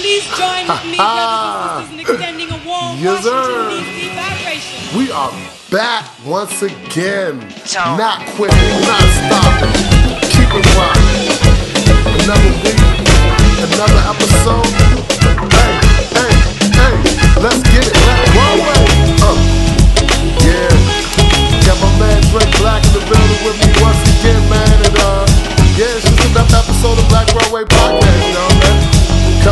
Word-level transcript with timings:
Please 0.00 0.24
join 0.32 0.64
with 0.66 0.84
me, 0.88 0.96
brothers 0.96 1.28
and 1.28 1.84
sisters, 1.84 1.92
in 1.92 2.00
extending 2.00 2.48
a 2.50 2.58
warm 2.64 2.96
Yes, 2.96 3.20
Washington, 3.20 3.44
sir. 3.44 3.68
D.C. 3.68 4.08
vibration. 4.16 4.80
We 4.96 5.12
are 5.12 5.32
back 5.70 6.08
once 6.24 6.56
again. 6.62 7.36
So- 7.68 7.84
Not 8.00 8.24
quitting, 8.32 8.56
not 8.88 9.04
stopping. 9.20 9.76
Keep 10.32 10.50
it 10.56 10.66
rocking. 10.72 11.20
Another 12.24 12.52
week, 12.64 12.80
another 13.60 14.02
episode. 14.08 14.68
Hey, 15.52 15.72
hey, 16.16 16.32
hey, 16.80 16.94
let's 17.44 17.60
get 17.68 17.84
it. 17.84 17.92
Let's 17.92 18.24
roll 18.32 18.64
it. 18.72 19.20
Uh, 19.20 19.36
yeah. 20.48 20.72
Got 21.68 21.76
my 21.84 21.92
man 22.00 22.20
Drake 22.32 22.52
Black 22.56 22.80
in 22.88 22.92
the 22.96 23.04
building 23.04 23.40
with 23.44 23.56
me 23.60 23.68
once 23.84 24.00
again, 24.16 24.40
man. 24.48 24.76
And 24.80 24.96
uh, 24.96 25.28
yeah, 25.76 25.92
it's 25.92 26.08
just 26.08 26.24
another 26.32 26.56
episode 26.56 26.96
of 26.98 27.06
Black 27.12 27.28
Broadway 27.36 27.64
Podcast, 27.68 28.24
you 28.26 28.34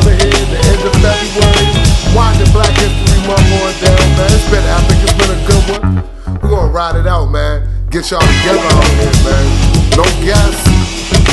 Here 0.07 0.31
at 0.31 0.49
the 0.55 0.61
end 0.63 0.83
of 0.87 0.95
February, 1.03 1.67
winding 2.15 2.53
Black 2.55 2.71
History 2.79 3.19
Month 3.27 3.51
on 3.51 3.75
down, 3.83 4.07
man. 4.15 4.31
It's 4.31 4.47
been 4.47 4.63
epic, 4.63 4.99
it's 5.03 5.17
been 5.19 5.33
a 5.35 5.41
good 5.43 5.65
one. 5.75 6.39
We're 6.39 6.51
gonna 6.55 6.71
ride 6.71 6.95
it 6.97 7.07
out, 7.07 7.27
man. 7.27 7.67
Get 7.91 8.11
y'all 8.11 8.21
together 8.23 8.63
out 8.63 8.87
here, 8.95 9.19
man. 9.27 9.47
No 9.99 10.07
guests, 10.23 10.63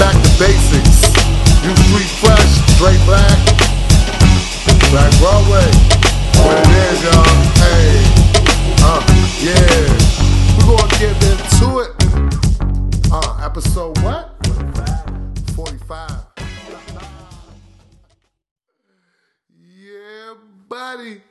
back 0.02 0.18
to 0.18 0.32
basics. 0.42 1.14
You 1.62 1.78
street 1.86 2.09
fresh, 2.18 2.52
straight 2.73 3.02
black, 3.06 3.38
Black 4.90 5.12
Broadway. 5.22 5.70
What 6.42 6.58
it 6.58 6.70
is, 6.90 7.04
y'all. 7.06 7.38
Hey, 7.62 8.02
uh, 8.82 9.02
yeah. 9.45 10.16
We're 10.58 10.73
gonna 10.73 10.90
get 10.98 11.16
into 11.22 11.86
it. 11.86 11.92
Uh, 13.12 13.45
episode 13.45 13.98
what? 14.02 14.36
45. 15.56 16.34
Buddy. 20.68 21.22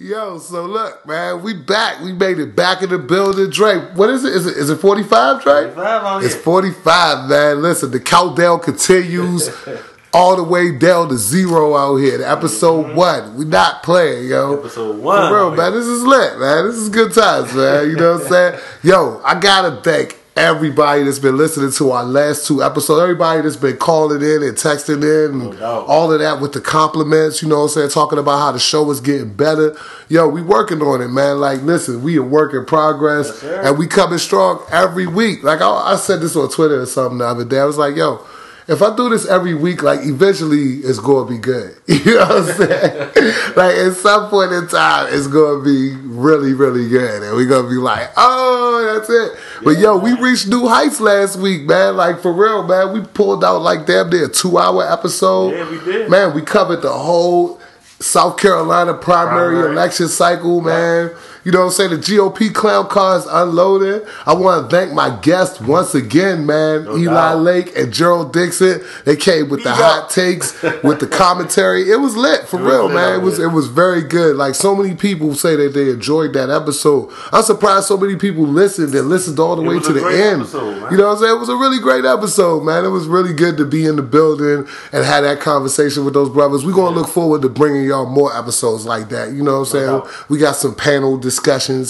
Yo, 0.00 0.38
so 0.38 0.64
look, 0.64 1.04
man, 1.06 1.42
we 1.42 1.54
back. 1.54 2.00
We 2.02 2.12
made 2.12 2.38
it 2.38 2.54
back 2.54 2.82
in 2.82 2.90
the 2.90 2.98
building. 2.98 3.50
Drake, 3.50 3.82
what 3.94 4.10
is 4.10 4.24
it? 4.24 4.32
Is 4.32 4.46
it 4.46 4.56
is 4.56 4.70
it 4.70 4.76
45, 4.76 5.42
Drake? 5.42 5.74
45 5.74 6.04
on 6.04 6.24
It's 6.24 6.34
here. 6.34 6.42
45, 6.42 7.28
man. 7.28 7.62
Listen, 7.62 7.90
the 7.90 7.98
countdown 7.98 8.60
continues 8.60 9.50
all 10.14 10.36
the 10.36 10.44
way 10.44 10.70
down 10.78 11.08
to 11.08 11.16
zero 11.16 11.76
out 11.76 11.96
here. 11.96 12.18
The 12.18 12.30
episode 12.30 12.94
one. 12.94 13.34
We 13.36 13.44
not 13.44 13.82
playing, 13.82 14.28
yo. 14.28 14.52
Mm-hmm. 14.54 14.66
Episode 14.66 14.98
one 14.98 15.28
For 15.30 15.34
real, 15.36 15.50
man. 15.50 15.72
here. 15.72 15.80
This 15.80 15.88
is 15.88 16.02
lit, 16.04 16.38
man. 16.38 16.66
This 16.68 16.76
is 16.76 16.88
good 16.90 17.12
times, 17.12 17.52
man. 17.54 17.90
You 17.90 17.96
know 17.96 18.12
what 18.14 18.22
I'm 18.22 18.28
saying? 18.30 18.60
Yo, 18.84 19.20
I 19.24 19.40
gotta 19.40 19.80
thank 19.82 20.17
everybody 20.38 21.02
that's 21.02 21.18
been 21.18 21.36
listening 21.36 21.72
to 21.72 21.90
our 21.90 22.04
last 22.04 22.46
two 22.46 22.62
episodes. 22.62 23.02
Everybody 23.02 23.42
that's 23.42 23.56
been 23.56 23.76
calling 23.76 24.22
in 24.22 24.42
and 24.44 24.56
texting 24.56 25.02
in 25.02 25.40
and 25.40 25.58
doubt. 25.58 25.86
all 25.86 26.12
of 26.12 26.20
that 26.20 26.40
with 26.40 26.52
the 26.52 26.60
compliments, 26.60 27.42
you 27.42 27.48
know 27.48 27.56
what 27.56 27.62
I'm 27.64 27.68
saying? 27.70 27.90
Talking 27.90 28.20
about 28.20 28.38
how 28.38 28.52
the 28.52 28.60
show 28.60 28.88
is 28.90 29.00
getting 29.00 29.34
better. 29.34 29.76
Yo, 30.08 30.28
we 30.28 30.40
working 30.40 30.80
on 30.80 31.02
it, 31.02 31.08
man. 31.08 31.40
Like, 31.40 31.62
listen, 31.62 32.02
we 32.02 32.16
a 32.16 32.22
work 32.22 32.54
in 32.54 32.64
progress 32.64 33.42
Yes, 33.42 33.66
and 33.66 33.78
we 33.78 33.88
coming 33.88 34.18
strong 34.18 34.64
every 34.70 35.08
week. 35.08 35.42
Like, 35.42 35.60
I, 35.60 35.68
I 35.68 35.96
said 35.96 36.20
this 36.20 36.36
on 36.36 36.48
Twitter 36.50 36.80
or 36.80 36.86
something 36.86 37.18
the 37.18 37.26
other 37.26 37.44
day. 37.44 37.58
I 37.58 37.64
was 37.64 37.76
like, 37.76 37.96
yo, 37.96 38.24
if 38.68 38.82
I 38.82 38.94
do 38.94 39.08
this 39.08 39.26
every 39.26 39.54
week, 39.54 39.82
like 39.82 40.00
eventually 40.02 40.74
it's 40.84 40.98
gonna 41.00 41.28
be 41.28 41.38
good. 41.38 41.74
You 41.88 42.14
know 42.16 42.26
what 42.26 42.30
I'm 42.30 42.56
saying? 42.56 42.98
like 43.56 43.74
at 43.76 43.92
some 43.94 44.28
point 44.30 44.52
in 44.52 44.68
time, 44.68 45.08
it's 45.12 45.26
gonna 45.26 45.62
be 45.64 45.94
really, 45.96 46.52
really 46.52 46.88
good, 46.88 47.22
and 47.22 47.34
we're 47.34 47.46
gonna 47.48 47.68
be 47.68 47.76
like, 47.76 48.10
oh, 48.16 48.94
that's 48.94 49.10
it. 49.10 49.38
But 49.64 49.78
yo, 49.78 49.96
we 49.98 50.12
reached 50.20 50.48
new 50.48 50.68
heights 50.68 51.00
last 51.00 51.36
week, 51.38 51.62
man. 51.66 51.96
Like 51.96 52.20
for 52.20 52.32
real, 52.32 52.62
man. 52.62 52.92
We 52.92 53.00
pulled 53.00 53.42
out 53.44 53.62
like 53.62 53.86
damn 53.86 54.10
near 54.10 54.26
a 54.26 54.28
two 54.28 54.58
hour 54.58 54.84
episode. 54.90 55.50
Yeah, 55.54 55.70
we 55.70 55.78
did. 55.84 56.10
Man, 56.10 56.34
we 56.34 56.42
covered 56.42 56.82
the 56.82 56.92
whole 56.92 57.60
South 58.00 58.36
Carolina 58.38 58.94
primary, 58.94 59.56
Primary. 59.56 59.72
election 59.72 60.08
cycle, 60.08 60.60
man. 60.60 61.10
You 61.48 61.52
know 61.52 61.60
what 61.60 61.66
I'm 61.66 61.72
saying? 61.72 61.90
The 61.92 61.96
GOP 61.96 62.52
clown 62.54 62.88
cars 62.88 63.24
unloaded. 63.26 64.06
I 64.26 64.34
want 64.34 64.68
to 64.68 64.76
thank 64.76 64.92
my 64.92 65.18
guests 65.22 65.58
once 65.62 65.94
again, 65.94 66.44
man. 66.44 66.84
No 66.84 66.94
Eli 66.98 67.14
doubt. 67.14 67.38
Lake 67.38 67.72
and 67.74 67.90
Gerald 67.90 68.34
Dixon. 68.34 68.82
They 69.06 69.16
came 69.16 69.48
with 69.48 69.62
the 69.64 69.72
hot 69.72 70.10
takes, 70.10 70.60
with 70.84 71.00
the 71.00 71.06
commentary. 71.06 71.90
It 71.90 72.00
was 72.00 72.18
lit 72.18 72.46
for 72.46 72.60
It 72.60 72.64
real, 72.64 72.90
man. 72.90 73.20
It 73.20 73.22
was 73.22 73.38
it 73.38 73.46
was 73.46 73.66
very 73.68 74.02
good. 74.02 74.36
Like 74.36 74.56
so 74.56 74.76
many 74.76 74.94
people 74.94 75.32
say 75.34 75.56
that 75.56 75.72
they 75.72 75.88
enjoyed 75.88 76.34
that 76.34 76.50
episode. 76.50 77.10
I'm 77.32 77.42
surprised 77.42 77.86
so 77.86 77.96
many 77.96 78.16
people 78.16 78.42
listened 78.42 78.94
and 78.94 79.08
listened 79.08 79.38
all 79.38 79.56
the 79.56 79.62
It 79.62 79.68
way 79.68 79.80
to 79.80 79.92
the 79.94 80.04
end. 80.04 80.42
episode. 80.42 80.90
You 80.90 80.98
know 80.98 81.06
what 81.06 81.12
I'm 81.14 81.18
saying? 81.22 81.34
It 81.34 81.40
was 81.40 81.48
a 81.48 81.56
really 81.56 81.80
great 81.80 82.04
episode, 82.04 82.60
man. 82.62 82.84
It 82.84 82.88
was 82.90 83.06
really 83.06 83.32
good 83.32 83.56
to 83.56 83.64
be 83.64 83.86
in 83.86 83.96
the 83.96 84.02
building 84.02 84.68
and 84.92 85.02
have 85.02 85.24
that 85.24 85.40
conversation 85.40 86.04
with 86.04 86.12
those 86.12 86.28
brothers. 86.28 86.66
We're 86.66 86.74
gonna 86.74 86.94
look 86.94 87.08
forward 87.08 87.40
to 87.40 87.48
bringing 87.48 87.84
y'all 87.86 88.04
more 88.04 88.36
episodes 88.36 88.84
like 88.84 89.08
that. 89.08 89.32
You 89.32 89.42
know 89.42 89.60
what 89.60 89.60
I'm 89.60 89.64
saying? 89.64 89.86
doubt. 89.86 90.28
we 90.28 90.36
got 90.36 90.54
some 90.54 90.74
panel 90.74 91.16
discussions 91.16 91.37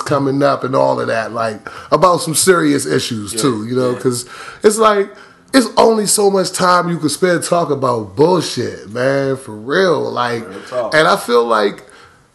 coming 0.03 0.42
up 0.42 0.64
and 0.64 0.75
all 0.75 1.00
of 1.00 1.09
that, 1.09 1.32
like 1.32 1.60
about 1.91 2.19
some 2.19 2.34
serious 2.34 2.86
issues 2.86 3.32
too. 3.32 3.66
You 3.66 3.76
know, 3.76 3.91
yeah. 3.91 3.97
because 3.97 4.28
it's 4.62 4.78
like 4.78 5.10
it's 5.54 5.69
only 5.76 6.06
so 6.06 6.31
much 6.31 6.53
time 6.53 6.88
you 6.88 6.98
can 6.98 7.09
spend 7.09 7.42
talking 7.42 7.76
about 7.76 8.16
bullshit, 8.16 8.91
man. 8.91 9.36
For 9.36 9.54
real, 9.54 10.10
like, 10.10 10.47
Real 10.47 10.91
and 10.92 11.09
I 11.09 11.16
feel 11.16 11.44
like 11.44 11.84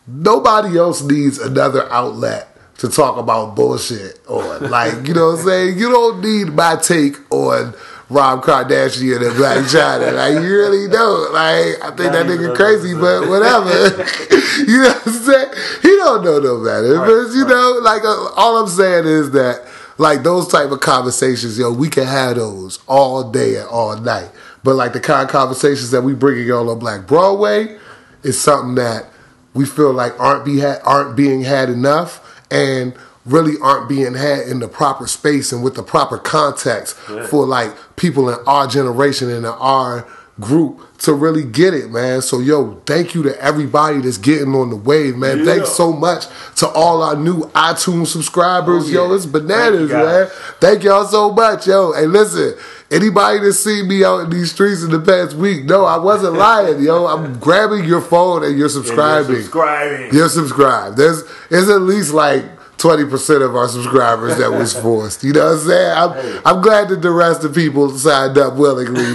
nobody 0.07 0.77
else 0.77 1.01
needs 1.01 1.37
another 1.39 1.91
outlet 1.91 2.49
to 2.79 2.89
talk 2.89 3.17
about 3.17 3.55
bullshit 3.55 4.19
on. 4.27 4.69
Like, 4.69 5.07
you 5.07 5.13
know 5.13 5.27
what 5.31 5.39
I'm 5.39 5.45
saying? 5.45 5.77
You 5.77 5.89
don't 5.89 6.21
need 6.21 6.53
my 6.53 6.75
take 6.75 7.15
on 7.31 7.73
Rob 8.13 8.43
Kardashian 8.43 9.25
and 9.25 9.35
Black 9.35 9.67
China. 9.69 10.11
Like, 10.11 10.33
you 10.33 10.55
really 10.55 10.87
don't. 10.87 11.33
Like, 11.33 11.81
I 11.83 11.91
think 11.95 12.13
that 12.13 12.25
nigga 12.25 12.55
crazy, 12.55 12.93
but 12.93 13.27
whatever. 13.27 13.69
you 14.67 14.83
know 14.83 14.89
what 14.89 15.07
I'm 15.07 15.13
saying? 15.13 15.53
He 15.81 15.89
don't 15.89 16.23
know 16.23 16.39
no 16.39 16.63
better. 16.63 16.95
Right, 16.95 17.07
but, 17.07 17.33
you 17.33 17.43
right. 17.43 17.49
know, 17.49 17.79
like, 17.81 18.03
uh, 18.03 18.29
all 18.35 18.57
I'm 18.57 18.69
saying 18.69 19.05
is 19.05 19.31
that, 19.31 19.65
like, 19.97 20.23
those 20.23 20.47
type 20.47 20.71
of 20.71 20.79
conversations, 20.79 21.57
yo, 21.57 21.71
we 21.71 21.89
can 21.89 22.05
have 22.05 22.35
those 22.35 22.79
all 22.87 23.29
day 23.31 23.57
and 23.57 23.67
all 23.67 23.97
night. 23.97 24.29
But, 24.63 24.75
like, 24.75 24.93
the 24.93 24.99
kind 24.99 25.25
of 25.25 25.29
conversations 25.29 25.91
that 25.91 26.01
we 26.01 26.13
bringing 26.13 26.47
y'all 26.47 26.69
on 26.69 26.79
Black 26.79 27.07
Broadway 27.07 27.77
is 28.21 28.39
something 28.39 28.75
that 28.75 29.09
we 29.53 29.65
feel 29.65 29.91
like 29.91 30.17
aren't 30.19 30.45
be 30.45 30.59
ha- 30.59 30.79
aren't 30.83 31.15
being 31.15 31.41
had 31.41 31.69
enough 31.69 32.41
and 32.49 32.93
really 33.25 33.53
aren't 33.61 33.87
being 33.87 34.13
had 34.15 34.47
in 34.47 34.59
the 34.59 34.67
proper 34.67 35.07
space 35.07 35.51
and 35.51 35.63
with 35.63 35.75
the 35.75 35.83
proper 35.83 36.17
context 36.17 36.95
for 37.29 37.45
like 37.45 37.71
people 37.95 38.29
in 38.29 38.37
our 38.45 38.67
generation 38.67 39.29
and 39.29 39.39
in 39.39 39.45
our 39.45 40.05
group 40.39 40.81
to 40.97 41.13
really 41.13 41.43
get 41.43 41.73
it, 41.75 41.91
man. 41.91 42.21
So 42.21 42.39
yo, 42.39 42.81
thank 42.87 43.13
you 43.13 43.21
to 43.23 43.39
everybody 43.41 43.99
that's 43.99 44.17
getting 44.17 44.55
on 44.55 44.71
the 44.71 44.75
wave, 44.75 45.15
man. 45.15 45.39
Yeah. 45.39 45.45
Thanks 45.45 45.69
so 45.73 45.93
much 45.93 46.25
to 46.55 46.67
all 46.67 47.03
our 47.03 47.15
new 47.15 47.41
iTunes 47.51 48.07
subscribers. 48.07 48.85
Oh, 48.85 48.87
Yo, 48.89 49.13
it's 49.13 49.25
bananas, 49.27 49.91
Thank 49.91 50.01
you, 50.01 50.09
man. 50.09 50.27
Thank 50.59 50.83
y'all 50.83 51.05
so 51.05 51.31
much, 51.31 51.67
yo. 51.67 51.93
Hey, 51.93 52.07
listen, 52.07 52.55
anybody 52.89 53.39
that 53.41 53.53
seen 53.53 53.87
me 53.87 54.03
out 54.03 54.21
in 54.21 54.29
these 54.31 54.51
streets 54.51 54.81
in 54.81 54.89
the 54.89 54.99
past 54.99 55.35
week, 55.35 55.65
no, 55.65 55.85
I 55.85 55.97
wasn't 55.97 56.33
lying, 56.33 56.81
yo. 56.81 57.05
I'm 57.05 57.37
grabbing 57.39 57.85
your 57.85 58.01
phone 58.01 58.43
and 58.43 58.43
you're 58.43 58.49
And 58.51 58.59
you're 58.59 58.69
subscribing. 58.69 59.35
subscribing. 59.35 60.13
You're 60.13 60.29
subscribed. 60.29 60.97
There's 60.97 61.21
it's 61.51 61.69
at 61.69 61.81
least 61.81 62.11
like 62.13 62.43
twenty 62.77 63.05
percent 63.05 63.41
of 63.43 63.55
our 63.55 63.67
subscribers 63.67 64.37
that 64.37 64.51
was 64.51 64.73
forced. 64.79 65.23
You 65.23 65.33
know 65.33 65.45
what 65.45 65.53
I'm 65.53 65.67
saying? 65.67 65.91
I'm, 65.97 66.41
I'm 66.45 66.61
glad 66.61 66.89
that 66.89 67.01
the 67.01 67.11
rest 67.11 67.43
of 67.43 67.53
people 67.55 67.89
signed 67.97 68.37
up 68.37 68.55
willingly. 68.55 69.03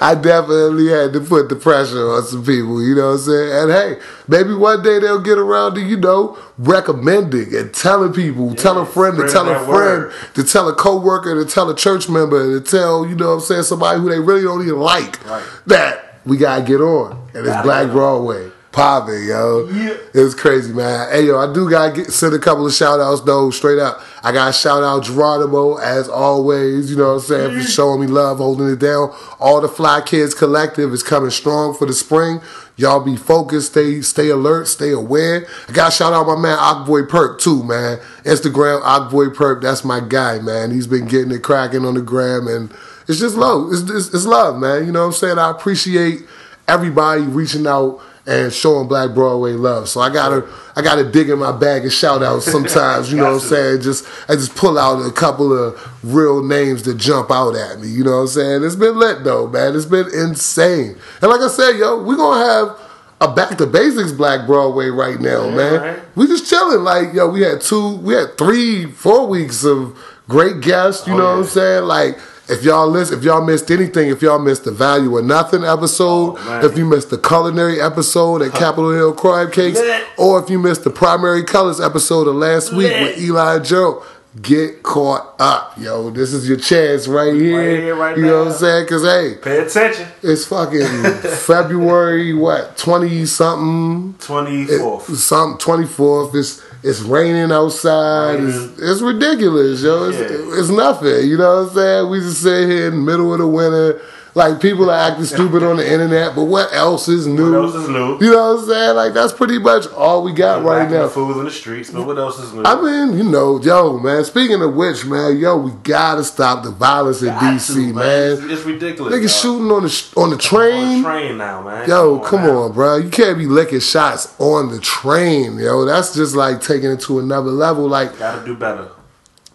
I 0.00 0.14
definitely 0.20 0.88
had 0.88 1.12
to 1.14 1.20
put 1.20 1.48
the 1.48 1.56
pressure 1.56 2.10
on 2.10 2.24
some 2.24 2.44
people. 2.44 2.82
You 2.82 2.94
know 2.94 3.08
what 3.08 3.14
I'm 3.14 3.18
saying? 3.20 3.52
And 3.62 3.70
hey, 3.70 3.98
maybe 4.28 4.52
one 4.54 4.82
day 4.82 4.98
they'll 4.98 5.20
get 5.22 5.38
around 5.38 5.74
to 5.76 5.80
you 5.80 5.96
know 5.96 6.36
recommending 6.58 7.54
and 7.54 7.72
telling 7.72 8.12
people, 8.12 8.54
tell 8.54 8.78
a 8.78 8.86
friend 8.86 9.16
to 9.16 9.28
tell 9.28 9.48
a 9.48 9.58
friend 9.60 9.68
word. 9.68 10.14
to 10.34 10.44
tell 10.44 10.68
a 10.68 10.74
coworker 10.74 11.42
to 11.42 11.50
tell 11.50 11.70
a 11.70 11.76
church 11.76 12.08
member 12.08 12.58
to 12.58 12.64
tell 12.64 13.06
you 13.06 13.14
know 13.14 13.28
what 13.28 13.34
I'm 13.34 13.40
saying 13.40 13.62
somebody 13.64 14.00
who 14.00 14.10
they 14.10 14.18
really 14.20 14.42
don't 14.42 14.62
even 14.62 14.80
like 14.80 15.24
Right. 15.26 15.44
that 15.66 16.18
we 16.26 16.36
gotta 16.36 16.62
get 16.62 16.80
on 16.80 17.12
and 17.34 17.46
it's 17.46 17.62
Black. 17.62 17.90
Broadway. 17.90 18.50
Popping, 18.74 19.24
yo. 19.28 19.68
Yeah. 19.68 19.96
was 20.14 20.34
crazy, 20.34 20.72
man. 20.72 21.08
Hey, 21.12 21.26
yo, 21.26 21.38
I 21.38 21.52
do 21.52 21.70
gotta 21.70 22.10
send 22.10 22.34
a 22.34 22.40
couple 22.40 22.66
of 22.66 22.72
shout 22.72 22.98
outs, 22.98 23.20
though, 23.20 23.50
straight 23.50 23.78
up. 23.78 24.00
I 24.24 24.32
gotta 24.32 24.52
shout 24.52 24.82
out 24.82 25.04
Geronimo, 25.04 25.76
as 25.76 26.08
always, 26.08 26.90
you 26.90 26.96
know 26.96 27.14
what 27.14 27.20
I'm 27.20 27.20
saying, 27.20 27.60
for 27.60 27.62
showing 27.68 28.00
me 28.00 28.08
love, 28.08 28.38
holding 28.38 28.68
it 28.68 28.80
down. 28.80 29.14
All 29.38 29.60
the 29.60 29.68
Fly 29.68 30.00
Kids 30.00 30.34
Collective 30.34 30.92
is 30.92 31.04
coming 31.04 31.30
strong 31.30 31.72
for 31.72 31.86
the 31.86 31.92
spring. 31.92 32.40
Y'all 32.76 32.98
be 32.98 33.14
focused, 33.14 33.70
stay 33.70 34.00
stay 34.00 34.28
alert, 34.28 34.66
stay 34.66 34.90
aware. 34.90 35.46
I 35.68 35.72
gotta 35.72 35.92
shout 35.92 36.12
out 36.12 36.26
my 36.26 36.36
man 36.36 36.58
Ockboy 36.58 37.08
Perk, 37.08 37.38
too, 37.38 37.62
man. 37.62 37.98
Instagram, 38.24 38.82
Ockboy 38.82 39.36
Perk, 39.36 39.62
that's 39.62 39.84
my 39.84 40.00
guy, 40.00 40.40
man. 40.40 40.72
He's 40.72 40.88
been 40.88 41.06
getting 41.06 41.30
it 41.30 41.44
cracking 41.44 41.84
on 41.84 41.94
the 41.94 42.02
gram, 42.02 42.48
and 42.48 42.72
it's 43.06 43.20
just 43.20 43.36
love. 43.36 43.72
It's, 43.72 43.88
it's, 43.88 44.12
it's 44.12 44.26
love, 44.26 44.58
man. 44.58 44.84
You 44.84 44.90
know 44.90 45.02
what 45.02 45.06
I'm 45.06 45.12
saying? 45.12 45.38
I 45.38 45.52
appreciate 45.52 46.22
everybody 46.66 47.22
reaching 47.22 47.68
out 47.68 48.00
and 48.26 48.52
showing 48.52 48.88
Black 48.88 49.12
Broadway 49.14 49.52
love. 49.52 49.88
So 49.88 50.00
I 50.00 50.10
gotta 50.12 50.46
I 50.76 50.82
gotta 50.82 51.04
dig 51.04 51.28
in 51.28 51.38
my 51.38 51.52
bag 51.52 51.82
and 51.82 51.92
shout 51.92 52.22
out 52.22 52.42
sometimes, 52.42 53.10
you 53.12 53.18
know 53.18 53.24
what 53.34 53.42
I'm 53.42 53.48
saying? 53.48 53.82
Just 53.82 54.06
I 54.28 54.34
just 54.34 54.54
pull 54.56 54.78
out 54.78 55.04
a 55.06 55.12
couple 55.12 55.52
of 55.52 55.78
real 56.02 56.42
names 56.42 56.82
that 56.84 56.96
jump 56.96 57.30
out 57.30 57.54
at 57.54 57.80
me, 57.80 57.88
you 57.88 58.02
know 58.04 58.12
what 58.12 58.22
I'm 58.22 58.26
saying? 58.28 58.64
It's 58.64 58.76
been 58.76 58.98
lit 58.98 59.24
though, 59.24 59.46
man. 59.48 59.76
It's 59.76 59.84
been 59.86 60.06
insane. 60.14 60.96
And 61.20 61.30
like 61.30 61.40
I 61.40 61.48
said, 61.48 61.72
yo, 61.78 62.02
we 62.02 62.16
gonna 62.16 62.44
have 62.44 62.80
a 63.20 63.32
back 63.34 63.56
to 63.58 63.66
basics 63.66 64.12
Black 64.12 64.46
Broadway 64.46 64.88
right 64.88 65.20
now, 65.20 65.44
Yeah, 65.48 65.54
man. 65.54 65.80
right. 65.80 65.98
We 66.16 66.26
just 66.26 66.48
chilling. 66.48 66.82
Like, 66.82 67.12
yo, 67.14 67.28
we 67.28 67.42
had 67.42 67.60
two, 67.60 67.96
we 67.98 68.14
had 68.14 68.36
three, 68.36 68.86
four 68.86 69.26
weeks 69.28 69.64
of 69.64 69.96
great 70.28 70.60
guests, 70.60 71.06
you 71.06 71.14
Oh, 71.14 71.18
know 71.18 71.24
what. 71.24 71.38
I'm 71.40 71.44
saying? 71.44 71.84
Like, 71.84 72.18
if 72.48 72.62
y'all 72.62 72.88
listen, 72.88 73.18
if 73.18 73.24
y'all 73.24 73.44
missed 73.44 73.70
anything, 73.70 74.08
if 74.10 74.20
y'all 74.22 74.38
missed 74.38 74.64
the 74.64 74.70
Value 74.70 75.16
of 75.16 75.24
Nothing 75.24 75.64
episode, 75.64 76.36
Oh, 76.38 76.60
if 76.64 76.76
you 76.76 76.84
missed 76.84 77.10
the 77.10 77.18
culinary 77.18 77.80
episode 77.80 78.42
at 78.42 78.52
Capitol 78.52 78.90
Hill 78.92 79.12
Crime 79.14 79.50
Cakes, 79.50 79.80
or 80.18 80.42
if 80.42 80.50
you 80.50 80.58
missed 80.58 80.84
the 80.84 80.90
primary 80.90 81.42
colors 81.44 81.80
episode 81.80 82.28
of 82.28 82.34
last 82.34 82.72
week 82.72 82.90
with 82.92 83.18
Eli 83.18 83.56
and 83.56 83.64
Joe, 83.64 84.02
get 84.42 84.82
caught 84.82 85.34
up, 85.38 85.74
yo. 85.78 86.10
This 86.10 86.32
is 86.34 86.48
your 86.48 86.58
chance 86.58 87.06
right 87.06 87.32
here. 87.32 87.56
Right 87.56 87.78
here, 87.80 87.94
right 87.94 88.16
you 88.16 88.24
know 88.26 88.38
what. 88.44 88.52
I'm 88.52 88.58
saying? 88.58 88.84
Because, 88.84 89.04
hey, 89.04 89.36
Pay 89.40 89.58
attention. 89.60 90.08
it's 90.22 90.44
fucking 90.46 90.82
February, 91.46 92.34
what, 92.34 92.76
20 92.76 93.24
something? 93.26 94.14
twenty 94.18 94.66
fourth, 94.66 94.70
It- 94.70 94.80
fourth. 94.80 95.16
Some 95.18 95.56
twenty 95.58 95.86
fourth. 95.86 96.34
It's 96.34 96.60
it's 96.84 97.00
raining 97.00 97.50
outside. 97.50 98.34
Raining. 98.40 98.48
It's, 98.74 98.82
it's 98.82 99.00
ridiculous, 99.00 99.82
yo. 99.82 100.10
It's, 100.10 100.18
Yeah. 100.18 100.60
it's 100.60 100.68
nothing. 100.68 101.26
You 101.28 101.38
know 101.38 101.62
what 101.62 101.68
I'm 101.70 101.74
saying? 101.74 102.10
We 102.10 102.20
just 102.20 102.42
sit 102.42 102.68
here 102.68 102.88
in 102.88 102.94
the 102.96 103.00
middle 103.00 103.32
of 103.32 103.38
the 103.40 103.46
winter. 103.48 104.00
Like 104.36 104.60
people 104.60 104.90
are 104.90 104.98
acting 104.98 105.26
stupid 105.26 105.62
on 105.62 105.76
the 105.76 105.86
internet, 105.88 106.34
but 106.34 106.46
what 106.46 106.72
else 106.72 107.06
is 107.06 107.24
new? 107.24 107.52
What 107.52 107.66
else 107.66 107.74
is 107.76 107.88
new? 107.88 108.18
You 108.20 108.32
know 108.32 108.54
what 108.54 108.60
I'm 108.62 108.66
saying? 108.68 108.96
Like 108.96 109.14
that's 109.14 109.32
pretty 109.32 109.60
much 109.60 109.86
all 109.92 110.24
we 110.24 110.32
got 110.32 110.64
right 110.64 110.78
Lacking 110.80 110.94
now. 110.96 111.08
fools 111.08 111.36
in 111.38 111.44
the 111.44 111.52
streets, 111.52 111.90
but 111.90 112.04
what 112.04 112.18
else 112.18 112.40
is 112.40 112.52
new? 112.52 112.64
I 112.64 112.80
mean, 112.80 113.16
you 113.16 113.22
know, 113.22 113.60
yo, 113.62 113.96
man. 114.00 114.24
Speaking 114.24 114.60
of 114.60 114.74
which, 114.74 115.06
man, 115.06 115.38
yo, 115.38 115.56
we 115.56 115.70
gotta 115.84 116.24
stop 116.24 116.64
the 116.64 116.72
violence 116.72 117.22
in 117.22 117.28
Got 117.28 117.42
DC, 117.60 117.74
to, 117.74 117.92
man. 117.92 118.32
It's, 118.32 118.42
it's 118.42 118.62
ridiculous. 118.64 119.14
Niggas 119.14 119.40
shooting 119.40 119.70
on 119.70 119.84
the 119.84 120.12
on 120.20 120.30
the 120.30 120.34
on 120.34 120.38
train. 120.40 121.02
the 121.02 121.08
train 121.08 121.38
now, 121.38 121.62
man. 121.62 121.88
Yo, 121.88 122.18
come 122.18 122.42
now. 122.42 122.58
on, 122.62 122.72
bro. 122.72 122.96
You 122.96 123.10
can't 123.10 123.38
be 123.38 123.46
licking 123.46 123.78
shots 123.78 124.34
on 124.40 124.72
the 124.72 124.80
train, 124.80 125.58
yo. 125.60 125.84
That's 125.84 126.12
just 126.12 126.34
like 126.34 126.60
taking 126.60 126.90
it 126.90 127.00
to 127.02 127.20
another 127.20 127.52
level. 127.52 127.86
Like, 127.86 128.18
Gotta 128.18 128.44
do 128.44 128.56
better. 128.56 128.88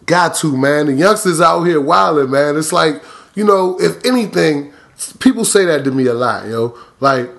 got 0.06 0.34
to, 0.36 0.56
man. 0.56 0.86
The 0.86 0.94
youngsters 0.94 1.42
out 1.42 1.64
here 1.64 1.82
wilding, 1.82 2.30
man. 2.30 2.56
It's 2.56 2.72
like, 2.72 3.02
you 3.34 3.44
know, 3.44 3.80
if 3.80 4.04
anything, 4.04 4.72
people 5.18 5.44
say 5.44 5.64
that 5.66 5.84
to 5.84 5.90
me 5.90 6.06
a 6.06 6.14
lot, 6.14 6.46
yo. 6.48 6.76
Like, 7.00 7.30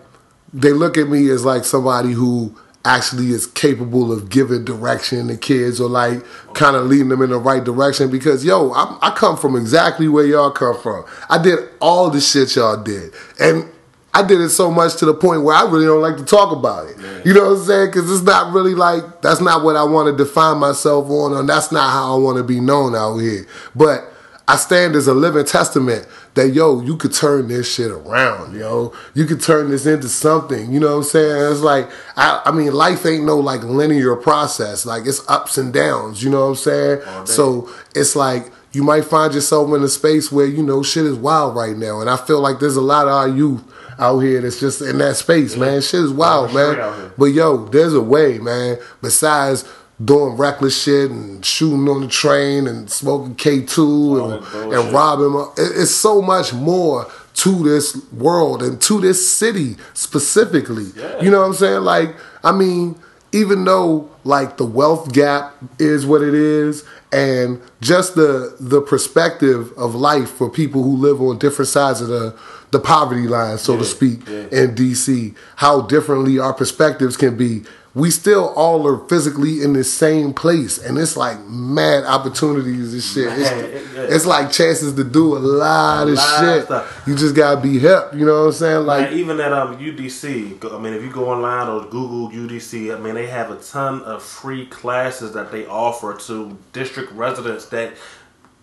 they 0.54 0.74
look 0.74 0.98
at 0.98 1.08
me 1.08 1.30
as 1.30 1.46
like 1.46 1.64
somebody 1.64 2.12
who 2.12 2.56
actually 2.84 3.30
is 3.30 3.46
capable 3.46 4.12
of 4.12 4.30
giving 4.30 4.66
direction 4.66 5.28
to 5.28 5.38
kids 5.38 5.80
or 5.80 5.88
like 5.88 6.24
kind 6.54 6.76
of 6.76 6.88
leading 6.88 7.10
them 7.10 7.22
in 7.22 7.30
the 7.30 7.38
right 7.38 7.64
direction 7.64 8.10
because 8.10 8.44
yo 8.44 8.72
I, 8.72 8.98
I 9.02 9.12
come 9.12 9.38
from 9.38 9.56
exactly 9.56 10.08
where 10.08 10.26
y'all 10.26 10.52
come 10.52 10.80
from. 10.80 11.06
I 11.30 11.42
did 11.42 11.60
all 11.80 12.10
the 12.10 12.20
shit 12.20 12.56
y'all 12.56 12.82
did. 12.82 13.14
And 13.40 13.70
i 14.14 14.26
did 14.26 14.42
it 14.42 14.50
so 14.50 14.72
much 14.72 14.98
to 14.98 15.06
the 15.06 15.14
point 15.14 15.44
where 15.44 15.56
i 15.56 15.64
really 15.64 15.86
don't 15.86 16.02
like 16.02 16.18
to 16.18 16.26
talk 16.26 16.52
about 16.52 16.90
it. 16.90 16.98
You 17.26 17.36
know 17.36 17.52
what 17.52 17.60
i'm 17.60 17.66
saying? 17.66 17.88
Because 17.90 18.12
it's 18.12 18.24
not 18.24 18.52
really 18.52 18.74
like 18.74 19.22
that's 19.22 19.42
not 19.42 19.64
what 19.64 19.76
i 19.76 19.84
want 19.84 20.08
to 20.08 20.24
define 20.24 20.58
myself 20.58 21.08
on 21.08 21.38
and 21.38 21.48
that's 21.48 21.72
not 21.72 21.92
how 21.92 22.16
i 22.16 22.18
want 22.18 22.38
to 22.38 22.44
be 22.44 22.60
known 22.60 22.96
out 22.96 23.18
here. 23.18 23.46
But 23.76 24.12
I 24.48 24.56
stand 24.56 24.96
as 24.96 25.08
a 25.08 25.14
living 25.14 25.46
testament 25.46 26.08
that 26.34 26.50
yo, 26.50 26.82
you 26.82 26.98
could 26.98 27.14
turn 27.14 27.48
this 27.48 27.74
shit 27.74 27.92
around, 27.92 28.56
yo. 28.56 28.94
You 29.14 29.26
could 29.26 29.42
turn 29.42 29.70
this 29.70 29.86
into 29.86 30.10
something. 30.10 30.72
You 30.72 30.80
know 30.80 30.92
what 30.92 30.98
I'm 30.98 31.04
saying? 31.04 31.52
It's 31.52 31.62
like 31.62 31.90
I, 32.16 32.42
I 32.46 32.52
mean, 32.52 32.74
life 32.74 33.06
ain't 33.06 33.26
no 33.26 33.38
like 33.38 33.64
linear 33.64 34.16
process. 34.16 34.86
Like 34.86 35.06
it's 35.06 35.28
ups 35.30 35.58
and 35.58 35.74
downs. 35.74 36.24
You 36.24 36.30
know 36.30 36.42
what 36.42 36.50
I'm 36.50 36.56
saying? 36.56 37.00
Day. 37.00 37.26
So 37.26 37.70
it's 37.96 38.16
like 38.16 38.52
you 38.74 38.84
might 38.84 39.06
find 39.06 39.34
yourself 39.34 39.74
in 39.74 39.84
a 39.84 39.88
space 39.88 40.32
where 40.32 40.46
you 40.46 40.64
know 40.64 40.84
shit 40.84 41.06
is 41.06 41.16
wild 41.16 41.56
right 41.56 41.76
now, 41.76 42.02
and 42.02 42.10
I 42.10 42.18
feel 42.18 42.40
like 42.40 42.60
there's 42.60 42.78
a 42.78 42.82
lot 42.82 43.08
of 43.08 43.14
our 43.14 43.28
youth 43.30 43.64
out 44.00 44.20
here 44.20 44.42
that's 44.42 44.60
just 44.60 44.82
in 44.82 44.98
that 44.98 45.16
space, 45.16 45.56
man. 45.56 45.82
Shit 45.82 46.02
is 46.02 46.12
wild, 46.12 46.54
man. 46.54 47.12
But 47.18 47.26
yo, 47.26 47.66
there's 47.66 47.94
a 47.94 48.02
way, 48.02 48.40
man. 48.40 48.78
Besides 49.02 49.64
doing 50.04 50.36
reckless 50.36 50.82
shit 50.84 51.12
and 51.12 51.46
shooting 51.46 51.88
on 51.88 52.02
the 52.02 52.08
train 52.08 52.68
and 52.68 52.90
smoking 52.90 53.36
K 53.36 53.62
two 53.62 54.24
and, 54.24 54.74
and 54.74 54.94
robbing, 54.94 55.48
it's 55.58 55.92
so 55.92 56.22
much 56.22 56.54
more 56.54 57.10
to 57.34 57.64
this 57.64 58.00
world 58.12 58.62
and 58.62 58.82
to 58.82 59.00
this 59.00 59.30
city 59.30 59.76
specifically. 59.94 60.88
Yeah. 60.96 61.22
You 61.22 61.32
know 61.32 61.40
what 61.42 61.48
I'm 61.48 61.54
saying? 61.54 61.82
Like, 61.82 62.16
I 62.44 62.52
mean, 62.52 62.96
even 63.32 63.64
though 63.64 64.10
like 64.24 64.58
the 64.58 64.66
wealth 64.66 65.14
gap 65.14 65.56
is 65.80 66.06
what 66.06 66.22
it 66.22 66.34
is, 66.34 66.84
and 67.12 67.62
just 67.82 68.16
the 68.16 68.56
the 68.60 68.82
perspective 68.82 69.72
of 69.78 69.96
life 69.96 70.30
for 70.30 70.50
people 70.50 70.84
who 70.84 70.96
live 70.96 71.22
on 71.22 71.38
different 71.38 71.70
sides 71.70 72.02
of 72.02 72.08
the 72.08 72.38
the 72.72 72.80
poverty 72.80 73.28
line, 73.28 73.58
so 73.58 73.78
to 73.78 73.84
speak, 73.84 74.26
yeah. 74.28 74.44
in 74.50 74.76
DC, 74.76 75.36
how 75.58 75.82
differently 75.82 76.40
our 76.40 76.54
perspectives 76.54 77.18
can 77.18 77.36
be. 77.36 77.64
We 77.94 78.10
still 78.10 78.54
all 78.56 78.88
are 78.88 78.98
physically 79.10 79.62
in 79.62 79.74
the 79.74 79.84
same 79.84 80.34
place, 80.34 80.78
and 80.78 80.98
it's 80.98 81.18
like 81.18 81.42
mad 81.48 82.06
opportunities 82.06 82.94
and 82.94 83.04
shit. 83.04 83.38
It's, 83.38 83.52
it- 83.52 83.82
it's 84.14 84.26
like 84.26 84.52
chances 84.52 84.94
to 84.96 85.04
do 85.04 85.36
a 85.36 85.40
lot 85.40 86.08
A 86.08 86.12
of 86.12 86.18
lot 86.18 86.44
of 86.44 86.56
shit. 86.56 86.66
stuff. 86.66 87.04
You 87.06 87.16
just 87.16 87.36
gotta 87.36 87.60
be 87.60 87.78
hip. 87.80 88.14
You 88.14 88.26
know 88.26 88.40
what 88.42 88.46
I'm 88.48 88.52
saying? 88.54 88.86
Like, 88.86 89.08
Like 89.10 89.12
even 89.18 89.40
at 89.42 89.52
um 89.54 89.78
UDC, 89.78 90.74
I 90.74 90.80
mean, 90.80 90.94
if 90.94 91.04
you 91.04 91.12
go 91.12 91.30
online 91.30 91.68
or 91.68 91.82
Google 91.90 92.30
UDC, 92.30 92.96
I 92.96 93.00
mean, 93.00 93.16
they 93.16 93.28
have 93.28 93.52
a 93.52 93.58
ton 93.58 94.02
of 94.04 94.24
free 94.24 94.66
classes 94.68 95.34
that 95.34 95.52
they 95.52 95.66
offer 95.68 96.18
to 96.28 96.58
district 96.74 97.12
residents 97.12 97.66
that. 97.68 97.94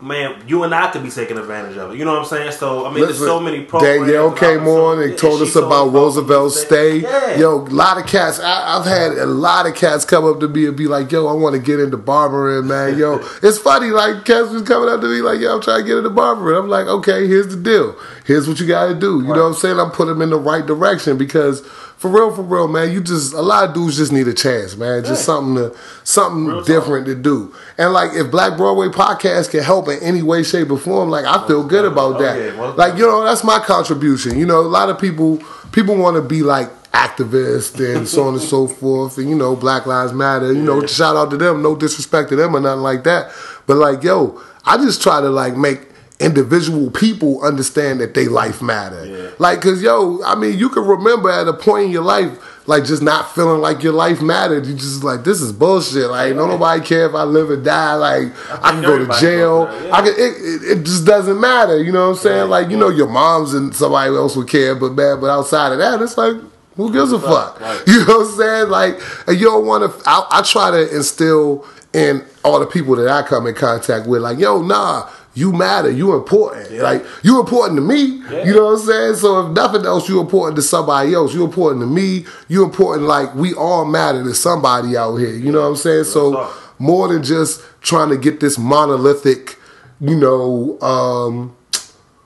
Man, 0.00 0.44
you 0.46 0.62
and 0.62 0.72
I 0.72 0.92
could 0.92 1.02
be 1.02 1.10
taking 1.10 1.38
advantage 1.38 1.76
of 1.76 1.90
it. 1.90 1.98
You 1.98 2.04
know 2.04 2.12
what 2.12 2.20
I'm 2.20 2.24
saying? 2.26 2.52
So 2.52 2.86
I 2.86 2.92
mean, 2.92 3.02
there's 3.02 3.18
so 3.18 3.40
many 3.40 3.64
programs. 3.64 4.06
Danielle 4.06 4.30
came 4.30 4.68
on 4.68 5.02
and 5.02 5.18
told 5.18 5.42
us 5.42 5.56
about 5.56 5.68
told 5.70 5.88
us 5.88 5.94
Roosevelt 5.94 6.52
Stay. 6.52 6.98
Yeah. 6.98 7.36
Yo, 7.36 7.62
a 7.62 7.66
lot 7.66 7.98
of 7.98 8.06
cats. 8.06 8.38
I, 8.38 8.78
I've 8.78 8.84
had 8.84 9.18
a 9.18 9.26
lot 9.26 9.66
of 9.66 9.74
cats 9.74 10.04
come 10.04 10.24
up 10.24 10.38
to 10.38 10.46
me 10.46 10.66
and 10.66 10.76
be 10.76 10.86
like, 10.86 11.10
"Yo, 11.10 11.26
I 11.26 11.32
want 11.32 11.56
to 11.56 11.60
get 11.60 11.80
into 11.80 11.96
barbering, 11.96 12.68
man." 12.68 12.96
Yo, 12.96 13.16
it's 13.42 13.58
funny. 13.58 13.88
Like 13.88 14.24
cats 14.24 14.50
was 14.50 14.62
coming 14.62 14.88
up 14.88 15.00
to 15.00 15.08
me 15.08 15.20
like, 15.20 15.40
"Yo, 15.40 15.56
I'm 15.56 15.60
trying 15.60 15.80
to 15.80 15.86
get 15.88 15.98
into 15.98 16.10
barbering." 16.10 16.56
I'm 16.56 16.68
like, 16.68 16.86
"Okay, 16.86 17.26
here's 17.26 17.48
the 17.48 17.60
deal. 17.60 17.96
Here's 18.24 18.46
what 18.46 18.60
you 18.60 18.68
got 18.68 18.86
to 18.86 18.94
do." 18.94 19.20
You 19.22 19.34
know 19.34 19.42
what 19.42 19.48
I'm 19.48 19.54
saying? 19.54 19.80
I'm 19.80 19.90
putting 19.90 20.14
them 20.14 20.22
in 20.22 20.30
the 20.30 20.38
right 20.38 20.64
direction 20.64 21.18
because. 21.18 21.68
For 21.98 22.08
real, 22.08 22.32
for 22.32 22.42
real, 22.42 22.68
man. 22.68 22.92
You 22.92 23.00
just 23.00 23.34
a 23.34 23.40
lot 23.42 23.68
of 23.68 23.74
dudes 23.74 23.96
just 23.96 24.12
need 24.12 24.28
a 24.28 24.32
chance, 24.34 24.76
man. 24.76 25.04
Just 25.04 25.24
something 25.24 25.56
to 25.56 25.76
something 26.04 26.46
Real 26.46 26.62
different 26.62 27.06
to 27.06 27.14
do. 27.16 27.52
And 27.76 27.92
like 27.92 28.10
if 28.14 28.30
Black 28.30 28.56
Broadway 28.56 28.86
podcast 28.86 29.50
can 29.50 29.64
help 29.64 29.88
in 29.88 29.98
any 30.00 30.22
way, 30.22 30.44
shape, 30.44 30.70
or 30.70 30.78
form, 30.78 31.10
like 31.10 31.24
I 31.24 31.44
feel 31.48 31.64
good 31.64 31.84
about 31.84 32.16
Oh, 32.16 32.22
that. 32.22 32.56
most 32.56 32.78
like 32.78 32.94
you 32.96 33.04
know, 33.04 33.24
that's 33.24 33.42
my 33.42 33.58
contribution. 33.58 34.38
You 34.38 34.46
know, 34.46 34.60
a 34.60 34.62
lot 34.62 34.90
of 34.90 34.98
people 35.00 35.42
people 35.72 35.96
want 35.96 36.14
to 36.16 36.22
be 36.22 36.42
like 36.44 36.70
activists 36.92 37.78
and 37.96 38.06
so 38.08 38.28
on 38.28 38.34
and 38.34 38.42
so 38.42 38.66
forth, 38.80 39.18
and 39.18 39.28
you 39.28 39.34
know, 39.34 39.56
Black 39.56 39.84
Lives 39.86 40.12
Matter. 40.12 40.52
You 40.52 40.62
know, 40.62 40.80
Yeah. 40.82 40.86
shout 40.86 41.16
out 41.16 41.30
to 41.30 41.36
them. 41.36 41.62
No 41.62 41.74
disrespect 41.74 42.28
to 42.30 42.36
them 42.36 42.54
or 42.54 42.60
nothing 42.60 42.82
like 42.82 43.02
that. 43.04 43.32
But 43.66 43.76
like, 43.76 44.04
yo, 44.04 44.40
I 44.64 44.76
just 44.76 45.02
try 45.02 45.20
to 45.20 45.28
like 45.30 45.56
make 45.56 45.80
individual 46.20 46.90
people 46.90 47.42
understand 47.44 48.00
that 48.00 48.14
they 48.14 48.26
life 48.28 48.60
matter. 48.62 49.04
Yeah. 49.06 49.17
Like, 49.38 49.60
cause 49.60 49.82
yo, 49.82 50.22
I 50.24 50.34
mean, 50.34 50.58
you 50.58 50.68
can 50.68 50.84
remember 50.84 51.30
at 51.30 51.46
a 51.48 51.52
point 51.52 51.86
in 51.86 51.90
your 51.90 52.02
life. 52.02 52.56
Like 52.68 52.84
just 52.84 53.00
not 53.00 53.34
feeling 53.34 53.62
like 53.62 53.82
your 53.82 53.94
life 53.94 54.20
mattered. 54.20 54.66
You 54.66 54.74
just 54.74 55.02
like 55.02 55.24
this 55.24 55.40
is 55.40 55.52
bullshit. 55.54 56.10
Like 56.10 56.34
don't 56.34 56.50
nobody 56.50 56.84
care 56.84 57.06
if 57.06 57.14
I 57.14 57.22
live 57.22 57.48
or 57.48 57.56
die. 57.56 57.94
Like 57.94 58.24
I, 58.62 58.72
can 58.72 58.82
go 58.82 58.98
to 58.98 59.18
jail. 59.18 59.64
yeah. 59.64 59.96
I 59.96 60.02
can. 60.02 60.12
It, 60.12 60.18
it, 60.18 60.78
it 60.78 60.84
just 60.84 61.06
doesn't 61.06 61.40
matter. 61.40 61.82
You 61.82 61.92
know 61.92 62.10
what 62.10 62.16
I'm 62.16 62.22
saying? 62.22 62.36
Yeah. 62.36 62.42
Like 62.42 62.68
you 62.68 62.76
know 62.76 62.90
your 62.90 63.08
moms 63.08 63.54
and 63.54 63.74
somebody 63.74 64.14
else 64.14 64.36
would 64.36 64.48
care, 64.48 64.74
but 64.74 64.92
man, 64.92 65.18
but 65.18 65.30
outside 65.30 65.72
of 65.72 65.78
that, 65.78 66.02
it's 66.02 66.18
like 66.18 66.36
who 66.76 66.92
gives 66.92 67.10
a 67.10 67.18
fuck? 67.18 67.58
Right. 67.58 67.82
You 67.86 68.04
know 68.04 68.18
what 68.18 68.26
I'm 68.32 68.36
saying? 68.36 68.68
Like 68.68 69.00
and 69.26 69.40
you 69.40 69.46
don't 69.46 69.64
want 69.64 69.90
to. 69.90 70.02
I, 70.06 70.26
I 70.30 70.42
try 70.42 70.70
to 70.70 70.94
instill 70.94 71.66
in 71.94 72.22
all 72.44 72.60
the 72.60 72.66
people 72.66 72.96
that 72.96 73.08
I 73.08 73.26
come 73.26 73.46
in 73.46 73.54
contact 73.54 74.06
with, 74.06 74.20
like 74.20 74.38
yo, 74.38 74.60
nah. 74.60 75.08
You 75.38 75.52
matter. 75.52 75.90
You 75.90 76.14
important. 76.14 76.70
Yeah. 76.72 76.82
Like 76.82 77.04
you 77.22 77.38
important 77.38 77.76
to 77.76 77.82
me. 77.82 78.22
Yeah. 78.30 78.44
You 78.44 78.54
know 78.54 78.64
what 78.64 78.80
I'm 78.80 78.86
saying? 78.86 79.14
So 79.16 79.46
if 79.46 79.52
nothing 79.52 79.86
else, 79.86 80.08
you 80.08 80.20
important 80.20 80.56
to 80.56 80.62
somebody 80.62 81.14
else. 81.14 81.32
You 81.32 81.44
important 81.44 81.80
to 81.82 81.86
me. 81.86 82.26
You 82.48 82.64
important. 82.64 83.06
Like 83.06 83.34
we 83.36 83.54
all 83.54 83.84
matter 83.84 84.24
to 84.24 84.34
somebody 84.34 84.96
out 84.96 85.16
here. 85.16 85.30
You 85.30 85.52
know 85.52 85.60
what 85.60 85.68
I'm 85.68 85.76
saying? 85.76 86.04
So 86.04 86.52
more 86.80 87.06
than 87.06 87.22
just 87.22 87.62
trying 87.80 88.10
to 88.10 88.16
get 88.16 88.40
this 88.40 88.58
monolithic, 88.58 89.56
you 90.00 90.16
know, 90.16 90.78
um, 90.80 91.56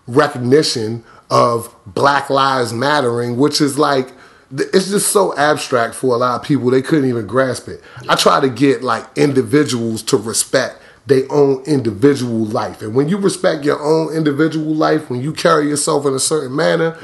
recognition 0.06 1.04
of 1.30 1.74
Black 1.86 2.30
Lives 2.30 2.72
Mattering, 2.72 3.36
which 3.36 3.60
is 3.60 3.78
like 3.78 4.12
it's 4.54 4.90
just 4.90 5.12
so 5.12 5.36
abstract 5.36 5.94
for 5.94 6.14
a 6.14 6.18
lot 6.18 6.40
of 6.40 6.46
people 6.46 6.70
they 6.70 6.82
couldn't 6.82 7.08
even 7.08 7.26
grasp 7.26 7.68
it. 7.68 7.82
I 8.08 8.16
try 8.16 8.40
to 8.40 8.48
get 8.48 8.82
like 8.82 9.06
individuals 9.16 10.02
to 10.04 10.16
respect 10.16 10.81
their 11.06 11.24
own 11.30 11.62
individual 11.64 12.44
life, 12.46 12.82
and 12.82 12.94
when 12.94 13.08
you 13.08 13.18
respect 13.18 13.64
your 13.64 13.80
own 13.82 14.14
individual 14.14 14.74
life, 14.74 15.10
when 15.10 15.20
you 15.20 15.32
carry 15.32 15.68
yourself 15.68 16.06
in 16.06 16.14
a 16.14 16.20
certain 16.20 16.54
manner, 16.54 16.96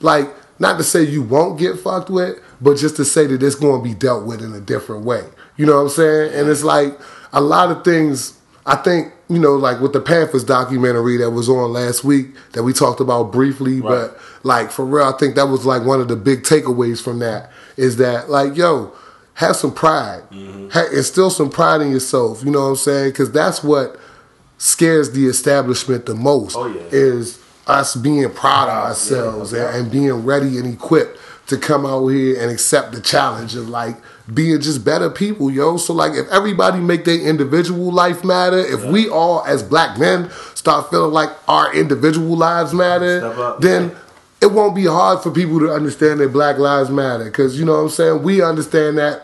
like 0.00 0.28
not 0.58 0.78
to 0.78 0.84
say 0.84 1.02
you 1.02 1.22
won't 1.22 1.58
get 1.58 1.78
fucked 1.78 2.10
with, 2.10 2.40
but 2.60 2.76
just 2.76 2.96
to 2.96 3.04
say 3.04 3.26
that 3.26 3.42
it's 3.42 3.54
going 3.54 3.82
to 3.82 3.88
be 3.88 3.94
dealt 3.94 4.24
with 4.24 4.42
in 4.42 4.52
a 4.54 4.60
different 4.60 5.04
way. 5.04 5.24
You 5.56 5.66
know 5.66 5.76
what 5.76 5.82
I'm 5.82 5.88
saying? 5.90 6.34
And 6.34 6.48
it's 6.48 6.62
like 6.64 6.98
a 7.32 7.40
lot 7.40 7.70
of 7.70 7.84
things. 7.84 8.38
I 8.66 8.76
think 8.76 9.12
you 9.28 9.38
know, 9.38 9.54
like 9.54 9.80
with 9.80 9.92
the 9.92 10.00
Panthers 10.00 10.44
documentary 10.44 11.16
that 11.18 11.30
was 11.30 11.48
on 11.48 11.72
last 11.72 12.04
week 12.04 12.34
that 12.52 12.62
we 12.62 12.72
talked 12.72 13.00
about 13.00 13.32
briefly, 13.32 13.80
but 13.80 14.18
like 14.42 14.70
for 14.70 14.84
real, 14.84 15.06
I 15.06 15.16
think 15.16 15.34
that 15.36 15.46
was 15.46 15.64
like 15.64 15.84
one 15.84 16.00
of 16.00 16.08
the 16.08 16.16
big 16.16 16.42
takeaways 16.42 17.02
from 17.02 17.20
that 17.20 17.50
is 17.76 17.96
that 17.96 18.28
like 18.28 18.56
yo, 18.56 18.92
have 19.34 19.56
some 19.56 19.74
pride, 19.74 20.22
mm-hmm. 20.30 20.68
ha- 20.70 20.88
instill 20.92 21.30
some 21.30 21.50
pride 21.50 21.80
in 21.80 21.90
yourself. 21.90 22.42
You 22.44 22.50
know 22.50 22.60
what 22.60 22.66
I'm 22.68 22.76
saying? 22.76 23.10
Because 23.10 23.32
that's 23.32 23.62
what 23.62 23.98
scares 24.58 25.10
the 25.12 25.26
establishment 25.26 26.06
the 26.06 26.14
most 26.14 26.56
Oh, 26.56 26.66
yeah. 26.66 26.80
is 26.90 27.40
us 27.66 27.96
being 27.96 28.30
proud 28.30 28.68
of 28.68 28.88
ourselves 28.90 29.52
yeah. 29.52 29.68
and, 29.68 29.76
and 29.84 29.90
being 29.92 30.24
ready 30.24 30.58
and 30.58 30.72
equipped 30.72 31.18
to 31.46 31.58
come 31.58 31.84
out 31.84 32.06
here 32.08 32.40
and 32.40 32.50
accept 32.50 32.92
the 32.92 33.00
challenge 33.00 33.54
of 33.54 33.68
like 33.68 33.96
being 34.32 34.58
just 34.60 34.82
better 34.84 35.10
people, 35.10 35.50
yo. 35.50 35.76
So 35.76 35.92
like 35.92 36.12
if 36.14 36.26
everybody 36.28 36.80
make 36.80 37.04
their 37.04 37.20
individual 37.20 37.92
life 37.92 38.24
matter, 38.24 38.58
if 38.58 38.82
we 38.84 39.08
all 39.08 39.44
as 39.44 39.62
black 39.62 39.98
men 39.98 40.30
start 40.54 40.88
feeling 40.90 41.12
like 41.12 41.28
our 41.46 41.74
individual 41.74 42.36
lives 42.36 42.72
matter, 42.72 43.56
then 43.60 43.94
it 44.44 44.50
won't 44.52 44.74
be 44.74 44.86
hard 44.86 45.22
for 45.22 45.30
people 45.30 45.58
to 45.60 45.70
understand 45.72 46.20
that 46.20 46.32
black 46.32 46.58
lives 46.58 46.90
matter. 46.90 47.30
Cause 47.30 47.58
you 47.58 47.64
know 47.64 47.72
what 47.72 47.84
I'm 47.84 47.88
saying? 48.00 48.22
We 48.22 48.42
understand 48.42 48.98
that 48.98 49.16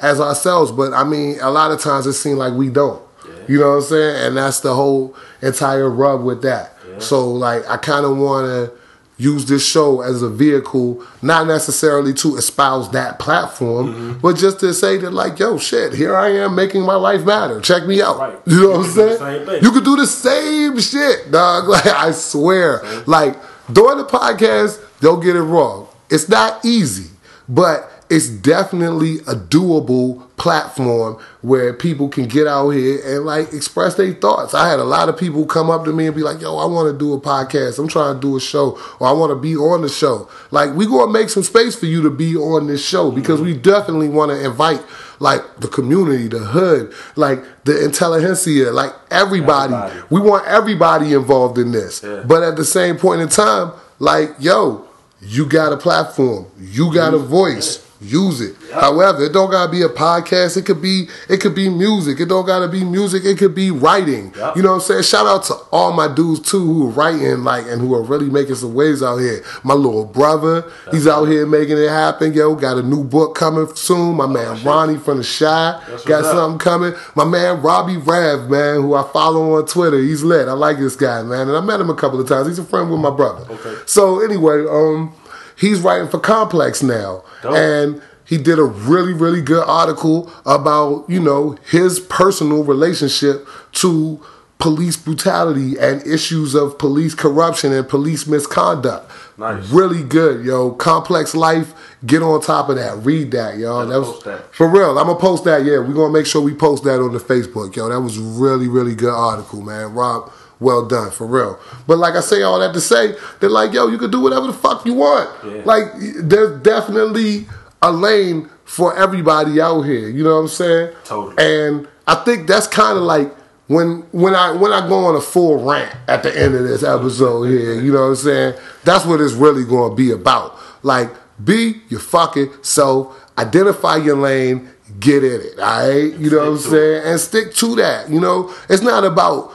as 0.00 0.20
ourselves, 0.20 0.70
but 0.72 0.92
I 0.92 1.04
mean 1.04 1.38
a 1.40 1.50
lot 1.50 1.70
of 1.72 1.80
times 1.80 2.06
it 2.06 2.14
seems 2.14 2.38
like 2.38 2.54
we 2.54 2.68
don't. 2.70 3.02
You 3.48 3.58
know 3.58 3.70
what 3.70 3.76
I'm 3.76 3.82
saying? 3.82 4.26
And 4.26 4.36
that's 4.36 4.60
the 4.60 4.74
whole 4.74 5.14
entire 5.42 5.88
rub 5.90 6.22
with 6.24 6.42
that. 6.42 6.66
So 6.98 7.28
like 7.30 7.62
I 7.68 7.76
kinda 7.78 8.12
wanna 8.12 8.70
use 9.16 9.44
this 9.46 9.62
show 9.66 10.00
as 10.00 10.22
a 10.22 10.28
vehicle, 10.30 11.04
not 11.20 11.46
necessarily 11.46 12.14
to 12.14 12.36
espouse 12.36 12.90
that 12.92 13.18
platform, 13.18 13.86
Mm-hmm. 13.88 14.18
but 14.20 14.34
just 14.36 14.60
to 14.60 14.72
say 14.72 14.96
that, 14.96 15.10
like, 15.12 15.38
yo, 15.38 15.58
shit, 15.58 15.92
here 15.92 16.16
I 16.16 16.28
am 16.44 16.54
making 16.54 16.82
my 16.92 16.94
life 16.94 17.22
matter. 17.26 17.60
Check 17.60 17.84
me 17.86 18.00
out. 18.00 18.18
Right. 18.18 18.38
You 18.46 18.56
know 18.62 18.62
You 18.62 18.78
what 18.78 18.78
I'm 18.78 18.94
can 18.94 18.94
do 18.94 19.06
the 19.10 19.18
saying? 19.46 19.62
You 19.64 19.70
could 19.72 19.84
do 19.84 19.96
the 19.96 20.06
same 20.06 20.78
shit, 20.80 21.30
dog. 21.30 21.68
Like, 21.74 21.86
I 21.86 22.12
swear. 22.12 22.80
Like, 23.06 23.36
during 23.72 23.98
the 23.98 24.04
podcast, 24.04 24.80
don't 25.00 25.22
get 25.22 25.36
it 25.36 25.42
wrong. 25.42 25.88
It's 26.08 26.28
not 26.28 26.64
easy, 26.64 27.10
but 27.48 27.90
it's 28.10 28.28
definitely 28.28 29.18
a 29.20 29.36
doable 29.36 30.26
platform 30.36 31.16
where 31.42 31.72
people 31.72 32.08
can 32.08 32.26
get 32.26 32.46
out 32.46 32.70
here 32.70 33.00
and 33.04 33.24
like 33.24 33.52
express 33.52 33.94
their 33.94 34.12
thoughts. 34.14 34.52
I 34.52 34.68
had 34.68 34.80
a 34.80 34.84
lot 34.84 35.08
of 35.08 35.16
people 35.16 35.46
come 35.46 35.70
up 35.70 35.84
to 35.84 35.92
me 35.92 36.06
and 36.06 36.16
be 36.16 36.22
like, 36.22 36.40
"Yo, 36.40 36.56
I 36.56 36.64
want 36.64 36.90
to 36.92 36.98
do 36.98 37.12
a 37.12 37.20
podcast. 37.20 37.78
I'm 37.78 37.86
trying 37.86 38.16
to 38.16 38.20
do 38.20 38.36
a 38.36 38.40
show, 38.40 38.76
or 38.98 39.06
I 39.06 39.12
want 39.12 39.30
to 39.30 39.36
be 39.36 39.54
on 39.54 39.82
the 39.82 39.88
show." 39.88 40.28
Like, 40.50 40.74
we 40.74 40.86
gonna 40.86 41.12
make 41.12 41.28
some 41.28 41.44
space 41.44 41.76
for 41.76 41.86
you 41.86 42.02
to 42.02 42.10
be 42.10 42.36
on 42.36 42.66
this 42.66 42.84
show 42.84 43.12
because 43.12 43.40
we 43.40 43.54
definitely 43.54 44.08
want 44.08 44.32
to 44.32 44.44
invite 44.44 44.82
like 45.20 45.42
the 45.60 45.68
community, 45.68 46.26
the 46.26 46.40
hood, 46.40 46.92
like 47.14 47.44
the 47.64 47.84
intelligentsia, 47.84 48.72
like 48.72 48.92
everybody. 49.10 49.74
Everybody. 49.74 50.06
We 50.10 50.20
want 50.20 50.46
everybody 50.46 51.12
involved 51.12 51.58
in 51.58 51.70
this. 51.70 52.02
Yeah. 52.02 52.24
But 52.26 52.42
at 52.42 52.56
the 52.56 52.64
same 52.64 52.96
point 52.96 53.20
in 53.20 53.28
time, 53.28 53.72
like, 53.98 54.30
yo, 54.40 54.88
you 55.20 55.46
got 55.46 55.72
a 55.72 55.76
platform, 55.76 56.46
you 56.58 56.92
got 56.92 57.14
a 57.14 57.18
voice. 57.18 57.86
Use 58.00 58.40
it. 58.40 58.56
However, 58.72 59.24
it 59.24 59.32
don't 59.34 59.50
gotta 59.50 59.70
be 59.70 59.82
a 59.82 59.88
podcast. 59.88 60.56
It 60.56 60.64
could 60.64 60.80
be 60.80 61.08
it 61.28 61.40
could 61.40 61.54
be 61.54 61.68
music. 61.68 62.18
It 62.18 62.26
don't 62.30 62.46
gotta 62.46 62.66
be 62.66 62.82
music. 62.82 63.26
It 63.26 63.36
could 63.36 63.54
be 63.54 63.70
writing. 63.70 64.32
Yep. 64.36 64.56
You 64.56 64.62
know 64.62 64.70
what 64.70 64.74
I'm 64.76 64.80
saying? 64.80 65.02
Shout 65.02 65.26
out 65.26 65.44
to 65.44 65.54
all 65.70 65.92
my 65.92 66.08
dudes 66.12 66.40
too 66.50 66.64
who 66.64 66.86
are 66.88 66.90
writing 66.90 67.44
like 67.44 67.66
and 67.66 67.80
who 67.80 67.94
are 67.94 68.02
really 68.02 68.30
making 68.30 68.54
some 68.54 68.72
waves 68.72 69.02
out 69.02 69.18
here. 69.18 69.44
My 69.64 69.74
little 69.74 70.06
brother, 70.06 70.64
he's 70.90 71.06
out 71.06 71.26
here 71.26 71.44
making 71.46 71.76
it 71.76 71.90
happen. 71.90 72.32
Yo, 72.32 72.54
got 72.54 72.78
a 72.78 72.82
new 72.82 73.04
book 73.04 73.34
coming 73.34 73.66
soon. 73.74 74.16
My 74.16 74.26
man 74.26 74.64
Ronnie 74.64 74.96
from 74.98 75.18
the 75.18 75.24
Shy 75.24 75.78
That's 75.88 76.04
got 76.04 76.22
what's 76.22 76.28
up. 76.28 76.34
something 76.36 76.58
coming. 76.58 76.94
My 77.14 77.24
man 77.26 77.60
Robbie 77.60 77.98
Rav, 77.98 78.48
man, 78.48 78.76
who 78.76 78.94
I 78.94 79.06
follow 79.12 79.56
on 79.58 79.66
Twitter, 79.66 79.98
he's 79.98 80.22
lit. 80.22 80.48
I 80.48 80.52
like 80.52 80.78
this 80.78 80.96
guy, 80.96 81.22
man, 81.22 81.48
and 81.48 81.56
I 81.56 81.60
met 81.60 81.80
him 81.80 81.90
a 81.90 81.94
couple 81.94 82.18
of 82.18 82.26
times. 82.26 82.46
He's 82.46 82.58
a 82.58 82.64
friend 82.64 82.90
with 82.90 83.00
my 83.00 83.10
brother. 83.10 83.44
Okay. 83.52 83.76
So 83.84 84.20
anyway, 84.24 84.64
um, 84.66 85.12
he's 85.60 85.80
writing 85.80 86.08
for 86.08 86.18
Complex 86.18 86.82
now, 86.82 87.22
Dope. 87.42 87.54
and 87.54 88.02
he 88.24 88.38
did 88.38 88.58
a 88.58 88.64
really, 88.64 89.12
really 89.12 89.42
good 89.42 89.64
article 89.66 90.32
about 90.46 91.04
you 91.08 91.20
know 91.20 91.56
his 91.70 92.00
personal 92.00 92.64
relationship 92.64 93.46
to 93.72 94.20
police 94.58 94.96
brutality 94.96 95.78
and 95.78 96.06
issues 96.06 96.54
of 96.54 96.78
police 96.78 97.14
corruption 97.14 97.72
and 97.72 97.88
police 97.88 98.26
misconduct. 98.26 99.10
Nice. 99.38 99.70
Really 99.70 100.02
good, 100.02 100.44
yo. 100.44 100.72
Complex 100.72 101.34
life. 101.34 101.72
Get 102.04 102.22
on 102.22 102.40
top 102.42 102.68
of 102.68 102.76
that. 102.76 102.98
Read 102.98 103.30
that, 103.30 103.56
yo. 103.56 103.72
Gotta 103.78 103.88
That 103.90 103.98
was 104.00 104.08
post 104.10 104.24
that. 104.26 104.54
for 104.54 104.68
real. 104.68 104.98
I'm 104.98 105.06
gonna 105.06 105.18
post 105.18 105.44
that. 105.44 105.64
Yeah, 105.64 105.78
we're 105.78 105.94
gonna 105.94 106.12
make 106.12 106.26
sure 106.26 106.42
we 106.42 106.54
post 106.54 106.84
that 106.84 107.00
on 107.00 107.12
the 107.12 107.18
Facebook, 107.18 107.74
yo. 107.74 107.88
That 107.88 108.00
was 108.00 108.18
really, 108.18 108.68
really 108.68 108.94
good 108.94 109.14
article, 109.14 109.62
man. 109.62 109.94
Rob, 109.94 110.30
well 110.60 110.86
done, 110.86 111.10
for 111.10 111.26
real. 111.26 111.58
But 111.86 111.98
like 111.98 112.14
I 112.14 112.20
say 112.20 112.42
all 112.42 112.60
that 112.60 112.72
to 112.74 112.80
say, 112.80 113.16
they're 113.40 113.50
like, 113.50 113.72
yo, 113.72 113.88
you 113.88 113.98
can 113.98 114.10
do 114.10 114.20
whatever 114.20 114.46
the 114.46 114.52
fuck 114.52 114.86
you 114.86 114.94
want. 114.94 115.30
Yeah. 115.44 115.62
Like, 115.64 115.86
there's 115.96 116.62
definitely 116.62 117.46
a 117.82 117.90
lane 117.90 118.48
for 118.64 118.96
everybody 118.96 119.60
out 119.60 119.82
here. 119.82 120.08
You 120.08 120.22
know 120.22 120.36
what 120.36 120.42
I'm 120.42 120.48
saying? 120.48 120.94
Totally. 121.04 121.44
And 121.44 121.88
I 122.06 122.14
think 122.16 122.46
that's 122.46 122.66
kind 122.66 122.96
of 122.96 123.04
like 123.04 123.34
when 123.66 124.00
when 124.12 124.34
I 124.34 124.52
when 124.52 124.72
I 124.72 124.86
go 124.88 125.06
on 125.06 125.16
a 125.16 125.20
full 125.20 125.64
rant 125.64 125.96
at 126.08 126.22
the 126.22 126.36
end 126.36 126.54
of 126.54 126.64
this 126.64 126.82
episode 126.82 127.44
here. 127.44 127.80
You 127.80 127.92
know 127.92 128.02
what 128.02 128.08
I'm 128.08 128.16
saying? 128.16 128.54
That's 128.84 129.04
what 129.06 129.20
it's 129.20 129.32
really 129.32 129.64
going 129.64 129.90
to 129.90 129.96
be 129.96 130.10
about. 130.10 130.58
Like, 130.82 131.10
be 131.42 131.80
your 131.88 132.00
fucking 132.00 132.50
self. 132.62 133.16
Identify 133.38 133.96
your 133.96 134.16
lane. 134.16 134.68
Get 134.98 135.24
in 135.24 135.40
it. 135.40 135.58
All 135.58 135.88
right. 135.88 136.12
You 136.18 136.30
know 136.30 136.38
what 136.38 136.48
I'm 136.48 136.58
saying? 136.58 137.02
And 137.06 137.20
stick 137.20 137.54
to 137.54 137.76
that. 137.76 138.10
You 138.10 138.20
know, 138.20 138.52
it's 138.68 138.82
not 138.82 139.04
about 139.04 139.52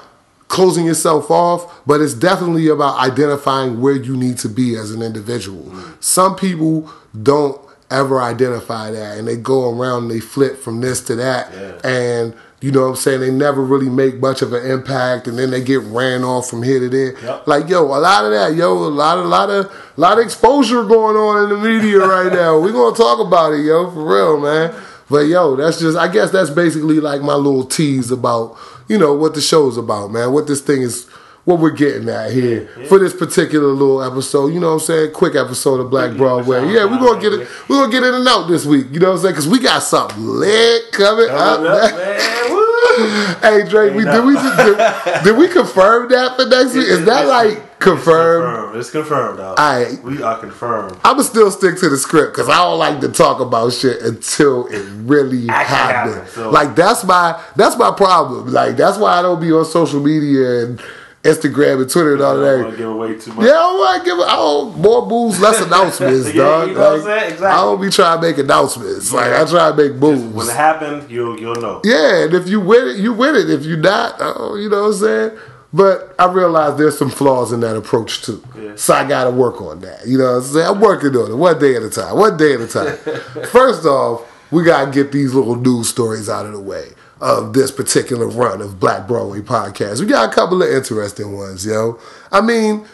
closing 0.47 0.85
yourself 0.85 1.29
off, 1.31 1.81
but 1.87 2.01
it's 2.01 2.13
definitely 2.13 2.67
about 2.67 2.97
identifying 2.99 3.81
where 3.81 3.95
you 3.95 4.15
need 4.15 4.37
to 4.39 4.49
be 4.49 4.75
as 4.75 4.91
an 4.91 5.01
individual. 5.01 5.63
Mm. 5.63 6.03
Some 6.03 6.35
people 6.35 6.89
don't 7.21 7.59
ever 7.91 8.21
identify 8.21 8.89
that 8.91 9.17
and 9.17 9.27
they 9.27 9.35
go 9.37 9.69
around 9.77 10.03
and 10.03 10.11
they 10.11 10.19
flip 10.19 10.57
from 10.57 10.81
this 10.81 11.01
to 11.01 11.15
that 11.15 11.53
Yeah. 11.53 11.87
and 11.89 12.33
you 12.59 12.71
know 12.71 12.81
what 12.81 12.87
I'm 12.87 12.95
saying 12.95 13.19
they 13.19 13.29
never 13.29 13.61
really 13.63 13.89
make 13.89 14.19
much 14.19 14.41
of 14.41 14.53
an 14.53 14.65
impact 14.65 15.27
and 15.27 15.37
then 15.37 15.51
they 15.51 15.61
get 15.63 15.81
ran 15.81 16.23
off 16.23 16.49
from 16.49 16.63
here 16.63 16.79
to 16.79 16.89
there. 16.89 17.13
Yep. 17.21 17.47
Like 17.47 17.69
yo, 17.69 17.83
a 17.83 17.99
lot 17.99 18.25
of 18.25 18.31
that, 18.31 18.55
yo, 18.55 18.73
a 18.73 18.89
lot 18.89 19.19
of 19.19 19.25
lot 19.27 19.49
of 19.51 19.71
lot 19.97 20.17
of 20.17 20.25
exposure 20.25 20.83
going 20.83 21.15
on 21.15 21.43
in 21.43 21.49
the 21.49 21.57
media 21.57 21.99
right 22.07 22.33
now. 22.33 22.59
We're 22.59 22.71
gonna 22.71 22.95
talk 22.95 23.19
about 23.19 23.53
it, 23.53 23.63
yo, 23.63 23.91
for 23.91 24.03
real, 24.03 24.39
man. 24.39 24.73
But 25.07 25.27
yo, 25.27 25.55
that's 25.55 25.79
just 25.79 25.95
I 25.95 26.07
guess 26.07 26.31
that's 26.31 26.49
basically 26.49 26.99
like 26.99 27.21
my 27.21 27.35
little 27.35 27.65
tease 27.65 28.09
about, 28.09 28.57
you 28.87 28.97
know, 28.97 29.13
what 29.13 29.33
the 29.33 29.41
show's 29.41 29.77
about, 29.77 30.11
man. 30.11 30.31
What 30.31 30.47
this 30.47 30.61
thing 30.61 30.81
is 30.81 31.07
what 31.45 31.59
we're 31.59 31.71
getting 31.71 32.09
at 32.09 32.31
here 32.31 32.67
for 32.87 32.97
this 32.99 33.13
particular 33.13 33.67
little 33.67 34.03
episode. 34.03 34.47
You 34.47 34.59
know 34.59 34.69
what 34.73 34.81
I'm 34.81 34.87
saying? 34.87 35.13
Quick 35.13 35.35
episode 35.35 35.79
of 35.79 35.89
Black 35.89 36.17
Broadway. 36.17 36.71
Yeah, 36.73 36.85
we're 36.85 36.99
gonna 36.99 37.21
get 37.21 37.33
it 37.33 37.47
we're 37.69 37.81
gonna 37.81 37.91
get 37.91 38.03
in 38.03 38.13
and 38.13 38.27
out 38.27 38.47
this 38.47 38.65
week. 38.65 38.87
You 38.91 38.99
know 38.99 39.11
what 39.11 39.17
I'm 39.17 39.21
saying? 39.21 39.35
Cause 39.35 39.47
we 39.47 39.59
got 39.59 39.83
something 39.83 40.21
lit 40.21 40.91
coming 40.91 41.29
up. 41.29 41.57
Coming 41.57 41.71
up, 41.71 41.95
man. 41.95 42.44
Hey 43.41 43.67
Drake, 43.69 43.93
we, 43.93 44.03
did 44.05 44.25
we 44.25 44.33
did, 44.35 44.77
did 45.23 45.37
we 45.37 45.47
confirm 45.47 46.09
that 46.09 46.35
for 46.35 46.45
next 46.47 46.73
week? 46.73 46.87
Is 46.87 47.05
that 47.05 47.27
like 47.27 47.79
confirmed? 47.79 48.45
Confirmed. 48.45 48.75
It's 48.77 48.89
confirmed, 48.89 49.37
dog. 49.37 49.57
Aight. 49.57 50.01
We 50.03 50.21
are 50.23 50.37
confirmed. 50.39 50.97
I'ma 51.03 51.21
still 51.23 51.51
stick 51.51 51.77
to 51.79 51.89
the 51.89 51.97
script 51.97 52.33
because 52.33 52.49
I 52.49 52.55
don't 52.57 52.79
like 52.79 53.01
to 53.01 53.09
talk 53.09 53.39
about 53.39 53.73
shit 53.73 54.01
until 54.01 54.67
it 54.67 54.85
really 55.03 55.47
happens, 55.47 56.31
so- 56.31 56.49
Like 56.49 56.75
that's 56.75 57.03
my 57.03 57.41
that's 57.55 57.77
my 57.77 57.91
problem. 57.91 58.51
Like 58.51 58.77
that's 58.77 58.97
why 58.97 59.19
I 59.19 59.21
don't 59.21 59.39
be 59.41 59.51
on 59.51 59.65
social 59.65 59.99
media 60.01 60.65
and 60.65 60.81
Instagram 61.25 61.81
and 61.81 61.89
Twitter 61.89 62.13
and 62.13 62.21
all 62.21 62.37
that. 62.37 62.55
I 62.59 62.61
don't 62.61 62.71
to 62.71 62.77
give 62.77 62.89
away 62.89 63.17
too 63.17 63.33
much. 63.33 63.45
Yeah, 63.45 63.51
I 63.51 63.53
don't 63.53 63.77
want 63.79 64.03
to 64.03 64.09
give. 64.09 64.19
I 64.19 64.35
don't, 64.35 64.77
more 64.79 65.05
moves, 65.07 65.39
less 65.39 65.59
announcements, 65.65 66.27
Yeah, 66.33 66.43
dog. 66.43 66.67
you 66.69 66.73
know 66.75 66.79
what 66.79 66.87
I'm 66.87 66.93
Like, 66.93 67.03
saying? 67.19 67.33
Exactly. 67.33 67.47
I 67.47 67.55
don't 67.61 67.81
be 67.81 67.89
trying 67.89 68.21
to 68.21 68.27
make 68.27 68.37
announcements. 68.37 69.11
Like 69.11 69.33
I 69.33 69.45
try 69.45 69.71
to 69.71 69.75
make 69.75 69.95
moves. 69.95 70.21
When 70.33 70.47
it 70.47 70.55
happens, 70.55 71.11
you'll 71.11 71.39
you'll 71.39 71.55
know. 71.55 71.81
Yeah, 71.83 72.23
and 72.25 72.33
if 72.33 72.47
you 72.47 72.61
win 72.61 72.87
it, 72.89 72.97
you 72.97 73.11
win 73.13 73.35
it. 73.35 73.49
If 73.49 73.65
you 73.65 73.75
not, 73.77 74.15
oh, 74.19 74.55
you 74.55 74.69
know 74.69 74.83
what 74.83 74.87
I'm 74.89 74.93
saying? 74.93 75.39
But 75.73 76.15
I 76.17 76.31
realize 76.31 76.77
there's 76.77 76.97
some 76.97 77.09
flaws 77.09 77.51
in 77.51 77.59
that 77.61 77.75
approach 77.75 78.21
too. 78.21 78.41
Yeah. 78.57 78.73
So 78.77 78.93
I 78.93 79.05
gotta 79.05 79.31
work 79.31 79.59
on 79.61 79.79
that. 79.81 80.07
You 80.07 80.17
know 80.19 80.25
what 80.31 80.37
I'm 80.37 80.43
saying? 80.43 80.67
I'm 80.67 80.79
working 80.79 81.15
on 81.17 81.31
it 81.31 81.35
one 81.35 81.59
day 81.59 81.75
at 81.75 81.81
a 81.83 81.89
time. 81.89 82.15
One 82.17 82.37
day 82.37 82.53
at 82.53 82.61
a 82.61 82.67
time. 82.67 82.95
First 83.51 83.85
off, 83.85 84.21
we 84.51 84.63
gotta 84.63 84.89
get 84.91 85.11
these 85.11 85.33
little 85.33 85.55
news 85.57 85.89
stories 85.89 86.29
out 86.29 86.45
of 86.45 86.53
the 86.53 86.61
way 86.61 86.89
of 87.21 87.53
this 87.53 87.71
particular 87.71 88.27
run 88.27 88.61
of 88.61 88.79
Black 88.79 89.07
Broadway 89.07 89.39
podcast. 89.41 89.99
We 90.01 90.05
got 90.05 90.31
a 90.31 90.35
couple 90.35 90.61
of 90.61 90.69
interesting 90.69 91.35
ones, 91.35 91.65
yo. 91.65 91.99
I 92.31 92.41
mean, 92.41 92.85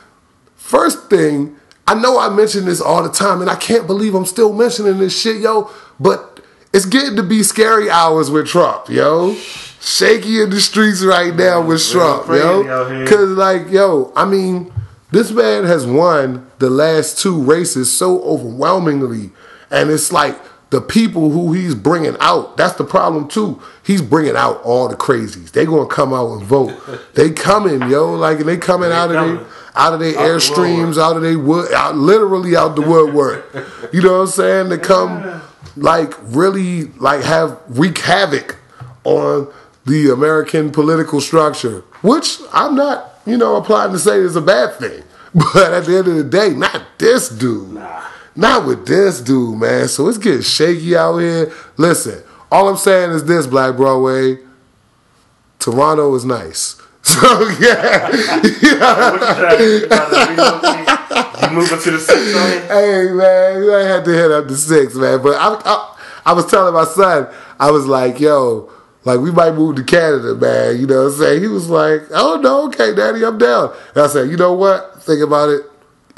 First 0.55 1.09
thing, 1.09 1.57
I 1.85 1.95
know 1.95 2.17
I 2.17 2.29
mention 2.29 2.63
this 2.65 2.79
all 2.79 3.03
the 3.03 3.09
time, 3.09 3.41
and 3.41 3.49
I 3.49 3.55
can't 3.55 3.87
believe 3.87 4.15
I'm 4.15 4.25
still 4.27 4.53
mentioning 4.53 4.99
this 4.99 5.19
shit, 5.19 5.41
yo. 5.41 5.69
But 5.99 6.39
it's 6.71 6.85
getting 6.85 7.17
to 7.17 7.23
be 7.23 7.43
scary 7.43 7.89
hours 7.89 8.29
with 8.31 8.47
Trump, 8.47 8.87
yo. 8.87 9.33
Shaky 9.81 10.41
in 10.41 10.49
the 10.51 10.61
streets 10.61 11.03
right 11.03 11.35
now 11.35 11.59
with 11.61 11.83
Trump, 11.89 12.27
yo. 12.27 12.63
Cause 13.07 13.29
like, 13.31 13.69
yo, 13.69 14.13
I 14.15 14.23
mean, 14.25 14.71
This 15.11 15.29
man 15.31 15.65
has 15.65 15.85
won 15.85 16.47
the 16.59 16.69
last 16.69 17.19
two 17.19 17.41
races 17.41 17.91
so 17.91 18.21
overwhelmingly, 18.23 19.31
and 19.69 19.89
it's 19.89 20.13
like 20.13 20.37
the 20.71 20.81
people 20.81 21.29
who 21.29 21.53
he's 21.53 21.75
bringing 21.75 22.15
out. 22.19 22.57
That's 22.57 22.73
the 22.75 22.83
problem 22.83 23.27
too. 23.27 23.61
He's 23.83 24.01
bringing 24.01 24.35
out 24.35 24.61
all 24.63 24.87
the 24.87 24.95
crazies. 24.95 25.51
They 25.51 25.65
gonna 25.65 25.87
come 25.87 26.13
out 26.13 26.31
and 26.31 26.43
vote. 26.43 26.73
they 27.13 27.29
coming, 27.31 27.87
yo. 27.89 28.13
Like 28.13 28.39
they 28.39 28.57
coming 28.57 28.89
They 28.89 28.95
out 28.95 29.11
of 29.11 29.15
coming. 29.17 29.35
their 29.35 29.45
out 29.75 29.93
of 29.93 29.99
their 29.99 30.13
airstreams, 30.13 30.97
out 30.97 31.15
of 31.15 31.21
their 31.21 31.37
wood, 31.37 31.71
out 31.73 31.95
literally 31.95 32.55
out 32.55 32.75
the 32.75 32.81
woodwork. 32.81 33.45
you 33.93 34.01
know 34.01 34.13
what 34.13 34.21
I'm 34.21 34.27
saying? 34.27 34.69
To 34.71 34.77
come, 34.77 35.41
like 35.75 36.13
really, 36.21 36.85
like 36.99 37.23
have 37.23 37.59
wreak 37.67 37.97
havoc 37.99 38.57
on 39.03 39.51
the 39.85 40.09
American 40.09 40.71
political 40.71 41.19
structure, 41.21 41.81
which 42.01 42.37
I'm 42.53 42.75
not, 42.75 43.19
you 43.25 43.37
know, 43.37 43.55
applying 43.57 43.91
to 43.93 43.99
say 43.99 44.17
is 44.19 44.35
a 44.35 44.41
bad 44.41 44.75
thing. 44.75 45.03
But 45.33 45.71
at 45.73 45.85
the 45.85 45.97
end 45.97 46.07
of 46.09 46.15
the 46.15 46.23
day, 46.25 46.49
not 46.49 46.81
this 46.97 47.29
dude. 47.29 47.81
Not 48.35 48.65
with 48.65 48.85
this 48.87 49.19
dude, 49.21 49.59
man. 49.59 49.87
So 49.87 50.07
it's 50.07 50.17
getting 50.17 50.41
shaky 50.41 50.95
out 50.95 51.17
here. 51.17 51.51
Listen, 51.77 52.23
all 52.51 52.69
I'm 52.69 52.77
saying 52.77 53.11
is 53.11 53.25
this, 53.25 53.45
Black 53.47 53.75
Broadway. 53.75 54.37
Toronto 55.59 56.13
is 56.15 56.25
nice. 56.25 56.77
So 57.03 57.17
yeah, 57.59 58.09
What 58.09 58.13
you 58.13 58.77
trying 58.77 59.57
to- 59.57 59.79
you 59.79 59.87
trying 59.87 60.09
to 60.11 60.31
relocate? 60.31 61.41
You 61.41 61.49
moving 61.57 61.79
to 61.79 61.91
the 61.91 61.99
six 61.99 62.35
on 62.35 62.51
it? 62.51 62.63
hey 62.69 63.11
man, 63.11 63.69
I 63.71 63.83
had 63.87 64.05
to 64.05 64.11
hit 64.11 64.31
up 64.31 64.47
the 64.47 64.55
six, 64.55 64.93
man. 64.93 65.21
But 65.23 65.35
I, 65.35 65.59
I, 65.65 65.97
I 66.27 66.33
was 66.33 66.45
telling 66.45 66.73
my 66.75 66.83
son, 66.85 67.27
I 67.59 67.71
was 67.71 67.87
like, 67.87 68.19
yo, 68.19 68.69
like 69.03 69.19
we 69.19 69.31
might 69.31 69.55
move 69.55 69.77
to 69.77 69.83
Canada, 69.83 70.35
man. 70.35 70.79
You 70.79 70.85
know 70.85 71.05
what 71.05 71.13
I'm 71.13 71.19
saying? 71.19 71.41
He 71.41 71.47
was 71.47 71.69
like, 71.69 72.03
oh 72.11 72.39
no, 72.39 72.67
okay, 72.67 72.93
daddy, 72.93 73.25
I'm 73.25 73.39
down. 73.39 73.73
And 73.95 74.03
I 74.03 74.07
said, 74.07 74.29
you 74.29 74.37
know 74.37 74.53
what? 74.53 75.01
Think 75.01 75.21
about 75.23 75.49
it. 75.49 75.63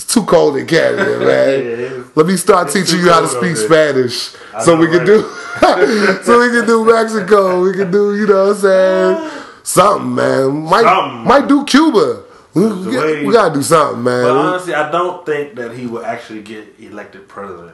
It's 0.04 0.14
too 0.14 0.24
cold 0.26 0.58
in 0.58 0.68
Canada, 0.68 1.18
man. 1.26 1.50
is. 1.62 2.16
Let 2.16 2.26
me 2.28 2.36
start 2.36 2.70
teaching 2.70 3.00
you 3.00 3.10
how 3.10 3.22
to 3.22 3.28
speak. 3.28 3.56
Spanish, 3.56 4.36
I 4.54 4.62
so 4.64 4.76
we 4.76 4.88
can 4.88 4.98
right? 5.00 5.06
do, 5.06 5.22
so 6.24 6.40
we 6.40 6.50
can 6.52 6.68
do 6.68 6.86
Mexico. 6.86 7.64
We 7.64 7.74
can 7.74 7.90
do, 7.90 8.16
you 8.18 8.28
know 8.28 8.48
what 8.48 8.56
I'm 8.58 8.62
saying? 8.62 9.42
Something, 9.64 10.16
man. 10.16 10.64
Might 10.64 10.84
Something. 10.84 11.24
might 11.28 11.48
do 11.48 11.64
Cuba. 11.66 12.24
We, 12.54 12.68
we, 12.68 13.26
we 13.28 13.34
gotta 13.34 13.54
do 13.54 13.64
something, 13.64 14.04
man. 14.04 14.24
But 14.26 14.36
honestly, 14.38 14.74
I 14.76 14.92
don't 14.92 15.26
think 15.26 15.56
that 15.56 15.72
he 15.76 15.88
will 15.88 16.06
actually 16.06 16.42
get 16.44 16.68
elected 16.80 17.28
president. 17.30 17.72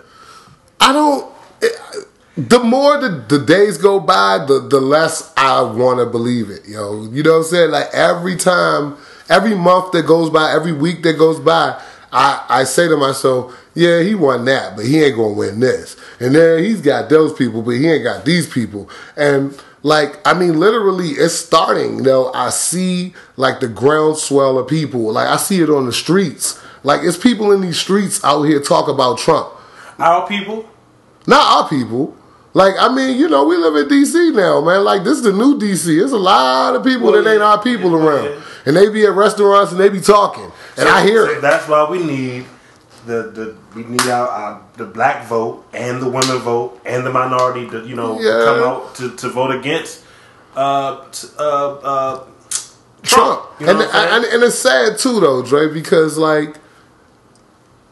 I 0.80 0.94
don't. 0.94 1.34
it- 1.62 2.06
the 2.38 2.60
more 2.60 2.98
the, 3.02 3.10
the 3.28 3.40
days 3.40 3.78
go 3.78 4.00
by, 4.00 4.38
the 4.48 4.60
the 4.70 4.80
less 4.80 5.34
I 5.36 5.62
want 5.62 6.00
to 6.00 6.06
believe 6.06 6.50
it. 6.50 6.66
Yo, 6.70 7.04
you 7.12 7.22
know 7.22 7.32
what 7.32 7.38
I'm 7.40 7.44
saying? 7.44 7.72
Like 7.72 7.88
every 7.92 8.38
time, 8.38 8.96
every 9.28 9.56
month 9.56 9.92
that 9.92 10.04
goes 10.06 10.30
by, 10.30 10.52
every 10.54 10.72
week 10.72 11.04
that 11.04 11.18
goes 11.18 11.38
by, 11.38 11.82
I 12.12 12.46
I 12.50 12.64
say 12.64 12.88
to 12.88 12.98
myself, 12.98 13.56
yeah, 13.76 14.02
he 14.02 14.16
won 14.16 14.46
that, 14.46 14.76
but 14.76 14.86
he 14.86 15.02
ain't 15.02 15.16
gonna 15.16 15.34
win 15.34 15.60
this. 15.60 15.96
And 16.20 16.36
then 16.36 16.64
he's 16.64 16.82
got 16.82 17.10
those 17.10 17.34
people, 17.34 17.62
but 17.62 17.72
he 17.72 17.90
ain't 17.90 18.04
got 18.04 18.26
these 18.26 18.48
people. 18.48 18.90
And 19.16 19.58
like, 19.84 20.20
I 20.28 20.34
mean, 20.34 20.60
literally, 20.60 21.10
it's 21.10 21.34
starting. 21.34 21.98
You 21.98 22.04
know, 22.04 22.32
I 22.34 22.50
see 22.50 23.14
like 23.38 23.60
the 23.60 23.68
groundswell 23.68 24.58
of 24.58 24.68
people. 24.68 25.12
Like 25.12 25.28
I 25.28 25.38
see 25.38 25.62
it 25.62 25.70
on 25.70 25.86
the 25.86 25.94
streets. 25.94 26.62
Like 26.84 27.02
it's 27.04 27.18
people 27.18 27.52
in 27.52 27.62
these 27.62 27.80
streets 27.80 28.24
out 28.24 28.44
here 28.44 28.60
talk 28.60 28.88
about 28.88 29.18
Trump. 29.18 29.50
Our 29.98 30.28
people, 30.28 30.70
Not 31.28 31.64
our 31.64 31.70
people. 31.70 32.16
Like, 32.54 32.74
I 32.80 32.94
mean, 32.94 33.18
you 33.20 33.30
know, 33.30 33.46
we 33.46 33.58
live 33.58 33.76
in 33.76 33.88
DC 33.88 34.34
now, 34.36 34.60
man. 34.62 34.84
Like, 34.84 35.04
this 35.04 35.18
is 35.18 35.24
the 35.24 35.32
new 35.32 35.58
DC. 35.60 35.86
There's 35.98 36.12
a 36.12 36.18
lot 36.18 36.76
of 36.76 36.84
people 36.84 37.12
Well, 37.12 37.22
that 37.24 37.30
ain't 37.30 37.40
yeah. 37.42 37.46
our 37.46 37.62
people 37.62 37.92
Yeah, 37.92 37.98
around. 38.08 38.26
yeah. 38.26 38.42
And 38.66 38.76
they 38.76 38.90
be 38.90 39.06
at 39.06 39.14
restaurants 39.14 39.72
and 39.72 39.80
they 39.80 39.90
be 39.90 40.02
talking. 40.02 40.52
And 40.78 40.90
I 40.90 41.04
hear 41.06 41.26
So 41.28 41.32
it. 41.34 41.42
That's 41.42 41.68
why 41.68 41.88
we 41.90 42.04
need 42.04 42.46
the 43.06 43.24
the 43.32 43.56
we 43.76 43.84
need 43.86 44.02
our, 44.08 44.28
our 44.28 44.62
the 44.78 44.86
black 44.86 45.26
vote 45.28 45.64
and 45.74 46.02
the 46.02 46.06
women 46.10 46.38
vote 46.40 46.80
and 46.86 47.06
the 47.06 47.10
minority 47.12 47.68
to 47.70 47.88
you 47.88 47.96
know 47.96 48.18
come 48.18 48.64
out 48.64 48.94
to, 48.96 49.16
to 49.16 49.30
vote 49.30 49.52
against 49.52 50.04
uh 50.56 51.06
t- 51.12 51.28
uh 51.40 51.74
uh 51.76 52.24
Trump. 53.04 53.46
You 53.60 53.68
know 53.68 53.72
and, 53.74 53.82
and, 53.82 54.26
and 54.26 54.44
it's 54.44 54.58
sad, 54.60 54.98
too, 54.98 55.20
though, 55.22 55.42
Dre, 55.42 55.72
because, 55.74 56.18
like, 56.18 56.58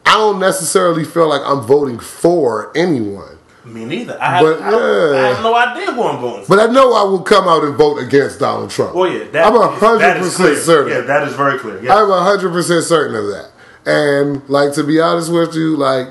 I 0.06 0.14
don't 0.16 0.40
necessarily 0.40 1.06
feel 1.06 1.30
like 1.30 1.42
I'm 1.46 1.62
voting 1.62 2.00
for 2.00 2.72
anyone. 2.76 3.37
Me 3.68 3.86
neither. 3.86 4.18
I 4.22 4.38
have, 4.38 4.42
But, 4.44 4.62
I, 4.62 4.72
don't- 4.72 5.16
I 5.16 5.28
have 5.28 5.44
no 5.44 5.56
idea 5.56 5.92
who 5.94 6.04
I'm 6.04 6.20
voting 6.22 6.46
for. 6.46 6.56
But 6.56 6.70
I 6.70 6.72
know 6.72 6.94
I 6.94 7.04
will 7.04 7.22
come 7.22 7.48
out 7.48 7.64
and 7.64 7.76
vote 7.76 7.98
against 7.98 8.40
Donald 8.40 8.70
Trump. 8.70 8.96
Oh 8.96 9.04
yeah, 9.06 9.26
that, 9.32 9.46
I'm 9.46 10.00
that 10.00 10.18
is 10.18 10.34
100% 10.34 10.36
clear. 10.36 10.56
certain. 10.56 10.94
Yeah, 10.94 11.02
that 11.02 11.28
is 11.28 11.34
very 11.36 11.60
clear. 11.60 11.82
Yeah. 11.84 11.96
I'm 11.96 12.10
hundred 12.10 12.52
percent 12.52 12.84
certain 12.86 13.16
of 13.16 13.26
that. 13.28 13.52
And 13.86 14.48
like 14.50 14.74
to 14.74 14.84
be 14.84 15.00
honest 15.00 15.32
with 15.32 15.56
you, 15.56 15.76
like 15.78 16.08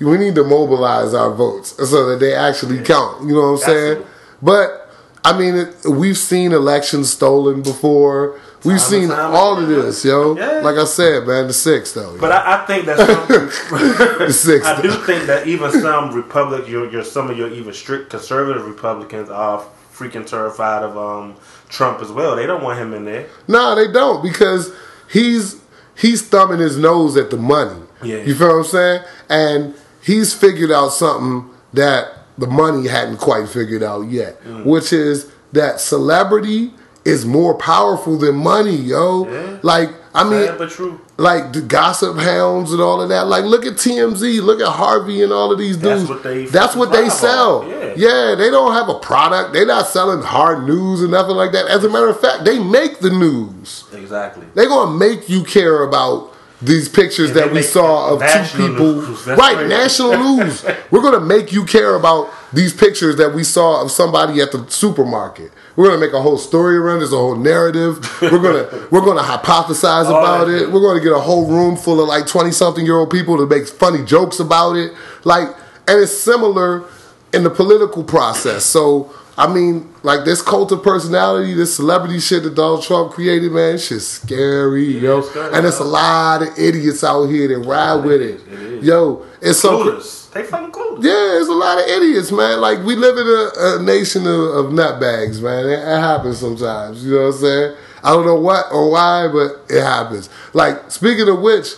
we 0.00 0.18
need 0.18 0.34
to 0.34 0.44
mobilize 0.44 1.14
our 1.14 1.32
votes 1.32 1.70
so 1.88 2.08
that 2.10 2.18
they 2.20 2.34
actually 2.34 2.80
count. 2.82 3.22
You 3.28 3.34
know 3.34 3.52
what 3.52 3.58
I'm 3.58 3.58
saying? 3.58 4.04
But 4.42 4.90
I 5.24 5.38
mean, 5.38 5.54
it, 5.54 5.74
we've 5.88 6.18
seen 6.18 6.52
elections 6.52 7.10
stolen 7.12 7.62
before. 7.62 8.40
We've 8.64 8.78
Time 8.78 8.90
seen 8.90 9.10
all 9.10 9.58
of 9.58 9.68
this, 9.68 10.04
yo. 10.04 10.36
Yeah. 10.36 10.60
Like 10.60 10.76
I 10.76 10.84
said, 10.84 11.26
man, 11.26 11.48
the 11.48 11.52
six 11.52 11.92
though. 11.92 12.16
But 12.18 12.32
I, 12.32 12.62
I 12.62 12.66
think 12.66 12.86
that 12.86 12.96
some, 12.96 13.76
the 14.26 14.32
six. 14.32 14.64
I 14.72 14.80
do 14.80 14.90
think 14.92 15.26
that 15.26 15.46
even 15.46 15.70
some 15.72 16.14
Republic, 16.14 16.68
your, 16.68 16.90
your 16.90 17.02
some 17.04 17.30
of 17.30 17.36
your 17.36 17.48
even 17.50 17.74
strict 17.74 18.10
conservative 18.10 18.66
Republicans 18.66 19.30
are 19.30 19.64
freaking 19.92 20.26
terrified 20.26 20.82
of 20.82 20.96
um, 20.96 21.34
Trump 21.68 22.00
as 22.00 22.10
well. 22.12 22.36
They 22.36 22.46
don't 22.46 22.62
want 22.62 22.78
him 22.78 22.94
in 22.94 23.04
there. 23.04 23.26
No, 23.48 23.74
they 23.74 23.90
don't 23.92 24.22
because 24.22 24.72
he's 25.10 25.60
he's 25.96 26.26
thumbing 26.26 26.58
his 26.60 26.76
nose 26.78 27.16
at 27.16 27.30
the 27.30 27.36
money. 27.36 27.82
Yeah. 28.02 28.18
You 28.18 28.34
feel 28.34 28.48
what 28.48 28.54
I'm 28.58 28.64
saying? 28.64 29.02
And 29.28 29.74
he's 30.04 30.32
figured 30.34 30.70
out 30.70 30.88
something 30.90 31.50
that 31.72 32.12
the 32.38 32.46
money 32.46 32.88
hadn't 32.88 33.18
quite 33.18 33.48
figured 33.48 33.82
out 33.82 34.02
yet, 34.02 34.40
Mm. 34.42 34.64
which 34.64 34.92
is 34.92 35.30
that 35.52 35.80
celebrity 35.80 36.72
is 37.04 37.24
more 37.26 37.54
powerful 37.54 38.16
than 38.18 38.36
money, 38.36 38.76
yo. 38.76 39.26
Yeah. 39.28 39.58
Like 39.62 39.90
I 40.14 40.24
mean, 40.28 40.46
Sad 40.46 40.58
but 40.58 40.70
true. 40.70 41.00
like 41.16 41.52
the 41.54 41.62
gossip 41.62 42.18
hounds 42.18 42.70
and 42.70 42.82
all 42.82 43.00
of 43.00 43.08
that. 43.08 43.28
Like, 43.28 43.44
look 43.44 43.64
at 43.64 43.74
TMZ, 43.74 44.42
look 44.42 44.60
at 44.60 44.68
Harvey 44.68 45.22
and 45.22 45.32
all 45.32 45.50
of 45.50 45.58
these 45.58 45.78
That's 45.78 46.00
dudes. 46.00 46.10
what 46.10 46.22
they 46.22 46.44
That's 46.44 46.76
what 46.76 46.92
they 46.92 47.08
sell. 47.08 47.66
Yeah. 47.66 47.94
yeah, 47.96 48.34
they 48.34 48.50
don't 48.50 48.72
have 48.74 48.90
a 48.90 48.98
product. 48.98 49.54
They're 49.54 49.64
not 49.66 49.86
selling 49.86 50.20
hard 50.22 50.66
news 50.66 51.00
and 51.00 51.10
nothing 51.10 51.34
like 51.36 51.52
that. 51.52 51.66
As 51.68 51.82
a 51.84 51.88
matter 51.88 52.08
of 52.10 52.20
fact, 52.20 52.44
they 52.44 52.58
make 52.58 52.98
the 53.00 53.08
news. 53.10 53.84
Exactly. 53.92 54.44
They're 54.54 54.68
gonna 54.68 54.96
make 54.98 55.30
you 55.30 55.44
care 55.44 55.82
about 55.82 56.30
these 56.60 56.88
pictures 56.90 57.32
that 57.32 57.50
we 57.50 57.62
saw 57.62 58.14
of 58.14 58.20
two 58.50 58.68
people. 58.68 59.02
Right, 59.34 59.56
right. 59.56 59.66
national 59.66 60.18
news. 60.18 60.62
We're 60.90 61.02
gonna 61.02 61.20
make 61.20 61.52
you 61.52 61.64
care 61.64 61.94
about 61.94 62.28
these 62.52 62.72
pictures 62.72 63.16
that 63.16 63.34
we 63.34 63.44
saw 63.44 63.82
of 63.82 63.90
somebody 63.90 64.40
at 64.40 64.52
the 64.52 64.66
supermarket. 64.68 65.52
We're 65.76 65.88
gonna 65.88 66.00
make 66.00 66.12
a 66.12 66.20
whole 66.20 66.38
story 66.38 66.76
around 66.76 67.00
this, 67.00 67.12
a 67.12 67.16
whole 67.16 67.36
narrative. 67.36 67.98
We're 68.20 68.42
gonna 68.42 68.88
we're 68.90 69.04
gonna 69.04 69.22
hypothesize 69.22 70.06
about 70.06 70.48
it. 70.48 70.70
We're 70.70 70.80
gonna 70.82 71.02
get 71.02 71.12
a 71.12 71.20
whole 71.20 71.46
room 71.48 71.76
full 71.76 72.00
of 72.00 72.08
like 72.08 72.26
twenty 72.26 72.52
something 72.52 72.84
year 72.84 72.98
old 72.98 73.10
people 73.10 73.36
to 73.38 73.46
make 73.46 73.66
funny 73.66 74.04
jokes 74.04 74.40
about 74.40 74.76
it. 74.76 74.92
Like, 75.24 75.48
and 75.88 76.00
it's 76.00 76.12
similar 76.12 76.84
in 77.32 77.44
the 77.44 77.50
political 77.50 78.04
process. 78.04 78.64
So 78.64 79.14
I 79.36 79.52
mean, 79.52 79.92
like 80.02 80.24
this 80.24 80.42
cult 80.42 80.72
of 80.72 80.82
personality, 80.82 81.54
this 81.54 81.76
celebrity 81.76 82.20
shit 82.20 82.42
that 82.42 82.54
Donald 82.54 82.82
Trump 82.82 83.12
created, 83.12 83.50
man, 83.52 83.78
shit's 83.78 84.06
scary, 84.06 84.98
yo. 84.98 85.20
it's 85.20 85.30
scary, 85.30 85.54
and 85.54 85.66
it's 85.66 85.78
a 85.78 85.84
lot 85.84 86.42
of 86.42 86.58
idiots 86.58 87.02
out 87.02 87.26
here 87.26 87.48
that 87.48 87.66
ride 87.66 88.04
with 88.04 88.20
it. 88.20 88.82
Yo, 88.82 89.24
it's 89.40 89.60
so 89.60 89.84
Clueless. 89.84 90.21
They 90.32 90.44
fucking 90.44 90.72
clueless. 90.72 91.04
yeah, 91.04 91.40
it's 91.40 91.48
a 91.48 91.52
lot 91.52 91.78
of 91.78 91.86
idiots, 91.86 92.32
man. 92.32 92.60
Like 92.60 92.78
we 92.84 92.96
live 92.96 93.18
in 93.18 93.26
a, 93.26 93.76
a 93.76 93.82
nation 93.82 94.26
of, 94.26 94.40
of 94.40 94.66
nutbags, 94.72 95.42
man. 95.42 95.66
It, 95.66 95.78
it 95.78 96.00
happens 96.00 96.38
sometimes. 96.38 97.04
You 97.04 97.12
know 97.12 97.26
what 97.26 97.34
I'm 97.34 97.40
saying? 97.40 97.76
I 98.02 98.12
don't 98.12 98.26
know 98.26 98.40
what 98.40 98.66
or 98.72 98.90
why, 98.90 99.28
but 99.30 99.70
it 99.70 99.82
happens. 99.82 100.30
Like 100.54 100.90
speaking 100.90 101.28
of 101.28 101.40
which, 101.40 101.74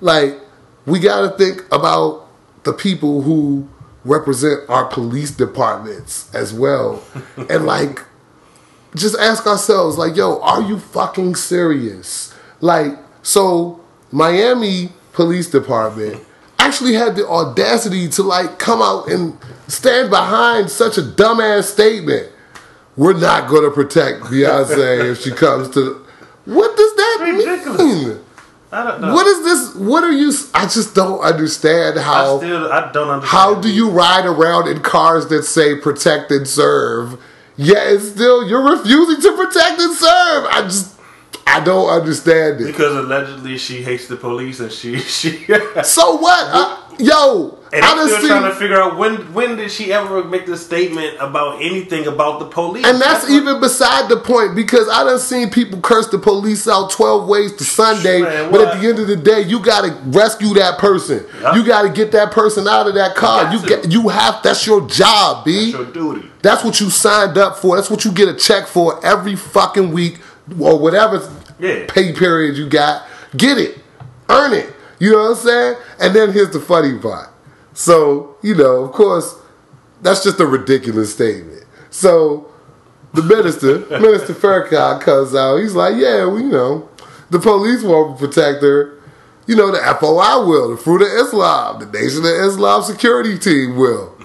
like 0.00 0.38
we 0.86 1.00
got 1.00 1.22
to 1.22 1.36
think 1.36 1.66
about 1.72 2.28
the 2.62 2.72
people 2.72 3.22
who 3.22 3.68
represent 4.04 4.60
our 4.68 4.84
police 4.84 5.32
departments 5.32 6.32
as 6.32 6.54
well, 6.54 7.02
and 7.50 7.66
like 7.66 8.04
just 8.94 9.18
ask 9.18 9.46
ourselves, 9.46 9.98
like, 9.98 10.16
yo, 10.16 10.40
are 10.40 10.62
you 10.62 10.78
fucking 10.78 11.34
serious? 11.34 12.34
Like, 12.60 12.92
so 13.22 13.80
Miami 14.10 14.92
Police 15.12 15.50
Department 15.50 16.24
actually 16.58 16.94
had 16.94 17.16
the 17.16 17.26
audacity 17.28 18.08
to 18.10 18.22
like 18.22 18.58
come 18.58 18.82
out 18.82 19.08
and 19.08 19.36
stand 19.68 20.10
behind 20.10 20.70
such 20.70 20.98
a 20.98 21.02
dumbass 21.02 21.64
statement. 21.64 22.30
We're 22.96 23.18
not 23.18 23.48
gonna 23.48 23.70
protect 23.70 24.22
Beyonce 24.24 25.10
if 25.12 25.20
she 25.22 25.30
comes 25.30 25.70
to. 25.74 26.04
What 26.46 26.76
does 26.76 26.94
that 26.96 27.18
Ridiculous. 27.32 27.78
mean? 27.82 28.20
I 28.72 28.82
don't 28.84 29.00
know. 29.00 29.14
What 29.14 29.26
is 29.26 29.44
this? 29.44 29.74
What 29.76 30.02
are 30.02 30.12
you? 30.12 30.32
I 30.54 30.62
just 30.64 30.94
don't 30.94 31.20
understand 31.20 31.98
how. 31.98 32.36
I 32.36 32.38
still 32.38 32.72
I 32.72 32.92
don't 32.92 33.08
understand. 33.08 33.24
How 33.24 33.54
do 33.54 33.70
you 33.70 33.90
ride 33.90 34.26
around 34.26 34.68
in 34.68 34.80
cars 34.80 35.28
that 35.28 35.44
say 35.44 35.76
protect 35.76 36.30
and 36.30 36.48
serve, 36.48 37.20
yet 37.56 37.86
it's 37.86 38.08
still 38.08 38.46
you're 38.48 38.62
refusing 38.76 39.20
to 39.22 39.36
protect 39.36 39.80
and 39.80 39.94
serve? 39.94 40.46
I 40.50 40.62
just 40.62 40.95
I 41.46 41.60
don't 41.60 41.88
understand 41.88 42.60
it. 42.60 42.66
Because 42.66 42.94
allegedly 42.96 43.56
she 43.56 43.82
hates 43.82 44.08
the 44.08 44.16
police 44.16 44.60
and 44.60 44.70
she 44.72 44.98
she. 45.00 45.46
So 45.84 46.16
what? 46.16 46.46
I, 46.52 46.82
yo, 46.98 47.58
And 47.72 47.84
I 47.84 47.92
I'm 47.92 48.08
still 48.08 48.26
trying 48.26 48.42
to 48.50 48.54
figure 48.56 48.80
out 48.80 48.98
when 48.98 49.32
when 49.32 49.56
did 49.56 49.70
she 49.70 49.92
ever 49.92 50.24
make 50.24 50.44
this 50.44 50.64
statement 50.66 51.16
about 51.20 51.62
anything 51.62 52.06
about 52.08 52.40
the 52.40 52.46
police? 52.46 52.84
and 52.84 53.00
that's 53.00 53.22
what- 53.24 53.32
even 53.32 53.60
beside 53.60 54.08
the 54.08 54.16
point 54.16 54.54
because 54.56 54.88
I 54.88 55.04
done 55.04 55.18
seen 55.20 55.50
people 55.50 55.80
curse 55.80 56.08
the 56.08 56.18
police 56.18 56.66
out 56.66 56.90
twelve 56.90 57.28
ways 57.28 57.54
to 57.56 57.64
Sunday, 57.64 58.22
Man, 58.22 58.50
but 58.50 58.60
at 58.62 58.80
the 58.80 58.88
end 58.88 58.98
of 58.98 59.06
the 59.06 59.16
day, 59.16 59.42
you 59.42 59.60
got 59.60 59.82
to 59.82 59.96
rescue 60.06 60.52
that 60.54 60.78
person. 60.78 61.24
You 61.54 61.64
got 61.64 61.82
to 61.82 61.90
get 61.90 62.10
that 62.12 62.32
person 62.32 62.66
out 62.66 62.88
of 62.88 62.94
that 62.94 63.14
car. 63.14 63.44
got 63.44 63.52
You 63.52 63.68
get, 63.68 63.92
you 63.92 64.08
have. 64.08 64.42
That's 64.42 64.66
your 64.66 64.86
job, 64.88 65.44
b. 65.44 65.70
That's 65.72 65.72
your 65.72 65.84
duty. 65.92 66.30
That's 66.42 66.62
what 66.64 66.80
you 66.80 66.90
signed 66.90 67.38
up 67.38 67.56
for. 67.56 67.76
That's 67.76 67.90
what 67.90 68.04
you 68.04 68.12
get 68.12 68.28
a 68.28 68.34
check 68.34 68.66
for 68.66 69.04
every 69.04 69.36
fucking 69.36 69.90
week 69.92 70.18
or 70.58 70.78
whatever 70.78 71.20
Yeah. 71.58 71.84
pay 71.88 72.12
period 72.12 72.56
you 72.56 72.68
got. 72.68 73.02
Get 73.36 73.58
it. 73.58 73.78
Earn 74.28 74.52
it. 74.52 74.72
You 74.98 75.12
know 75.12 75.18
what 75.24 75.30
I'm 75.30 75.36
saying? 75.36 75.76
And 76.00 76.14
then 76.14 76.32
here's 76.32 76.50
the 76.50 76.60
funny 76.60 76.98
part. 76.98 77.28
So, 77.74 78.36
you 78.42 78.54
know, 78.54 78.82
of 78.84 78.92
course, 78.92 79.34
that's 80.02 80.22
just 80.24 80.40
a 80.40 80.46
ridiculous 80.46 81.12
statement. 81.12 81.64
So 81.90 82.48
the 83.12 83.22
minister, 83.22 83.78
Minister 83.90 84.34
Farrakhan 84.34 85.00
comes 85.00 85.34
out. 85.34 85.58
He's 85.58 85.74
like, 85.74 85.96
yeah, 85.96 86.24
well, 86.24 86.38
you 86.38 86.48
know, 86.50 86.88
the 87.30 87.38
police 87.38 87.82
won't 87.82 88.18
protect 88.18 88.62
her. 88.62 88.94
You 89.46 89.54
know, 89.56 89.70
the 89.70 89.78
FOI 90.00 90.44
will, 90.46 90.70
the 90.70 90.76
Fruit 90.76 91.02
of 91.02 91.08
Islam, 91.26 91.78
the 91.78 91.86
Nation 91.86 92.20
of 92.20 92.24
Islam 92.26 92.82
security 92.82 93.38
team 93.38 93.76
will. 93.76 94.15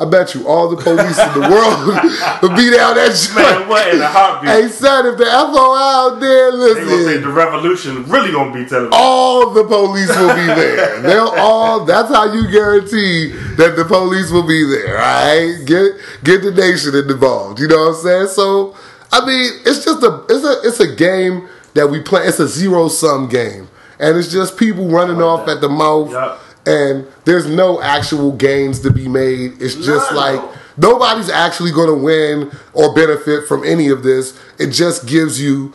I 0.00 0.04
bet 0.04 0.32
you 0.34 0.46
all 0.46 0.68
the 0.68 0.76
police 0.76 1.18
in 1.18 1.32
the 1.34 1.48
world 1.50 1.78
would 2.42 2.54
be 2.56 2.70
down 2.70 2.94
that 2.94 3.10
shit. 3.18 3.34
Man, 3.34 3.68
what 3.68 3.92
in 3.92 4.00
a 4.00 4.06
heartbeat? 4.06 4.48
Hey, 4.50 4.68
son, 4.68 5.06
if 5.06 5.18
the 5.18 5.24
FOI 5.24 5.76
out 5.76 6.20
there, 6.20 6.52
they 6.52 6.58
gonna 6.58 6.74
think 6.74 6.86
listen, 6.88 7.22
the 7.22 7.28
revolution 7.30 8.04
really 8.04 8.30
gonna 8.30 8.52
be 8.54 8.64
telling. 8.68 8.90
all 8.92 9.50
the 9.50 9.64
police 9.64 10.08
will 10.08 10.34
be 10.36 10.46
there. 10.46 11.00
They'll 11.02 11.34
all. 11.36 11.84
That's 11.84 12.08
how 12.10 12.32
you 12.32 12.48
guarantee 12.50 13.30
that 13.56 13.74
the 13.76 13.84
police 13.84 14.30
will 14.30 14.46
be 14.46 14.64
there. 14.70 14.98
All 14.98 15.02
right, 15.04 15.64
get 15.66 15.92
get 16.22 16.42
the 16.42 16.52
nation 16.52 16.94
involved. 16.94 17.58
You 17.58 17.66
know 17.66 17.88
what 17.90 17.96
I'm 17.96 18.02
saying? 18.02 18.28
So, 18.28 18.76
I 19.10 19.26
mean, 19.26 19.50
it's 19.66 19.84
just 19.84 20.02
a 20.04 20.24
it's 20.28 20.44
a 20.44 20.60
it's 20.68 20.78
a 20.80 20.94
game 20.94 21.48
that 21.74 21.88
we 21.88 22.00
play. 22.00 22.24
It's 22.26 22.38
a 22.38 22.46
zero 22.46 22.86
sum 22.86 23.28
game, 23.28 23.66
and 23.98 24.16
it's 24.16 24.30
just 24.30 24.56
people 24.56 24.86
running 24.88 25.20
off 25.20 25.46
that. 25.46 25.56
at 25.56 25.60
the 25.60 25.68
mouth. 25.68 26.12
Yup. 26.12 26.40
And 26.68 27.06
there's 27.24 27.46
no 27.46 27.80
actual 27.80 28.32
gains 28.32 28.80
to 28.80 28.92
be 28.92 29.08
made. 29.08 29.60
It's 29.60 29.74
just 29.74 30.12
None. 30.12 30.38
like 30.40 30.58
nobody's 30.76 31.30
actually 31.30 31.72
going 31.72 31.88
to 31.88 31.94
win 31.94 32.50
or 32.74 32.94
benefit 32.94 33.48
from 33.48 33.64
any 33.64 33.88
of 33.88 34.02
this. 34.02 34.38
It 34.58 34.70
just 34.70 35.06
gives 35.06 35.40
you 35.40 35.74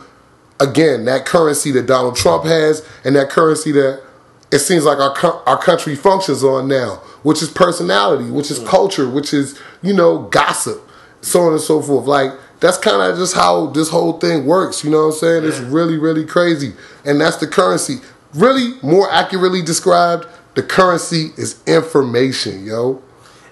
again 0.60 1.04
that 1.06 1.26
currency 1.26 1.70
that 1.72 1.86
Donald 1.86 2.16
Trump 2.16 2.44
has 2.44 2.86
and 3.04 3.16
that 3.16 3.28
currency 3.30 3.72
that 3.72 4.02
it 4.54 4.60
seems 4.60 4.84
like 4.84 4.98
our 4.98 5.42
our 5.46 5.58
country 5.58 5.96
functions 5.96 6.44
on 6.44 6.68
now, 6.68 7.02
which 7.22 7.42
is 7.42 7.50
personality, 7.50 8.30
which 8.30 8.50
is 8.50 8.60
mm. 8.60 8.66
culture, 8.66 9.08
which 9.08 9.34
is 9.34 9.58
you 9.82 9.92
know 9.92 10.22
gossip, 10.24 10.80
so 11.20 11.42
on 11.42 11.52
and 11.52 11.60
so 11.60 11.82
forth. 11.82 12.06
Like 12.06 12.30
that's 12.60 12.78
kind 12.78 13.02
of 13.02 13.18
just 13.18 13.34
how 13.34 13.66
this 13.66 13.88
whole 13.88 14.18
thing 14.18 14.46
works. 14.46 14.84
You 14.84 14.90
know 14.90 15.08
what 15.08 15.14
I'm 15.14 15.18
saying? 15.18 15.44
It's 15.44 15.58
really 15.58 15.98
really 15.98 16.24
crazy, 16.24 16.72
and 17.04 17.20
that's 17.20 17.38
the 17.38 17.48
currency. 17.48 17.96
Really, 18.32 18.74
more 18.82 19.10
accurately 19.12 19.62
described, 19.62 20.26
the 20.54 20.62
currency 20.62 21.30
is 21.36 21.60
information, 21.66 22.64
yo. 22.66 23.02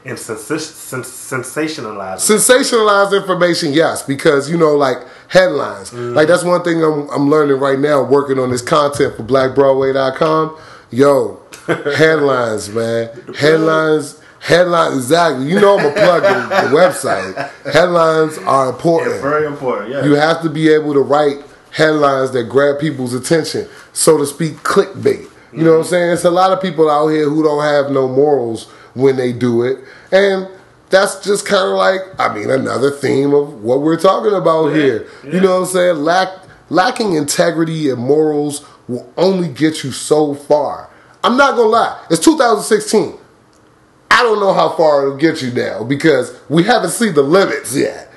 and 0.04 0.18
sens- 0.18 0.66
sens- 0.66 1.06
sensationalizing. 1.06 2.18
sensationalized 2.18 3.12
information 3.20 3.72
yes 3.72 4.02
because 4.02 4.50
you 4.50 4.56
know 4.58 4.74
like 4.74 4.98
headlines 5.28 5.90
mm. 5.90 6.12
like 6.14 6.26
that's 6.26 6.42
one 6.44 6.62
thing 6.64 6.82
I'm, 6.82 7.08
I'm 7.10 7.30
learning 7.30 7.58
right 7.60 7.78
now 7.78 8.02
working 8.02 8.38
on 8.38 8.50
this 8.50 8.62
content 8.62 9.16
for 9.16 9.22
blackbroadway.com 9.22 10.56
yo 10.90 11.40
headlines 11.96 12.68
man 12.70 13.10
headlines 13.38 14.20
headlines 14.40 14.96
exactly 14.96 15.46
you 15.46 15.60
know 15.60 15.78
i'm 15.78 15.84
gonna 15.84 15.94
plug 15.94 16.22
the, 16.24 16.68
the 16.68 16.76
website 16.80 17.50
headlines 17.72 18.38
are 18.38 18.70
important 18.70 19.12
It's 19.12 19.22
very 19.22 19.46
important. 19.46 19.90
Yeah. 19.90 20.04
you 20.04 20.14
have 20.16 20.42
to 20.42 20.50
be 20.50 20.68
able 20.68 20.94
to 20.94 21.00
write 21.00 21.44
headlines 21.70 22.32
that 22.32 22.44
grab 22.44 22.78
people's 22.80 23.14
attention, 23.14 23.66
so 23.92 24.18
to 24.18 24.26
speak, 24.26 24.56
clickbait. 24.62 25.28
You 25.52 25.64
know 25.64 25.72
what 25.72 25.78
I'm 25.80 25.84
saying? 25.84 26.12
It's 26.12 26.24
a 26.24 26.30
lot 26.30 26.50
of 26.52 26.62
people 26.62 26.88
out 26.90 27.08
here 27.08 27.28
who 27.28 27.42
don't 27.42 27.62
have 27.62 27.90
no 27.92 28.08
morals 28.08 28.64
when 28.94 29.16
they 29.16 29.32
do 29.32 29.62
it. 29.64 29.80
And 30.10 30.48
that's 30.90 31.22
just 31.24 31.44
kind 31.46 31.68
of 31.68 31.76
like, 31.76 32.00
I 32.18 32.34
mean, 32.34 32.50
another 32.50 32.90
theme 32.90 33.34
of 33.34 33.62
what 33.62 33.80
we're 33.82 33.98
talking 33.98 34.32
about 34.32 34.68
Yeah, 34.68 34.74
here. 34.76 35.06
yeah. 35.24 35.32
You 35.34 35.40
know 35.40 35.60
what 35.60 35.66
I'm 35.68 35.72
saying? 35.72 35.96
Lack, 35.98 36.28
lacking 36.70 37.14
integrity 37.14 37.90
and 37.90 37.98
morals 38.00 38.64
will 38.88 39.10
only 39.16 39.48
get 39.48 39.84
you 39.84 39.92
so 39.92 40.34
far. 40.34 40.88
I'm 41.24 41.36
not 41.36 41.54
going 41.56 41.66
to 41.68 41.70
lie. 41.70 42.04
It's 42.10 42.24
2016. 42.24 43.18
I 44.10 44.22
don't 44.22 44.40
know 44.40 44.52
how 44.52 44.70
far 44.70 45.02
it'll 45.06 45.16
get 45.16 45.40
you 45.42 45.50
now 45.52 45.84
because 45.84 46.38
we 46.48 46.62
haven't 46.64 46.90
seen 46.90 47.14
the 47.14 47.22
limits 47.22 47.74
yet. 47.76 48.08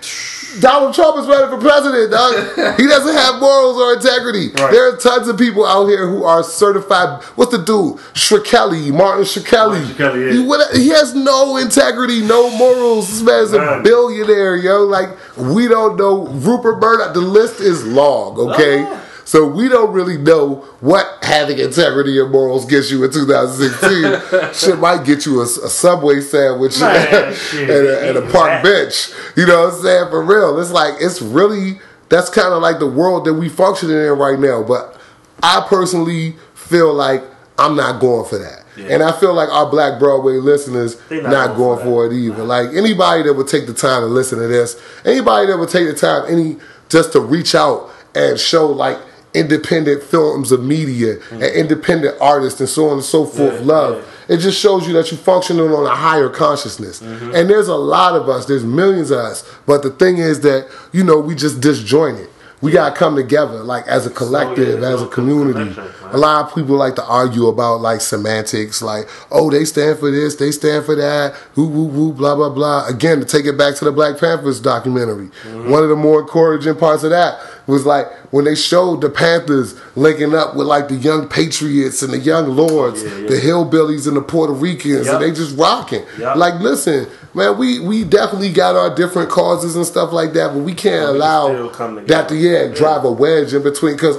Donald 0.60 0.94
Trump 0.94 1.18
is 1.18 1.28
running 1.28 1.50
for 1.50 1.62
president, 1.62 2.12
dog. 2.12 2.34
he 2.80 2.88
doesn't 2.88 3.14
have 3.16 3.40
morals 3.40 3.78
or 3.78 3.94
integrity. 3.94 4.50
Right. 4.50 4.72
There 4.72 4.94
are 4.94 4.98
tons 4.98 5.28
of 5.28 5.38
people 5.38 5.66
out 5.66 5.88
here 5.88 6.08
who 6.08 6.24
are 6.24 6.44
certified. 6.44 7.24
What's 7.36 7.52
the 7.52 7.58
dude? 7.58 7.98
Shkreli, 8.14 8.94
Martin 8.94 9.24
Shkreli. 9.24 9.98
Yeah. 10.00 10.16
he, 10.16 10.84
he 10.84 10.90
has 10.90 11.14
no 11.14 11.58
integrity, 11.58 12.22
no 12.22 12.50
morals. 12.58 13.10
This 13.10 13.22
man's 13.22 13.54
a 13.54 13.82
billionaire, 13.84 14.56
yo. 14.56 14.84
Like, 14.84 15.10
we 15.38 15.68
don't 15.68 15.98
know. 15.98 16.28
Rupert 16.28 16.80
Murdoch, 16.80 17.14
the 17.14 17.22
list 17.22 17.60
is 17.60 17.86
long, 17.86 18.38
okay? 18.38 18.84
Ah. 18.88 19.05
So 19.26 19.48
we 19.48 19.68
don't 19.68 19.92
really 19.92 20.18
know 20.18 20.58
what 20.82 21.24
having 21.24 21.58
integrity 21.58 22.20
and 22.20 22.32
morals 22.32 22.66
gets 22.66 22.92
you 22.92 23.04
in 23.04 23.12
2016. 23.12 24.54
Shit 24.54 24.80
might 24.80 25.04
get 25.04 25.26
you 25.26 25.40
a, 25.40 25.44
a 25.44 25.48
Subway 25.48 26.22
sandwich 26.22 26.80
Man, 26.80 27.34
and, 27.54 27.70
a, 27.70 28.10
and 28.10 28.18
a 28.20 28.32
park 28.32 28.64
bench. 28.64 29.10
You 29.36 29.48
know 29.48 29.66
what 29.66 29.74
I'm 29.74 29.82
saying? 29.82 30.10
For 30.12 30.24
real. 30.24 30.60
It's 30.60 30.72
like, 30.72 30.94
it's 31.00 31.24
really, 31.24 31.80
that's 32.10 32.30
kind 32.30 32.54
of 32.54 32.62
like 32.62 32.78
the 32.78 32.90
world 32.90 33.26
that 33.26 33.34
we 33.34 33.50
functioning 33.50 33.98
in 33.98 34.12
right 34.12 34.40
now. 34.40 34.62
But 34.62 34.96
I 35.42 35.66
personally 35.68 36.36
feel 36.54 36.94
like 36.94 37.24
I'm 37.58 37.76
not 37.76 38.00
going 38.00 38.30
for 38.30 38.38
that. 38.38 38.64
Yeah. 38.78 38.88
And 38.90 39.04
I 39.04 39.12
feel 39.20 39.34
like 39.34 39.50
our 39.50 39.70
Black 39.70 40.00
Broadway 40.00 40.34
listeners 40.34 41.00
not, 41.10 41.24
not 41.24 41.48
going, 41.58 41.58
going 41.58 41.78
for, 41.80 41.84
for 41.86 42.08
it 42.08 42.14
either. 42.14 42.44
Like 42.44 42.76
anybody 42.76 43.24
that 43.24 43.34
would 43.34 43.48
take 43.48 43.66
the 43.66 43.74
time 43.74 44.02
to 44.02 44.08
listen 44.08 44.38
to 44.38 44.48
this, 44.48 44.80
anybody 45.04 45.48
that 45.48 45.58
would 45.58 45.70
take 45.70 45.88
the 45.88 45.96
time 45.96 46.26
any 46.28 46.58
just 46.90 47.14
to 47.14 47.22
reach 47.22 47.56
out 47.56 47.90
and 48.14 48.40
show 48.40 48.68
like 48.68 49.00
independent 49.36 50.02
films 50.04 50.52
of 50.52 50.64
media 50.64 51.18
and 51.32 51.44
independent 51.44 52.16
artists 52.22 52.60
and 52.60 52.70
so 52.70 52.88
on 52.88 52.94
and 52.94 53.04
so 53.04 53.26
forth. 53.26 53.60
Yeah, 53.60 53.66
love. 53.66 54.12
It 54.28 54.38
just 54.38 54.60
shows 54.60 54.88
you 54.88 54.94
that 54.94 55.12
you're 55.12 55.20
functioning 55.20 55.70
on 55.72 55.86
a 55.86 55.96
higher 55.96 56.30
consciousness. 56.30 57.02
Mm-hmm. 57.02 57.36
And 57.36 57.50
there's 57.50 57.68
a 57.68 57.76
lot 57.76 58.16
of 58.16 58.28
us, 58.28 58.46
there's 58.46 58.64
millions 58.64 59.12
of 59.12 59.20
us. 59.20 59.44
But 59.68 59.84
the 59.84 59.92
thing 59.92 60.18
is 60.18 60.42
that, 60.42 60.68
you 60.92 61.04
know, 61.04 61.20
we 61.20 61.36
just 61.36 61.62
disjointed. 61.62 62.30
We 62.62 62.72
gotta 62.72 62.96
come 62.96 63.16
together, 63.16 63.62
like 63.62 63.86
as 63.86 64.08
a 64.08 64.10
collective, 64.10 64.80
yeah, 64.82 64.88
as 64.88 65.02
a 65.02 65.08
community. 65.08 65.80
A 66.06 66.18
lot 66.18 66.46
of 66.48 66.56
people 66.56 66.76
like 66.78 66.96
to 66.96 67.04
argue 67.06 67.48
about 67.48 67.82
like 67.82 68.02
semantics, 68.02 68.82
like, 68.82 69.08
oh, 69.30 69.52
they 69.52 69.66
stand 69.66 70.00
for 70.00 70.10
this, 70.10 70.38
they 70.38 70.52
stand 70.52 70.86
for 70.86 70.96
that, 70.96 71.36
woo 71.56 71.68
woo 71.68 71.84
woo, 71.86 72.14
blah 72.14 72.34
blah 72.34 72.50
blah. 72.50 72.88
Again, 72.88 73.20
to 73.20 73.26
take 73.26 73.46
it 73.46 73.56
back 73.58 73.76
to 73.76 73.86
the 73.86 73.92
Black 73.92 74.18
Panthers 74.20 74.60
documentary, 74.62 75.28
Mm-hmm. 75.44 75.70
one 75.70 75.84
of 75.84 75.90
the 75.90 75.96
more 75.96 76.22
encouraging 76.22 76.76
parts 76.76 77.04
of 77.04 77.12
that 77.12 77.38
was 77.68 77.86
like 77.86 78.12
when 78.32 78.46
they 78.46 78.56
showed 78.56 79.02
the 79.02 79.10
Panthers 79.10 79.74
linking 79.96 80.36
up 80.36 80.56
with 80.56 80.68
like 80.68 80.88
the 80.88 80.96
young 80.96 81.28
Patriots 81.28 82.02
and 82.04 82.14
the 82.14 82.20
young 82.20 82.50
Lords, 82.56 83.04
Yeah, 83.04 83.10
yeah. 83.18 83.28
the 83.30 83.36
hillbillies 83.38 84.08
and 84.08 84.16
the 84.16 84.22
Puerto 84.22 84.54
Ricans, 84.54 85.08
Yup. 85.08 85.16
and 85.16 85.24
they 85.24 85.36
just 85.36 85.58
rocking. 85.58 86.04
Yup. 86.20 86.38
Like, 86.38 86.60
listen, 86.62 87.08
man, 87.34 87.58
we 87.58 87.80
we 87.80 88.04
definitely 88.04 88.52
got 88.54 88.76
our 88.76 88.94
different 88.94 89.30
causes 89.30 89.76
and 89.76 89.86
stuff 89.86 90.12
like 90.14 90.34
that, 90.34 90.50
but 90.54 90.60
we 90.60 90.74
can't 90.74 91.12
we 91.14 91.18
allow 91.18 91.68
that 91.74 92.30
to 92.30 92.36
together. 92.36 92.36
yeah, 92.36 92.74
drive 92.76 93.04
a 93.04 93.12
wedge 93.12 93.54
in 93.54 93.64
between 93.64 93.94
because 93.96 94.18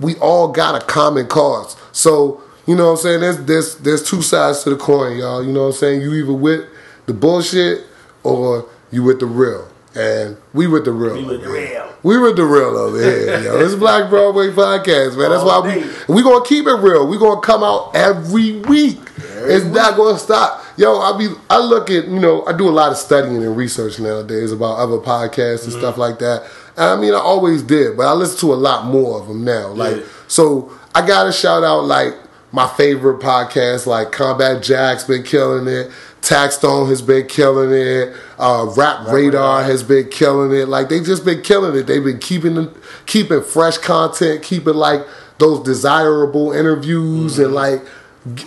we 0.00 0.16
all 0.16 0.48
got 0.48 0.80
a 0.80 0.84
common 0.84 1.26
cause. 1.28 1.76
So 1.92 2.42
you 2.66 2.74
know 2.76 2.86
what 2.86 2.90
I'm 2.92 2.96
saying? 2.98 3.20
There's 3.20 3.38
there's 3.44 3.74
there's 3.76 4.02
two 4.02 4.22
sides 4.22 4.62
to 4.64 4.70
the 4.70 4.76
coin, 4.76 5.18
y'all. 5.18 5.42
You 5.44 5.52
know 5.52 5.62
what 5.62 5.66
I'm 5.68 5.72
saying? 5.74 6.00
You 6.02 6.14
either 6.14 6.32
with 6.32 6.66
the 7.06 7.14
bullshit 7.14 7.84
or 8.24 8.68
you 8.90 9.02
with 9.04 9.20
the 9.20 9.26
real. 9.26 9.68
And 9.98 10.36
we 10.54 10.68
with 10.68 10.84
the 10.84 10.92
real. 10.92 11.14
We 11.14 11.24
with 11.24 11.42
the 11.42 11.48
real. 11.48 11.92
We 12.04 12.18
with 12.18 12.36
the 12.36 12.44
real 12.44 12.76
over 12.76 13.02
here, 13.02 13.40
yo. 13.42 13.60
It's 13.64 13.74
Black 13.74 14.08
Broadway 14.08 14.50
Podcast, 14.50 15.18
man. 15.18 15.30
That's 15.30 15.42
why 15.42 15.54
All 15.54 15.62
we 15.64 15.74
day. 15.80 15.90
we 16.08 16.22
gonna 16.22 16.44
keep 16.44 16.66
it 16.66 16.74
real. 16.74 17.08
We 17.08 17.18
gonna 17.18 17.40
come 17.40 17.64
out 17.64 17.96
every 17.96 18.60
week. 18.60 19.00
it's 19.18 19.64
not 19.64 19.96
gonna 19.96 20.18
stop. 20.18 20.64
Yo, 20.76 21.00
I 21.00 21.18
be 21.18 21.34
I 21.50 21.58
look 21.58 21.90
at 21.90 22.06
you 22.06 22.20
know 22.20 22.46
I 22.46 22.56
do 22.56 22.68
a 22.68 22.70
lot 22.70 22.92
of 22.92 22.96
studying 22.96 23.42
and 23.42 23.56
research 23.56 23.98
nowadays 23.98 24.52
about 24.52 24.78
other 24.78 24.98
podcasts 24.98 25.64
and 25.64 25.72
mm-hmm. 25.72 25.80
stuff 25.80 25.98
like 25.98 26.20
that. 26.20 26.48
I 26.76 26.94
mean 26.94 27.12
I 27.12 27.18
always 27.18 27.62
did, 27.64 27.96
but 27.96 28.06
I 28.06 28.12
listen 28.12 28.38
to 28.48 28.54
a 28.54 28.54
lot 28.54 28.86
more 28.86 29.20
of 29.20 29.26
them 29.26 29.44
now. 29.44 29.68
Like 29.68 29.96
Yeah. 29.96 30.02
so, 30.28 30.72
I 30.94 31.04
gotta 31.04 31.32
shout 31.32 31.64
out 31.64 31.84
like 31.86 32.14
my 32.52 32.68
favorite 32.68 33.20
podcasts 33.20 33.86
like 33.86 34.12
Combat 34.12 34.62
Jack's 34.62 35.04
been 35.04 35.22
killing 35.22 35.66
it. 35.66 35.90
Taxstone 36.28 36.88
has 36.90 37.00
been 37.00 37.26
killing 37.26 37.72
it. 37.72 38.14
Uh, 38.38 38.70
Rap, 38.76 39.06
Radar, 39.06 39.14
Radar. 39.14 39.62
has 39.64 39.82
been 39.82 40.10
killing 40.10 40.52
it. 40.52 40.68
Like 40.68 40.90
they've 40.90 41.02
just 41.04 41.24
been 41.24 41.40
killing 41.40 41.74
it. 41.74 41.86
They've 41.86 42.04
been 42.04 42.18
keeping 42.18 42.70
keeping 43.06 43.42
fresh 43.42 43.78
content, 43.78 44.42
keeping 44.42 44.74
like 44.74 45.00
those 45.38 45.62
desirable 45.64 46.52
interviews 46.52 47.38
and 47.38 47.54
like 47.54 47.80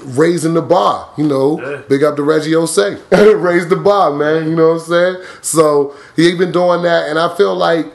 raising 0.04 0.54
the 0.54 0.62
bar. 0.62 1.10
You 1.18 1.26
know, 1.26 1.60
Yeah. 1.60 1.82
big 1.90 2.04
up 2.04 2.18
to 2.18 2.24
Reggie 2.24 2.52
Ossé, 2.52 3.02
raise 3.42 3.68
the 3.68 3.78
bar, 3.78 4.12
man. 4.14 4.48
You 4.48 4.56
know 4.56 4.74
what 4.74 4.82
I'm 4.84 4.88
saying? 4.88 5.16
So 5.42 5.96
he 6.16 6.36
been 6.36 6.52
doing 6.52 6.84
that, 6.84 7.10
and 7.10 7.18
I 7.18 7.36
feel 7.36 7.56
like 7.56 7.88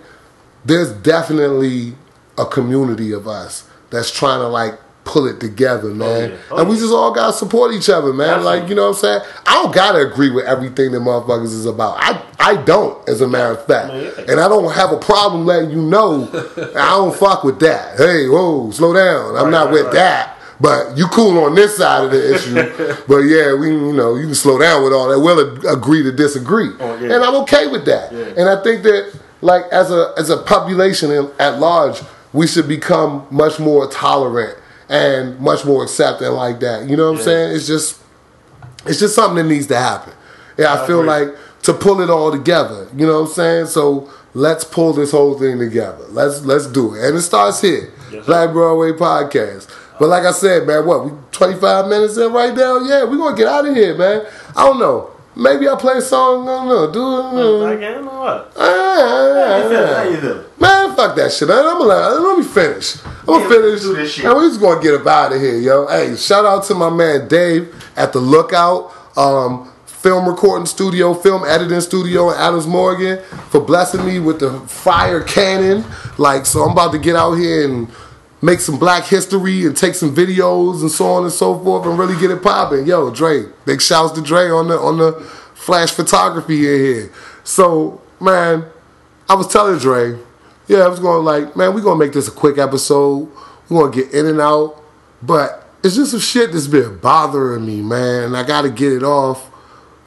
there's 0.64 0.90
definitely 0.90 1.94
a 2.36 2.44
community 2.44 3.12
of 3.12 3.28
us 3.28 3.68
that's 3.90 4.10
trying 4.10 4.40
to 4.40 4.48
like 4.48 4.80
pull 5.06 5.26
it 5.26 5.40
together, 5.40 5.88
oh, 5.88 5.94
man. 5.94 6.30
yeah. 6.32 6.36
Oh, 6.50 6.58
and 6.58 6.68
we 6.68 6.76
just 6.76 6.92
all 6.92 7.14
gotta 7.14 7.32
support 7.32 7.72
each 7.72 7.88
other, 7.88 8.12
man. 8.12 8.28
Absolutely. 8.28 8.60
Like, 8.60 8.68
you 8.68 8.74
know 8.74 8.82
what 8.82 8.96
I'm 8.96 9.00
saying? 9.00 9.20
I 9.46 9.62
don't 9.62 9.74
gotta 9.74 10.00
agree 10.00 10.30
with 10.30 10.44
everything 10.44 10.90
that 10.92 10.98
motherfuckers 11.00 11.44
is 11.54 11.64
about. 11.64 11.96
I 11.98 12.20
I 12.38 12.62
don't, 12.62 13.08
as 13.08 13.20
a 13.22 13.28
matter 13.28 13.52
of 13.54 13.64
fact. 13.66 13.88
Man, 13.88 14.02
yeah. 14.04 14.24
And 14.32 14.40
I 14.40 14.48
don't 14.48 14.70
have 14.72 14.92
a 14.92 14.98
problem 14.98 15.46
letting 15.46 15.70
you 15.70 15.80
know 15.80 16.28
I 16.76 16.90
don't 16.96 17.16
fuck 17.16 17.44
with 17.44 17.60
that. 17.60 17.96
Hey, 17.96 18.28
whoa, 18.28 18.70
slow 18.72 18.92
down. 18.92 19.36
I'm 19.36 19.44
Right, 19.44 19.50
not 19.50 19.64
right, 19.66 19.72
with 19.72 19.84
right. 19.86 19.94
that. 19.94 20.32
But 20.58 20.96
you 20.96 21.06
cool 21.08 21.38
on 21.44 21.54
this 21.54 21.76
side 21.76 22.04
of 22.06 22.10
the 22.10 22.34
issue. 22.34 22.54
but 23.08 23.18
yeah, 23.18 23.54
we 23.54 23.68
you 23.68 23.92
know, 23.92 24.14
you 24.16 24.24
can 24.26 24.34
slow 24.34 24.58
down 24.58 24.82
with 24.84 24.92
all 24.92 25.08
that. 25.08 25.20
We'll 25.20 25.66
agree 25.72 26.02
to 26.02 26.10
disagree. 26.12 26.70
Oh, 26.80 26.96
yeah. 26.98 27.14
And 27.14 27.22
I'm 27.24 27.34
okay 27.42 27.66
with 27.68 27.84
that. 27.86 28.10
And 28.12 28.48
I 28.48 28.62
think 28.62 28.82
that 28.84 29.18
like 29.42 29.64
as 29.70 29.90
a 29.90 30.12
as 30.18 30.30
a 30.30 30.38
population 30.38 31.10
in, 31.10 31.30
at 31.38 31.58
large, 31.60 32.00
we 32.32 32.46
should 32.46 32.66
become 32.68 33.26
much 33.30 33.58
more 33.60 33.86
tolerant 33.90 34.56
and 34.88 35.38
much 35.40 35.64
more 35.64 35.82
accepting 35.82 36.28
like 36.28 36.60
that. 36.60 36.88
You 36.88 36.96
know 36.96 37.12
what 37.12 37.18
I'm 37.18 37.24
saying? 37.24 37.56
It's 37.56 37.66
just 37.66 38.00
it's 38.86 38.98
just 38.98 39.14
something 39.14 39.36
that 39.36 39.52
needs 39.52 39.66
to 39.68 39.76
happen. 39.76 40.12
Yeah, 40.56 40.72
I, 40.74 40.84
I 40.84 40.86
feel 40.86 41.00
agree. 41.00 41.26
like 41.26 41.36
to 41.62 41.74
pull 41.74 42.00
it 42.00 42.10
all 42.10 42.30
together. 42.30 42.88
You 42.96 43.06
know 43.06 43.20
what 43.22 43.28
I'm 43.28 43.34
saying? 43.34 43.66
So 43.66 44.10
let's 44.34 44.64
pull 44.64 44.92
this 44.92 45.10
whole 45.10 45.38
thing 45.38 45.58
together. 45.58 46.04
Let's 46.10 46.42
let's 46.44 46.66
do 46.66 46.94
it. 46.94 47.04
And 47.04 47.16
it 47.16 47.22
starts 47.22 47.60
here. 47.60 47.92
Yes. 48.12 48.26
Black 48.26 48.52
Broadway 48.52 48.92
Podcast. 48.92 49.72
But 49.98 50.08
like 50.08 50.24
I 50.24 50.32
said, 50.32 50.66
man, 50.66 50.86
what, 50.86 51.06
we 51.06 51.10
25 51.32 51.88
minutes 51.88 52.18
in 52.18 52.32
right 52.32 52.54
now? 52.54 52.78
Yeah, 52.80 53.04
we're 53.04 53.16
gonna 53.16 53.36
get 53.36 53.48
out 53.48 53.66
of 53.66 53.74
here, 53.74 53.96
man. 53.96 54.26
I 54.54 54.66
don't 54.66 54.78
know. 54.78 55.10
Maybe 55.38 55.68
I 55.68 55.76
play 55.76 55.98
a 55.98 56.00
song, 56.00 56.48
I 56.48 56.52
don't 56.56 56.68
know, 56.68 56.90
do 56.90 57.00
it. 57.00 57.62
Like, 57.62 57.78
I 57.80 57.92
don't 57.92 58.06
know 58.06 58.20
what. 58.20 58.52
Ah, 58.56 59.46
How 59.46 59.56
you 59.58 59.68
feeling? 59.68 59.94
How 59.94 60.02
you 60.04 60.16
feeling? 60.20 60.44
Man, 60.58 60.96
fuck 60.96 61.14
that 61.16 61.30
shit. 61.32 61.50
I'm 61.50 61.78
gonna 61.78 61.84
let, 61.84 62.20
let 62.22 62.38
me 62.38 62.44
finish. 62.44 62.96
I'm 63.04 63.26
gonna 63.26 63.42
Yeah, 63.44 63.48
finish. 63.50 63.80
do 63.82 63.94
this 63.96 64.12
shit. 64.12 64.24
And 64.24 64.38
we 64.38 64.48
just 64.48 64.60
gonna 64.60 64.80
get 64.80 64.94
up 64.94 65.06
out 65.06 65.32
of 65.34 65.40
here, 65.40 65.58
yo. 65.58 65.86
Hey, 65.88 66.16
shout 66.16 66.46
out 66.46 66.64
to 66.64 66.74
my 66.74 66.88
man 66.88 67.28
Dave 67.28 67.74
at 67.96 68.14
the 68.14 68.18
Lookout 68.18 68.92
um, 69.18 69.70
Film 69.84 70.26
Recording 70.26 70.64
Studio, 70.66 71.12
Film 71.12 71.44
Editing 71.46 71.82
Studio 71.82 72.30
in 72.30 72.36
Adams 72.38 72.66
Morgan 72.66 73.22
for 73.50 73.60
blessing 73.60 74.06
me 74.06 74.18
with 74.20 74.40
the 74.40 74.58
fire 74.60 75.20
cannon. 75.22 75.84
Like, 76.16 76.46
so 76.46 76.62
I'm 76.62 76.72
about 76.72 76.92
to 76.92 76.98
get 76.98 77.14
out 77.14 77.34
here 77.34 77.68
and 77.68 77.88
make 78.42 78.60
some 78.60 78.78
black 78.78 79.04
history 79.04 79.66
and 79.66 79.76
take 79.76 79.94
some 79.94 80.14
videos 80.14 80.80
and 80.82 80.90
so 80.90 81.06
on 81.06 81.24
and 81.24 81.32
so 81.32 81.58
forth 81.58 81.86
and 81.86 81.98
really 81.98 82.18
get 82.20 82.30
it 82.30 82.42
popping. 82.42 82.86
Yo, 82.86 83.10
Dre, 83.10 83.44
big 83.64 83.80
shouts 83.80 84.12
to 84.12 84.22
Dre 84.22 84.48
on 84.48 84.68
the 84.68 84.78
on 84.78 84.98
the 84.98 85.12
flash 85.54 85.90
photography 85.90 86.66
in 86.66 86.80
here. 86.80 87.12
So, 87.44 88.00
man, 88.20 88.64
I 89.28 89.34
was 89.34 89.48
telling 89.48 89.78
Dre, 89.78 90.18
yeah, 90.68 90.78
I 90.78 90.88
was 90.88 91.00
going 91.00 91.24
like, 91.24 91.56
man, 91.56 91.74
we're 91.74 91.80
gonna 91.80 91.98
make 91.98 92.12
this 92.12 92.28
a 92.28 92.32
quick 92.32 92.58
episode. 92.58 93.30
We're 93.68 93.80
gonna 93.80 93.94
get 93.94 94.12
in 94.12 94.26
and 94.26 94.40
out, 94.40 94.82
but 95.22 95.68
it's 95.82 95.96
just 95.96 96.10
some 96.12 96.20
shit 96.20 96.52
that's 96.52 96.66
been 96.66 96.98
bothering 96.98 97.64
me, 97.64 97.80
man. 97.82 98.34
I 98.34 98.42
gotta 98.42 98.70
get 98.70 98.92
it 98.92 99.02
off 99.02 99.50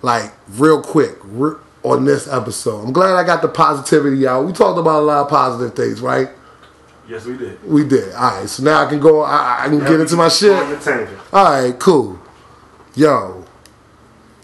like 0.02 0.32
real 0.50 0.82
quick 0.82 1.18
re- 1.24 1.58
on 1.84 2.06
this 2.06 2.28
episode. 2.28 2.86
I'm 2.86 2.94
glad 2.94 3.16
I 3.16 3.24
got 3.24 3.42
the 3.42 3.48
positivity 3.48 4.28
out. 4.28 4.46
We 4.46 4.54
talked 4.54 4.78
about 4.78 5.00
a 5.00 5.06
lot 5.06 5.22
of 5.24 5.30
positive 5.30 5.76
things, 5.76 6.02
right? 6.02 6.30
Yes, 7.10 7.26
we 7.26 7.38
did. 7.38 7.64
We 7.64 7.88
did. 7.88 8.14
All 8.14 8.40
right, 8.40 8.48
so 8.48 8.62
now 8.62 8.86
I 8.86 8.88
can 8.88 9.00
go. 9.00 9.22
I, 9.22 9.64
I 9.64 9.68
can 9.68 9.80
get 9.80 10.00
into 10.00 10.16
my 10.16 10.30
shit. 10.30 10.52
on 10.52 10.70
your 10.70 10.80
tangent. 10.80 11.20
All 11.34 11.44
right, 11.44 11.80
cool. 11.80 12.20
Yo, 12.94 13.46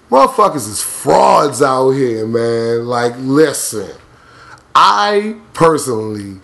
motherfuckers 0.10 0.67
is 0.67 0.82
frauds 0.82 1.62
out 1.62 1.91
here, 1.91 2.25
man. 2.25 2.88
Like, 2.88 3.13
listen, 3.19 3.95
I 4.73 5.39
personally 5.54 6.39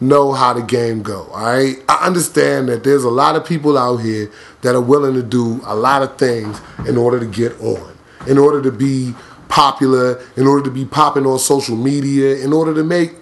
know 0.00 0.32
how 0.32 0.54
the 0.54 0.62
game 0.62 1.02
go. 1.02 1.26
All 1.26 1.44
right, 1.44 1.76
I 1.88 2.04
understand 2.04 2.68
that 2.68 2.82
there's 2.82 3.04
a 3.04 3.10
lot 3.10 3.36
of 3.36 3.46
people 3.46 3.78
out 3.78 3.98
here 3.98 4.28
that 4.62 4.74
are 4.74 4.80
willing 4.80 5.14
to 5.14 5.22
do 5.22 5.60
a 5.64 5.76
lot 5.76 6.02
of 6.02 6.18
things 6.18 6.60
in 6.88 6.96
order 6.96 7.20
to 7.20 7.26
get 7.26 7.60
on, 7.60 7.96
in 8.26 8.38
order 8.38 8.60
to 8.60 8.72
be 8.72 9.14
popular, 9.48 10.20
in 10.36 10.48
order 10.48 10.64
to 10.64 10.70
be 10.72 10.84
popping 10.84 11.26
on 11.26 11.38
social 11.38 11.76
media, 11.76 12.38
in 12.38 12.52
order 12.52 12.74
to 12.74 12.82
make 12.82 13.12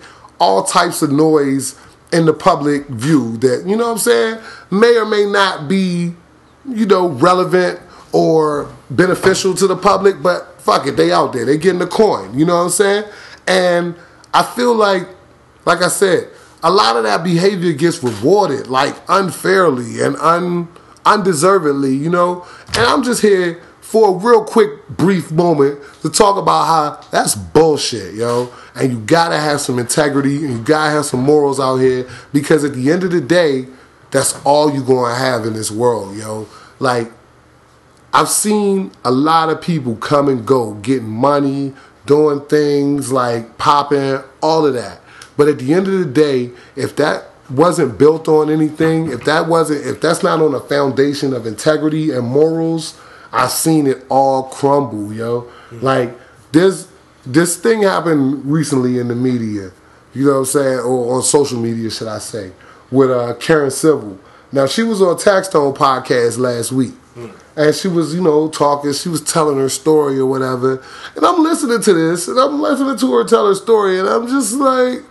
all 0.41 0.63
types 0.63 1.03
of 1.03 1.13
noise 1.13 1.79
in 2.13 2.25
the 2.27 2.33
public 2.33 2.87
view 2.89 3.37
that 3.39 3.65
you 3.67 3.77
know 3.77 3.87
what 3.87 3.93
I'm 3.93 3.99
saying 3.99 4.39
may 4.71 4.97
or 4.97 5.05
may 5.05 5.27
not 5.27 5.69
be 5.69 6.15
you 6.69 6.87
know, 6.87 7.09
relevant 7.09 7.81
or 8.13 8.73
beneficial 8.91 9.55
to 9.55 9.67
the 9.67 9.77
public, 9.77 10.23
but 10.23 10.61
fuck 10.61 10.87
it, 10.87 10.97
they 10.97 11.13
out 11.13 11.33
there. 11.33 11.45
They 11.45 11.59
getting 11.59 11.79
the 11.79 11.87
coin. 11.87 12.39
You 12.39 12.45
know 12.45 12.57
what 12.57 12.65
I'm 12.65 12.71
saying? 12.71 13.05
And 13.47 13.95
I 14.33 14.43
feel 14.43 14.75
like, 14.75 15.09
like 15.65 15.83
I 15.83 15.89
said, 15.89 16.31
a 16.63 16.71
lot 16.71 16.97
of 16.97 17.05
that 17.05 17.23
behavior 17.23 17.73
gets 17.73 18.03
rewarded 18.03 18.67
like 18.67 18.97
unfairly 19.09 20.01
and 20.01 20.17
un 20.17 20.69
undeservedly, 21.07 21.95
you 21.95 22.11
know? 22.11 22.47
And 22.69 22.79
I'm 22.79 23.03
just 23.03 23.23
here 23.23 23.63
for 23.89 24.11
a 24.11 24.13
real 24.13 24.45
quick 24.45 24.87
brief 24.91 25.33
moment 25.33 25.81
to 26.03 26.11
talk 26.11 26.37
about 26.37 26.67
how 26.67 27.09
that's 27.11 27.35
bullshit, 27.35 28.13
yo. 28.13 28.53
And 28.75 28.93
you 28.93 29.01
gotta 29.01 29.39
have 29.39 29.63
some 29.63 29.79
integrity 29.79 30.45
and 30.45 30.51
you 30.51 30.63
gotta 30.63 30.91
have 30.91 31.07
some 31.07 31.21
morals 31.21 31.59
out 31.59 31.77
here 31.77 32.07
because 32.31 32.65
at 32.65 32.75
the 32.75 32.93
end 32.93 33.03
of 33.03 33.13
the 33.13 33.23
day, 33.23 33.67
that's 34.11 34.39
all 34.45 34.71
you're 34.71 34.85
gonna 34.85 35.15
have 35.15 35.47
in 35.47 35.55
this 35.55 35.71
world, 35.71 36.19
yo. 36.19 36.47
Like, 36.79 37.11
I've 38.13 38.29
seen 38.29 38.91
a 39.07 39.11
lot 39.11 39.49
of 39.49 39.63
people 39.63 39.97
come 39.97 40.29
and 40.29 40.45
go, 40.47 40.75
getting 40.75 41.09
money, 41.09 41.73
doing 42.05 42.43
things 42.43 43.11
like 43.11 43.57
popping, 43.57 44.19
all 44.43 44.67
of 44.67 44.75
that. 44.75 45.01
But 45.39 45.49
at 45.49 45.61
the 45.61 45.73
end 45.73 45.89
of 45.89 45.99
the 45.99 46.05
day, 46.05 46.51
if 46.77 46.95
that 46.97 47.31
wasn't 47.49 47.99
built 47.99 48.29
on 48.29 48.51
anything, 48.51 49.11
if 49.11 49.25
that 49.25 49.49
wasn't, 49.49 49.87
if 49.87 50.03
that's 50.03 50.23
not 50.23 50.43
on 50.43 50.55
a 50.55 50.61
foundation 50.61 51.33
of 51.33 51.47
integrity 51.47 52.11
and 52.11 52.27
morals, 52.27 53.01
I've 53.33 53.51
seen 53.51 53.87
it 53.87 54.05
all 54.09 54.45
crumble, 54.45 55.13
yo. 55.13 55.51
Like, 55.71 56.17
this 56.53 56.89
this 57.27 57.57
thing 57.59 57.83
happened 57.83 58.51
recently 58.51 58.99
in 58.99 59.09
the 59.09 59.15
media, 59.15 59.71
you 60.15 60.25
know 60.25 60.33
what 60.33 60.39
I'm 60.39 60.45
saying, 60.47 60.79
or 60.81 61.17
on 61.17 61.23
social 61.23 61.61
media, 61.61 61.91
should 61.91 62.09
I 62.09 62.19
say, 62.19 62.53
with 62.91 63.11
uh, 63.11 63.35
Karen 63.35 63.71
Civil. 63.71 64.19
Now 64.51 64.67
she 64.67 64.83
was 64.83 65.03
on 65.03 65.17
Taxstone 65.17 65.77
podcast 65.77 66.39
last 66.39 66.73
week, 66.73 66.95
and 67.55 67.75
she 67.75 67.87
was, 67.89 68.15
you 68.15 68.23
know, 68.23 68.49
talking. 68.49 68.95
She 68.95 69.11
was 69.11 69.21
telling 69.21 69.59
her 69.59 69.69
story 69.69 70.19
or 70.19 70.27
whatever, 70.27 70.83
and 71.15 71.25
I'm 71.27 71.43
listening 71.43 71.83
to 71.83 71.93
this, 71.93 72.29
and 72.29 72.39
I'm 72.39 72.61
listening 72.63 72.97
to 72.97 73.13
her 73.15 73.25
tell 73.25 73.47
her 73.47 73.55
story, 73.55 73.99
and 74.01 74.09
I'm 74.09 74.27
just 74.27 74.55
like, 74.55 75.03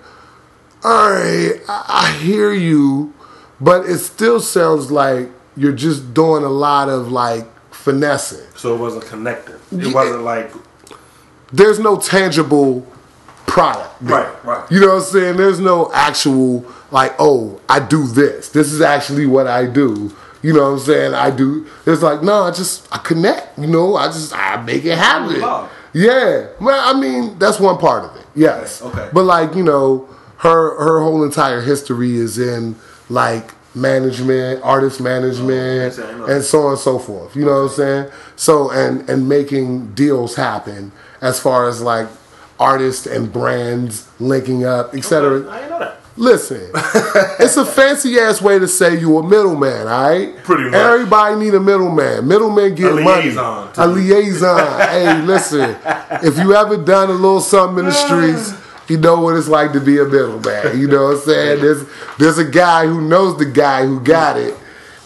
all 0.84 1.12
right, 1.12 1.60
I, 1.70 1.86
I 1.88 2.18
hear 2.20 2.52
you, 2.52 3.14
but 3.62 3.86
it 3.86 4.00
still 4.00 4.40
sounds 4.40 4.90
like 4.90 5.30
you're 5.56 5.72
just 5.72 6.16
doing 6.16 6.44
a 6.44 6.50
lot 6.50 6.90
of 6.90 7.12
like 7.12 7.46
finessing. 7.88 8.46
So 8.56 8.76
it 8.76 8.80
wasn't 8.80 9.06
connected. 9.06 9.56
It 9.72 9.88
Yeah. 9.88 9.94
wasn't 9.94 10.24
like 10.24 10.52
there's 11.54 11.80
no 11.80 11.98
tangible 11.98 12.86
product. 13.46 13.94
there. 14.02 14.18
Right, 14.18 14.46
right. 14.46 14.72
You 14.72 14.80
know 14.82 14.88
what 14.96 15.04
I'm 15.04 15.10
saying? 15.16 15.38
There's 15.38 15.60
no 15.60 15.90
actual 15.94 16.66
like, 16.92 17.16
oh, 17.20 17.60
I 17.70 17.80
do 17.80 18.06
this. 18.08 18.50
This 18.50 18.72
is 18.74 18.82
actually 18.82 19.26
what 19.26 19.48
I 19.48 19.66
do. 19.66 20.12
You 20.42 20.54
know 20.54 20.64
what 20.64 20.80
I'm 20.80 20.80
saying? 20.80 21.14
I 21.14 21.32
do. 21.32 21.66
It's 21.86 22.02
like, 22.02 22.22
no, 22.22 22.44
I 22.44 22.52
just 22.52 22.88
I 22.92 22.98
connect. 23.00 23.58
You 23.58 23.68
know, 23.68 23.96
I 23.96 24.08
just 24.08 24.34
I 24.36 24.62
make 24.62 24.84
it 24.86 24.98
happen. 24.98 25.40
Love. 25.42 25.70
Yeah. 25.94 26.48
Well, 26.60 26.82
I 26.96 27.00
mean, 27.00 27.40
that's 27.40 27.60
one 27.60 27.78
part 27.78 28.04
of 28.06 28.16
it. 28.18 28.26
Yes. 28.36 28.82
Okay, 28.82 29.00
okay. 29.00 29.10
But 29.14 29.24
like, 29.24 29.56
you 29.56 29.64
know, 29.64 30.08
her 30.40 30.78
her 30.80 31.00
whole 31.02 31.24
entire 31.24 31.62
history 31.62 32.18
is 32.18 32.38
in 32.38 32.76
like 33.10 33.52
management, 33.78 34.62
artist 34.64 35.00
management, 35.00 35.98
Oh, 35.98 36.02
okay, 36.04 36.10
I 36.14 36.18
know. 36.18 36.26
and 36.26 36.44
so 36.44 36.64
on 36.64 36.72
and 36.72 36.80
so 36.80 37.00
forth. 37.00 37.36
You 37.36 37.46
know 37.46 37.52
what 37.64 37.70
I'm 37.72 37.76
saying? 37.76 38.12
So 38.36 38.72
and 38.72 39.10
and 39.10 39.30
making 39.30 39.94
deals 39.94 40.36
happen 40.36 40.92
as 41.22 41.40
far 41.40 41.68
as 41.68 41.82
like 41.82 42.08
artists 42.60 43.06
and 43.06 43.32
brands 43.32 44.08
linking 44.20 44.66
up, 44.66 44.94
etc. 44.96 45.50
I 45.50 45.58
didn't 45.60 45.70
know 45.70 45.80
that. 45.80 45.94
Listen, 46.20 46.72
it's 47.40 47.58
a 47.58 47.64
fancy 47.66 48.18
ass 48.20 48.42
way 48.42 48.58
to 48.58 48.68
say 48.68 49.00
you 49.00 49.20
a 49.20 49.24
middleman, 49.24 49.88
all 49.88 50.02
right? 50.10 50.36
Pretty 50.44 50.64
much. 50.64 50.74
Everybody 50.74 51.36
need 51.36 51.54
a 51.54 51.60
middleman. 51.60 52.28
Middlemen 52.28 52.74
get 52.74 52.92
A 52.92 52.96
money. 52.96 53.22
liaison 53.26 53.72
to 53.74 53.84
A 53.84 53.86
liaison. 53.86 54.82
hey, 54.82 55.22
listen, 55.22 55.78
if 56.24 56.40
you 56.40 56.56
ever 56.56 56.76
done 56.78 57.12
a 57.12 57.14
little 57.14 57.40
something 57.40 57.78
in 57.80 57.86
the 57.86 57.92
streets, 58.08 58.52
you 58.88 58.98
know 58.98 59.22
what 59.22 59.36
it's 59.36 59.48
like 59.48 59.74
to 59.74 59.80
be 59.80 59.98
a 60.00 60.06
middleman. 60.06 60.80
You 60.80 60.88
know 60.88 61.06
what 61.06 61.18
I'm 61.18 61.22
saying? 61.22 61.62
There's 61.62 61.86
there's 62.18 62.38
a 62.38 62.50
guy 62.50 62.86
who 62.86 63.02
knows 63.02 63.38
the 63.38 63.46
guy 63.46 63.86
who 63.86 64.00
got 64.00 64.38
it, 64.38 64.56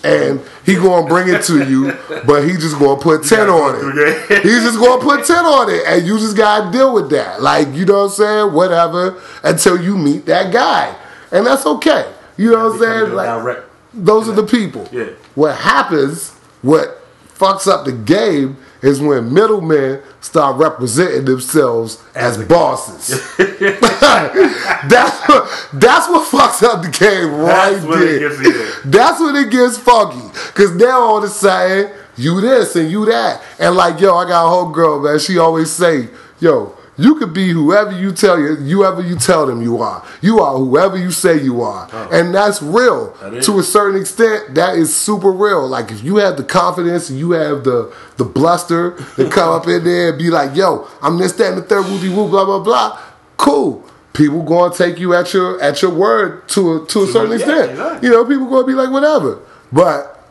and 0.03 0.41
he 0.65 0.75
gonna 0.75 1.07
bring 1.07 1.27
it 1.29 1.43
to 1.43 1.67
you, 1.67 1.97
but 2.25 2.43
he 2.43 2.53
just 2.53 2.77
gonna 2.79 2.99
put 3.01 3.23
ten 3.23 3.49
on 3.49 3.75
it. 3.97 4.43
He's 4.43 4.63
just 4.63 4.79
gonna 4.79 5.01
put 5.01 5.25
ten 5.25 5.45
on 5.45 5.69
it, 5.69 5.83
and 5.87 6.05
you 6.05 6.17
just 6.19 6.37
gotta 6.37 6.71
deal 6.71 6.93
with 6.93 7.09
that. 7.11 7.41
Like 7.41 7.69
you 7.73 7.85
know 7.85 8.03
what 8.03 8.03
I'm 8.05 8.09
saying? 8.11 8.53
Whatever 8.53 9.21
until 9.43 9.81
you 9.81 9.97
meet 9.97 10.25
that 10.25 10.51
guy, 10.53 10.95
and 11.31 11.45
that's 11.45 11.65
okay. 11.65 12.11
You 12.37 12.51
know 12.51 12.69
what 12.69 12.73
I'm 12.73 12.79
saying? 12.79 13.13
Like 13.13 13.63
those 13.93 14.29
are 14.29 14.33
the 14.33 14.45
people. 14.45 14.87
Yeah. 14.91 15.09
What 15.35 15.55
happens, 15.55 16.31
what 16.61 17.01
fucks 17.37 17.67
up 17.67 17.85
the 17.85 17.91
game, 17.91 18.57
is 18.81 18.99
when 19.01 19.33
middlemen 19.33 20.01
start 20.21 20.57
representing 20.57 21.25
themselves 21.25 22.03
as, 22.15 22.37
bosses. 22.45 23.19
that's 23.37 25.27
what 25.27 25.69
that's 25.73 26.09
what 26.09 26.27
fucks 26.27 26.63
up 26.63 26.81
the 26.83 26.89
game 26.89 27.33
right 27.35 27.71
That's 27.71 27.85
there. 27.85 28.15
it 28.15 28.19
gets 28.19 28.57
yeah. 28.57 28.81
That's 28.85 29.19
when 29.19 29.35
it 29.35 29.51
gets 29.51 29.77
funky. 29.77 30.27
Cause 30.53 30.73
now 30.75 30.99
all 31.01 31.17
of 31.17 31.23
a 31.23 31.29
sudden, 31.29 31.91
you 32.17 32.41
this 32.41 32.75
and 32.75 32.89
you 32.91 33.05
that. 33.05 33.41
And 33.59 33.75
like, 33.75 33.99
yo, 33.99 34.15
I 34.15 34.25
got 34.25 34.45
a 34.45 34.49
whole 34.49 34.71
girl, 34.71 34.99
man. 34.99 35.19
She 35.19 35.37
always 35.37 35.71
say, 35.71 36.09
yo, 36.39 36.75
you 37.01 37.15
could 37.15 37.33
be 37.33 37.49
whoever 37.49 37.91
you 37.91 38.11
tell 38.11 38.39
you, 38.39 38.55
whoever 38.55 39.01
you 39.01 39.15
tell 39.15 39.45
them 39.45 39.61
you 39.61 39.79
are. 39.79 40.05
You 40.21 40.39
are 40.39 40.57
whoever 40.57 40.97
you 40.97 41.11
say 41.11 41.41
you 41.41 41.61
are. 41.61 41.89
And 42.11 42.33
that's 42.33 42.61
real. 42.61 43.13
That. 43.21 43.43
To 43.43 43.59
a 43.59 43.63
certain 43.63 43.99
extent, 43.99 44.55
that 44.55 44.77
is 44.77 44.95
super 44.95 45.31
real. 45.31 45.67
Like 45.67 45.91
if 45.91 46.03
you 46.03 46.17
have 46.17 46.37
the 46.37 46.43
confidence 46.43 47.09
you 47.09 47.31
have 47.31 47.63
the 47.63 47.93
the 48.17 48.25
bluster 48.25 48.95
to 49.15 49.29
come 49.29 49.49
up 49.49 49.67
in 49.67 49.83
there 49.83 50.09
and 50.09 50.17
be 50.17 50.29
like, 50.29 50.55
yo, 50.55 50.87
I'm 51.01 51.17
this, 51.17 51.33
that, 51.33 51.53
and 51.53 51.57
the 51.57 51.63
third 51.63 51.85
woody 51.85 52.09
woo, 52.09 52.29
blah, 52.29 52.45
blah, 52.45 52.59
blah. 52.59 53.01
Cool. 53.37 53.85
People 54.13 54.43
gonna 54.43 54.73
take 54.73 54.99
you 54.99 55.15
at 55.15 55.33
your 55.33 55.61
at 55.61 55.81
your 55.81 55.93
word 55.93 56.47
to 56.49 56.83
a 56.83 56.87
to 56.87 57.03
a 57.03 57.07
certain 57.07 57.31
yeah, 57.31 57.35
extent. 57.37 57.71
exactly. 57.71 58.09
You 58.09 58.13
know, 58.13 58.25
people 58.25 58.47
gonna 58.47 58.67
be 58.67 58.73
like, 58.73 58.91
whatever. 58.91 59.39
But 59.71 60.21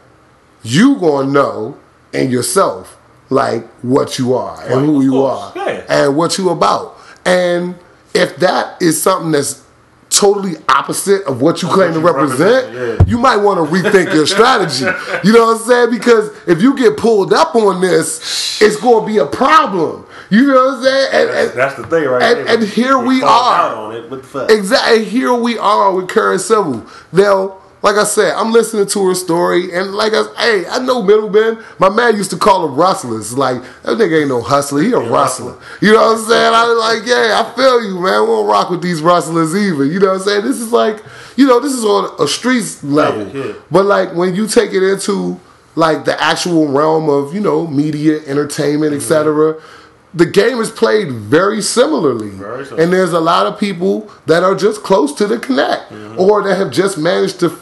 you 0.63 0.97
gonna 0.97 1.31
know 1.31 1.79
in 2.13 2.31
yourself 2.31 3.00
like 3.31 3.65
what 3.83 4.19
you 4.19 4.35
are 4.35 4.61
and 4.69 4.85
who 4.85 5.03
you 5.03 5.23
are 5.23 5.53
yeah. 5.57 5.85
and 5.89 6.17
what 6.17 6.37
you 6.37 6.51
about. 6.51 6.97
And 7.25 7.77
if 8.13 8.37
that 8.39 8.81
is 8.83 9.01
something 9.01 9.31
that's 9.31 9.65
totally 10.11 10.55
opposite 10.69 11.23
of 11.25 11.41
what 11.41 11.63
you 11.63 11.69
claim 11.69 11.93
to 11.95 12.01
you 12.01 12.05
represent, 12.07 12.67
represent, 12.75 12.99
yeah. 13.01 13.07
you 13.07 13.17
might 13.17 13.37
want 13.37 13.59
to 13.59 13.73
rethink 13.73 14.13
your 14.13 14.27
strategy. 14.27 14.85
You 15.25 15.33
know 15.33 15.47
what 15.47 15.61
I'm 15.61 15.67
saying? 15.67 15.91
Because 15.91 16.31
if 16.49 16.61
you 16.63 16.77
get 16.77 16.97
pulled 16.97 17.33
up 17.33 17.55
on 17.55 17.81
this, 17.81 18.61
it's 18.61 18.77
going 18.77 19.07
to 19.07 19.13
be 19.13 19.19
a 19.19 19.27
problem. 19.27 20.07
You 20.31 20.47
know 20.47 20.55
what 20.67 20.75
I'm 20.79 20.83
saying? 20.83 21.09
And- 21.13 21.29
That's, 21.29 21.51
and- 21.51 21.59
that's 21.59 21.75
the 21.77 21.87
thing, 21.87 22.09
right? 22.09 22.23
and- 22.23 22.49
and 22.49 22.63
here 22.65 22.99
They 22.99 23.07
we 23.07 23.23
are. 23.23 23.55
out 23.55 23.77
on 23.77 23.95
it. 23.95 24.11
What 24.11 24.23
the 24.23 24.29
fuck? 24.29 24.51
Exactly. 24.51 25.05
Here 25.05 25.33
we 25.35 25.59
are 25.59 25.93
with 25.95 26.09
Karen 26.09 26.39
Civil. 26.39 26.85
Now, 27.13 27.59
like 27.83 27.97
I 27.97 28.05
said, 28.05 28.35
I'm 28.35 28.53
listening 28.53 28.87
to 28.87 29.09
her 29.09 29.15
story, 29.15 29.73
and 29.75 29.95
like 29.95 30.13
I, 30.15 30.23
hey, 30.39 30.67
I 30.69 30.79
know 30.85 31.03
middlemen. 31.03 31.65
My 31.79 31.89
man 31.89 32.17
used 32.17 32.31
to 32.31 32.37
call 32.37 32.67
them 32.67 32.77
rustlers. 32.77 33.37
Like 33.39 33.63
that 33.83 33.97
nigga 33.97 34.21
ain't 34.21 34.29
no 34.29 34.43
hustler. 34.43 34.83
He 34.83 34.93
a 34.93 34.99
rustler. 34.99 35.57
You 35.81 35.93
know 35.93 36.01
what 36.13 36.19
I'm 36.19 36.25
saying? 36.29 36.55
I 36.55 36.65
was 36.69 36.79
like, 36.79 37.09
yeah, 37.09 37.43
I 37.43 37.57
feel 37.57 37.83
you, 37.83 37.95
man. 38.01 38.21
We 38.23 38.27
don't 38.27 38.47
rock 38.47 38.69
with 38.71 38.83
these 38.83 39.01
rustlers 39.01 39.55
either. 39.57 39.85
You 39.85 39.99
know 39.99 40.09
what 40.09 40.17
I'm 40.21 40.21
saying? 40.27 40.45
This 40.45 40.61
is 40.61 40.73
like, 40.73 41.03
you 41.37 41.47
know, 41.47 41.59
this 41.61 41.73
is 41.73 41.85
on 41.85 42.15
a 42.23 42.29
streets 42.29 42.85
level. 42.85 43.27
Yeah, 43.29 43.45
yeah. 43.47 43.53
But 43.71 43.87
like 43.87 44.15
when 44.15 44.35
you 44.35 44.47
take 44.47 44.73
it 44.73 44.83
into 44.83 45.41
like 45.75 46.05
the 46.05 46.21
actual 46.23 46.69
realm 46.69 47.09
of 47.09 47.33
you 47.35 47.41
know 47.41 47.67
media, 47.67 48.21
entertainment, 48.27 48.93
Mm-hmm. 48.93 49.01
etc. 49.01 49.55
The 50.13 50.27
game 50.27 50.59
is 50.59 50.73
played 50.73 51.13
very 51.13 51.63
similarly, 51.63 52.31
Very 52.31 52.65
similar. 52.65 52.83
and 52.83 52.93
there's 52.93 53.13
a 53.13 53.21
lot 53.21 53.47
of 53.47 53.61
people 53.61 54.11
that 54.27 54.43
are 54.43 54.57
just 54.57 54.83
close 54.83 55.15
to 55.15 55.27
the 55.29 55.39
connect, 55.39 55.91
Mm-hmm. 55.93 56.21
or 56.21 56.43
that 56.43 56.57
have 56.59 56.73
just 56.73 56.99
managed 56.99 57.39
to 57.41 57.57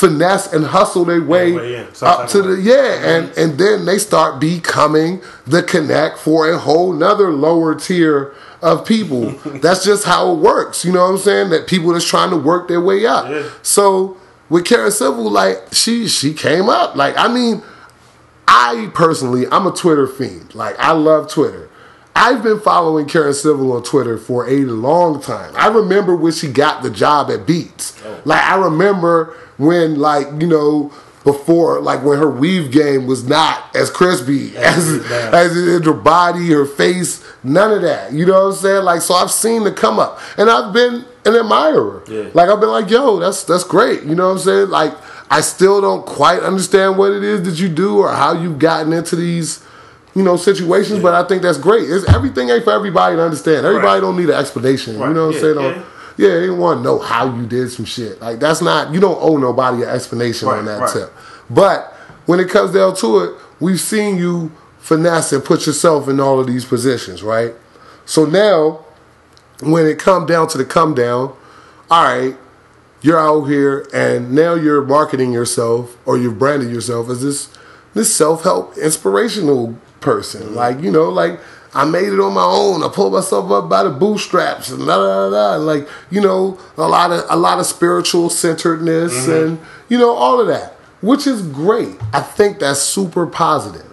finesse 0.00 0.50
and 0.52 0.64
hustle 0.64 1.04
their 1.04 1.22
way 1.22 1.52
way 1.52 1.86
up 2.00 2.26
to 2.28 2.40
the 2.40 2.54
way. 2.54 2.60
yeah, 2.60 3.16
and 3.16 3.36
and 3.36 3.58
then 3.58 3.84
they 3.84 3.98
start 3.98 4.40
becoming 4.40 5.20
the 5.46 5.62
connect 5.62 6.18
for 6.18 6.50
a 6.50 6.58
whole 6.58 6.92
nother 6.94 7.30
lower 7.30 7.74
tier 7.74 8.34
of 8.62 8.86
people. 8.86 9.30
that's 9.60 9.84
just 9.84 10.04
how 10.04 10.32
it 10.32 10.38
works. 10.38 10.84
You 10.84 10.92
know 10.92 11.04
what 11.04 11.12
I'm 11.12 11.18
saying? 11.18 11.50
That 11.50 11.66
people 11.66 11.92
that's 11.92 12.08
trying 12.08 12.30
to 12.30 12.36
work 12.36 12.66
their 12.68 12.80
way 12.80 13.04
up. 13.04 13.28
Yeah. 13.28 13.48
So 13.62 14.16
with 14.48 14.64
Karen 14.64 14.90
Civil, 14.90 15.30
like 15.30 15.58
she 15.72 16.08
she 16.08 16.32
came 16.32 16.68
up. 16.68 16.96
Like 16.96 17.14
I 17.18 17.28
mean, 17.28 17.62
I 18.48 18.90
personally, 18.94 19.46
I'm 19.52 19.66
a 19.66 19.72
Twitter 19.72 20.06
fiend. 20.06 20.54
Like 20.54 20.78
I 20.78 20.92
love 20.92 21.30
Twitter. 21.30 21.69
I've 22.14 22.42
been 22.42 22.60
following 22.60 23.06
Karen 23.06 23.34
Civil 23.34 23.72
on 23.72 23.82
Twitter 23.82 24.18
for 24.18 24.48
a 24.48 24.64
long 24.64 25.22
time. 25.22 25.52
I 25.56 25.68
remember 25.68 26.14
when 26.14 26.32
she 26.32 26.50
got 26.50 26.82
the 26.82 26.90
job 26.90 27.30
at 27.30 27.46
Beats. 27.46 28.00
Oh. 28.04 28.20
Like 28.24 28.42
I 28.42 28.56
remember 28.56 29.36
when, 29.56 29.98
like 29.98 30.26
you 30.40 30.46
know, 30.46 30.92
before 31.24 31.80
like 31.80 32.02
when 32.02 32.18
her 32.18 32.30
weave 32.30 32.72
game 32.72 33.06
was 33.06 33.24
not 33.24 33.74
as 33.76 33.90
crispy 33.90 34.56
as 34.56 34.88
it 34.88 35.02
is 35.02 35.10
now. 35.10 35.30
as 35.32 35.84
her 35.84 35.92
body, 35.92 36.48
her 36.50 36.64
face, 36.64 37.24
none 37.44 37.72
of 37.72 37.82
that. 37.82 38.12
You 38.12 38.26
know 38.26 38.46
what 38.46 38.54
I'm 38.54 38.60
saying? 38.60 38.84
Like 38.84 39.02
so, 39.02 39.14
I've 39.14 39.30
seen 39.30 39.64
the 39.64 39.72
come 39.72 39.98
up, 39.98 40.18
and 40.36 40.50
I've 40.50 40.72
been 40.72 41.04
an 41.24 41.36
admirer. 41.36 42.02
Yeah. 42.08 42.30
Like 42.32 42.48
I've 42.48 42.60
been 42.60 42.70
like, 42.70 42.90
yo, 42.90 43.18
that's 43.18 43.44
that's 43.44 43.64
great. 43.64 44.02
You 44.04 44.14
know 44.14 44.28
what 44.28 44.34
I'm 44.34 44.38
saying? 44.38 44.70
Like 44.70 44.94
I 45.30 45.42
still 45.42 45.80
don't 45.80 46.04
quite 46.04 46.42
understand 46.42 46.98
what 46.98 47.12
it 47.12 47.22
is 47.22 47.42
that 47.44 47.62
you 47.62 47.68
do 47.68 47.98
or 47.98 48.10
how 48.10 48.32
you've 48.32 48.58
gotten 48.58 48.92
into 48.92 49.14
these, 49.14 49.64
you 50.14 50.22
know, 50.22 50.36
situations. 50.36 51.00
But 51.02 51.14
I 51.14 51.26
think 51.26 51.42
that's 51.42 51.58
great. 51.58 51.88
It's 51.90 52.08
everything 52.08 52.50
ain't 52.50 52.64
for 52.64 52.72
everybody 52.72 53.16
to 53.16 53.22
understand. 53.22 53.64
Everybody 53.66 53.86
Right. 53.86 54.00
don't 54.00 54.16
need 54.16 54.28
an 54.30 54.36
explanation. 54.36 54.94
You 54.94 55.08
know 55.08 55.26
what 55.28 55.34
I'm 55.36 55.40
saying? 55.40 55.56
yeah. 55.56 55.62
Don't- 55.74 55.84
Yeah, 56.16 56.40
they 56.40 56.50
want 56.50 56.80
to 56.80 56.84
know 56.84 56.98
how 56.98 57.34
you 57.34 57.46
did 57.46 57.70
some 57.72 57.86
shit. 57.86 58.20
Like 58.20 58.40
that's 58.40 58.60
not 58.60 58.92
you 58.92 59.00
don't 59.00 59.16
owe 59.20 59.36
nobody 59.38 59.82
an 59.84 59.88
explanation 59.88 60.48
on 60.48 60.66
that 60.66 60.80
right. 60.80 60.92
tip. 60.92 61.12
But 61.48 61.94
when 62.26 62.40
it 62.40 62.50
comes 62.50 62.72
down 62.74 62.94
to 62.96 63.18
it, 63.20 63.34
we've 63.58 63.80
seen 63.80 64.18
you 64.18 64.52
finesse 64.80 65.32
and 65.32 65.42
put 65.42 65.66
yourself 65.66 66.08
in 66.08 66.20
all 66.20 66.38
of 66.38 66.46
these 66.46 66.64
positions, 66.66 67.22
right? 67.22 67.54
So 68.04 68.26
now, 68.26 68.80
when 69.60 69.86
it 69.86 69.98
come 69.98 70.26
down 70.26 70.48
to 70.48 70.58
the 70.58 70.64
come 70.64 70.94
down, 70.94 71.32
all 71.90 72.04
right, 72.04 72.36
you're 73.02 73.18
out 73.18 73.44
here 73.44 73.86
and 73.94 74.32
now 74.32 74.54
you're 74.54 74.82
marketing 74.82 75.32
yourself 75.32 75.96
or 76.04 76.18
you've 76.18 76.38
branded 76.38 76.70
yourself 76.70 77.08
as 77.08 77.22
this 77.22 77.48
this 77.94 78.14
self 78.14 78.42
help 78.42 78.76
inspirational 78.76 79.74
person. 80.00 80.42
Mm-hmm. 80.42 80.54
Like 80.54 80.80
you 80.80 80.90
know, 80.90 81.08
like 81.08 81.40
I 81.72 81.84
made 81.84 82.08
it 82.08 82.20
on 82.20 82.34
my 82.34 82.44
own. 82.44 82.82
I 82.82 82.88
pulled 82.88 83.12
myself 83.12 83.50
up 83.50 83.68
by 83.68 83.84
the 83.84 83.90
bootstraps 83.90 84.70
and 84.70 84.86
da 84.86 84.96
da 84.96 85.30
da. 85.30 85.56
Like 85.62 85.88
you 86.10 86.20
know, 86.20 86.58
a 86.76 86.88
lot 86.88 87.10
of 87.10 87.24
a 87.28 87.36
lot 87.36 87.58
of 87.58 87.66
spiritual 87.66 88.30
centeredness 88.30 89.26
mm-hmm. 89.26 89.30
and 89.30 89.60
you 89.88 89.98
know 89.98 90.10
all 90.10 90.40
of 90.40 90.48
that, 90.48 90.72
which 91.00 91.26
is 91.26 91.42
great. 91.42 91.96
I 92.12 92.20
think 92.20 92.58
that's 92.58 92.80
super 92.80 93.26
positive. 93.26 93.86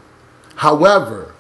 However, 0.56 1.34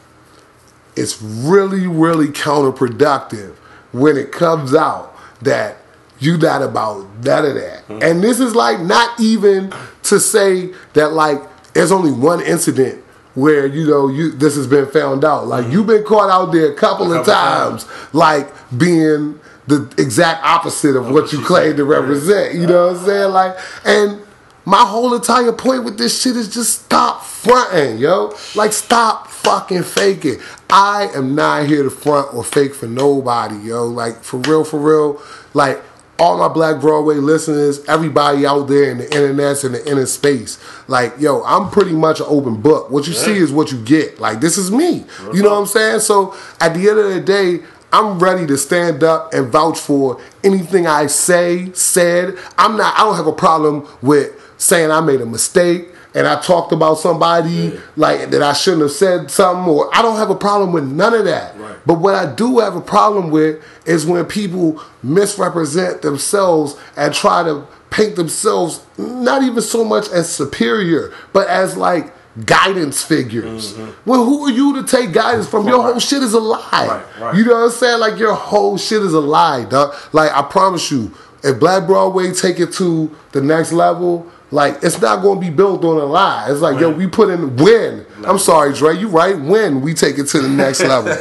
it's 0.96 1.22
really, 1.22 1.88
really 1.88 2.28
counterproductive 2.28 3.56
when 3.92 4.18
it 4.18 4.32
comes 4.32 4.76
out 4.76 5.16
that 5.42 5.78
you 6.20 6.38
not 6.38 6.62
about 6.62 7.08
none 7.24 7.46
of 7.46 7.56
that. 7.56 7.88
Mm-hmm. 7.88 8.04
And 8.04 8.24
this 8.24 8.40
is 8.40 8.56
like 8.56 8.80
not 8.80 9.20
even 9.20 9.72
to 10.04 10.20
say 10.20 10.74
that 10.94 11.14
like 11.14 11.40
there's 11.74 11.92
only 11.92 12.12
one 12.12 12.42
incident 12.42 13.04
where 13.38 13.68
you 13.68 13.86
know 13.86 14.08
you 14.08 14.32
this 14.32 14.56
has 14.56 14.66
been 14.66 14.88
found 14.88 15.24
out. 15.24 15.46
Like 15.46 15.72
you've 15.72 15.86
been 15.86 16.04
caught 16.04 16.32
out 16.32 16.52
there 16.52 16.72
a 16.72 16.76
couple, 16.76 17.14
of 17.14 17.24
couple 17.24 17.34
times, 17.34 17.86
like 18.12 18.52
being 18.76 19.40
the 19.68 19.94
exact 20.00 20.44
opposite 20.44 20.96
of 20.96 21.12
what 21.12 21.28
what 21.28 21.34
you 21.34 21.46
claim 21.46 21.76
to 21.76 21.86
represent. 21.86 22.56
You 22.56 22.66
know 22.66 22.88
what 22.88 22.98
I'm 22.98 23.06
saying? 23.06 23.32
Like 23.32 23.58
and 23.86 24.22
my 24.66 24.84
whole 24.84 25.14
entire 25.14 25.54
point 25.54 25.84
with 25.84 25.98
this 25.98 26.22
shit 26.22 26.36
is 26.36 26.54
just 26.54 26.84
stop 26.84 27.24
fronting, 27.24 28.00
yo. 28.00 28.34
Like, 28.54 28.74
stop 28.74 29.28
fucking 29.28 29.84
faking. 29.84 30.42
I 30.70 31.08
am 31.16 31.36
not 31.36 31.68
here 31.68 31.84
to 31.84 31.90
front 31.90 32.34
or 32.34 32.44
fake 32.44 32.76
for 32.76 32.86
nobody, 32.86 33.56
yo. 33.56 33.86
Like, 33.86 34.24
for 34.24 34.40
real, 34.40 34.66
for 34.66 34.78
real. 34.78 35.22
Like, 35.54 35.82
all 36.20 36.38
my 36.38 36.48
Black 36.48 36.82
Broadway 36.82 37.16
listeners, 37.16 37.84
everybody 37.86 38.46
out 38.46 38.68
there 38.68 38.90
in 38.90 38.98
the 38.98 39.06
internets 39.06 39.64
and 39.64 39.76
the 39.76 39.90
inner 39.90 40.06
space. 40.06 40.60
Like, 40.88 41.14
yo, 41.20 41.44
I'm 41.44 41.70
pretty 41.70 41.94
much 41.94 42.20
an 42.20 42.26
open 42.30 42.62
book. 42.62 42.90
What 42.90 43.08
you 43.08 43.14
see 43.14 43.38
is 43.38 43.52
what 43.52 43.72
you 43.72 43.84
get. 43.84 44.20
Like, 44.20 44.40
this 44.40 44.58
is 44.58 44.72
me. 44.72 45.06
You 45.34 45.44
know 45.44 45.52
what 45.52 45.60
I'm 45.60 45.66
saying? 45.68 46.00
So, 46.02 46.36
at 46.60 46.74
the 46.74 46.90
end 46.90 47.00
of 47.00 47.14
the 47.14 47.22
day, 47.22 47.60
I'm 47.92 48.20
ready 48.20 48.46
to 48.48 48.58
stand 48.58 49.04
up 49.04 49.34
and 49.34 49.48
vouch 49.48 49.80
for 49.80 50.22
anything 50.44 50.88
I 50.88 51.08
say, 51.08 51.72
said. 51.74 52.38
I'm 52.58 52.78
not, 52.78 52.96
I 52.96 53.04
don't 53.04 53.16
have 53.16 53.28
a 53.28 53.34
problem 53.34 53.88
with 54.02 54.34
saying 54.58 54.92
I 54.92 55.02
made 55.02 55.22
a 55.22 55.26
mistake 55.26 55.90
and 56.14 56.28
I 56.28 56.42
talked 56.42 56.72
about 56.72 56.96
somebody 56.96 57.78
like 57.96 58.30
that 58.32 58.42
I 58.42 58.54
shouldn't 58.54 58.84
have 58.84 58.92
said 58.92 59.30
something 59.30 59.72
or 59.72 59.94
I 59.96 60.02
don't 60.02 60.18
have 60.18 60.30
a 60.30 60.36
problem 60.36 60.72
with 60.72 60.86
none 60.86 61.14
of 61.14 61.26
that. 61.26 61.58
Right. 61.58 61.76
But 61.86 61.96
what 61.96 62.16
I 62.16 62.34
do 62.34 62.60
have 62.60 62.76
a 62.76 62.82
problem 62.82 63.30
with 63.30 63.64
is 63.86 64.06
when 64.06 64.26
people 64.26 64.82
misrepresent 65.04 66.02
themselves 66.02 66.76
and 66.96 67.14
try 67.14 67.44
to 67.44 67.68
paint 67.90 68.16
themselves 68.16 68.86
not 68.98 69.44
even 69.44 69.62
so 69.62 69.84
much 69.84 70.10
as 70.10 70.34
superior, 70.34 71.14
but 71.34 71.48
as 71.48 71.78
like 71.78 72.14
guidance 72.46 73.04
figures. 73.04 73.74
Mm-hmm. 73.74 74.10
Well, 74.10 74.26
who 74.26 74.46
are 74.46 74.52
you 74.52 74.82
to 74.82 74.84
take 74.84 75.14
guidance 75.14 75.48
from? 75.48 75.68
Your 75.68 75.82
whole 75.82 76.00
shit 76.00 76.24
is 76.24 76.34
a 76.34 76.40
lie. 76.40 76.60
Right, 76.72 77.20
right. 77.20 77.36
You 77.36 77.46
know 77.46 77.54
what 77.54 77.66
I'm 77.66 77.72
saying? 77.72 78.00
Like 78.00 78.20
your 78.20 78.34
whole 78.34 78.78
shit 78.78 79.02
is 79.02 79.14
a 79.14 79.20
lie, 79.20 79.66
dog. 79.66 79.96
Like 80.14 80.32
I 80.32 80.42
promise 80.44 80.92
you, 80.92 81.14
if 81.44 81.60
Black 81.60 81.88
Broadway 81.88 82.34
take 82.34 82.60
it 82.60 82.74
to 82.74 83.16
the 83.32 83.42
next 83.42 83.72
level, 83.72 84.32
Like 84.50 84.78
it's 84.82 85.02
not 85.02 85.22
going 85.22 85.42
to 85.42 85.46
be 85.46 85.54
built 85.54 85.84
on 85.84 85.98
a 85.98 86.06
lie. 86.06 86.48
It's 86.50 86.62
like 86.62 86.80
yo, 86.80 86.90
we 86.90 87.06
put 87.08 87.30
in 87.30 87.56
win. 87.58 88.06
I'm 88.26 88.40
sorry, 88.40 88.74
Dre, 88.74 88.96
you 88.98 89.10
right? 89.10 89.38
When 89.38 89.82
we 89.82 89.94
take 89.94 90.18
it 90.18 90.26
to 90.28 90.40
the 90.42 90.48
next 90.50 90.80
level, 90.84 91.16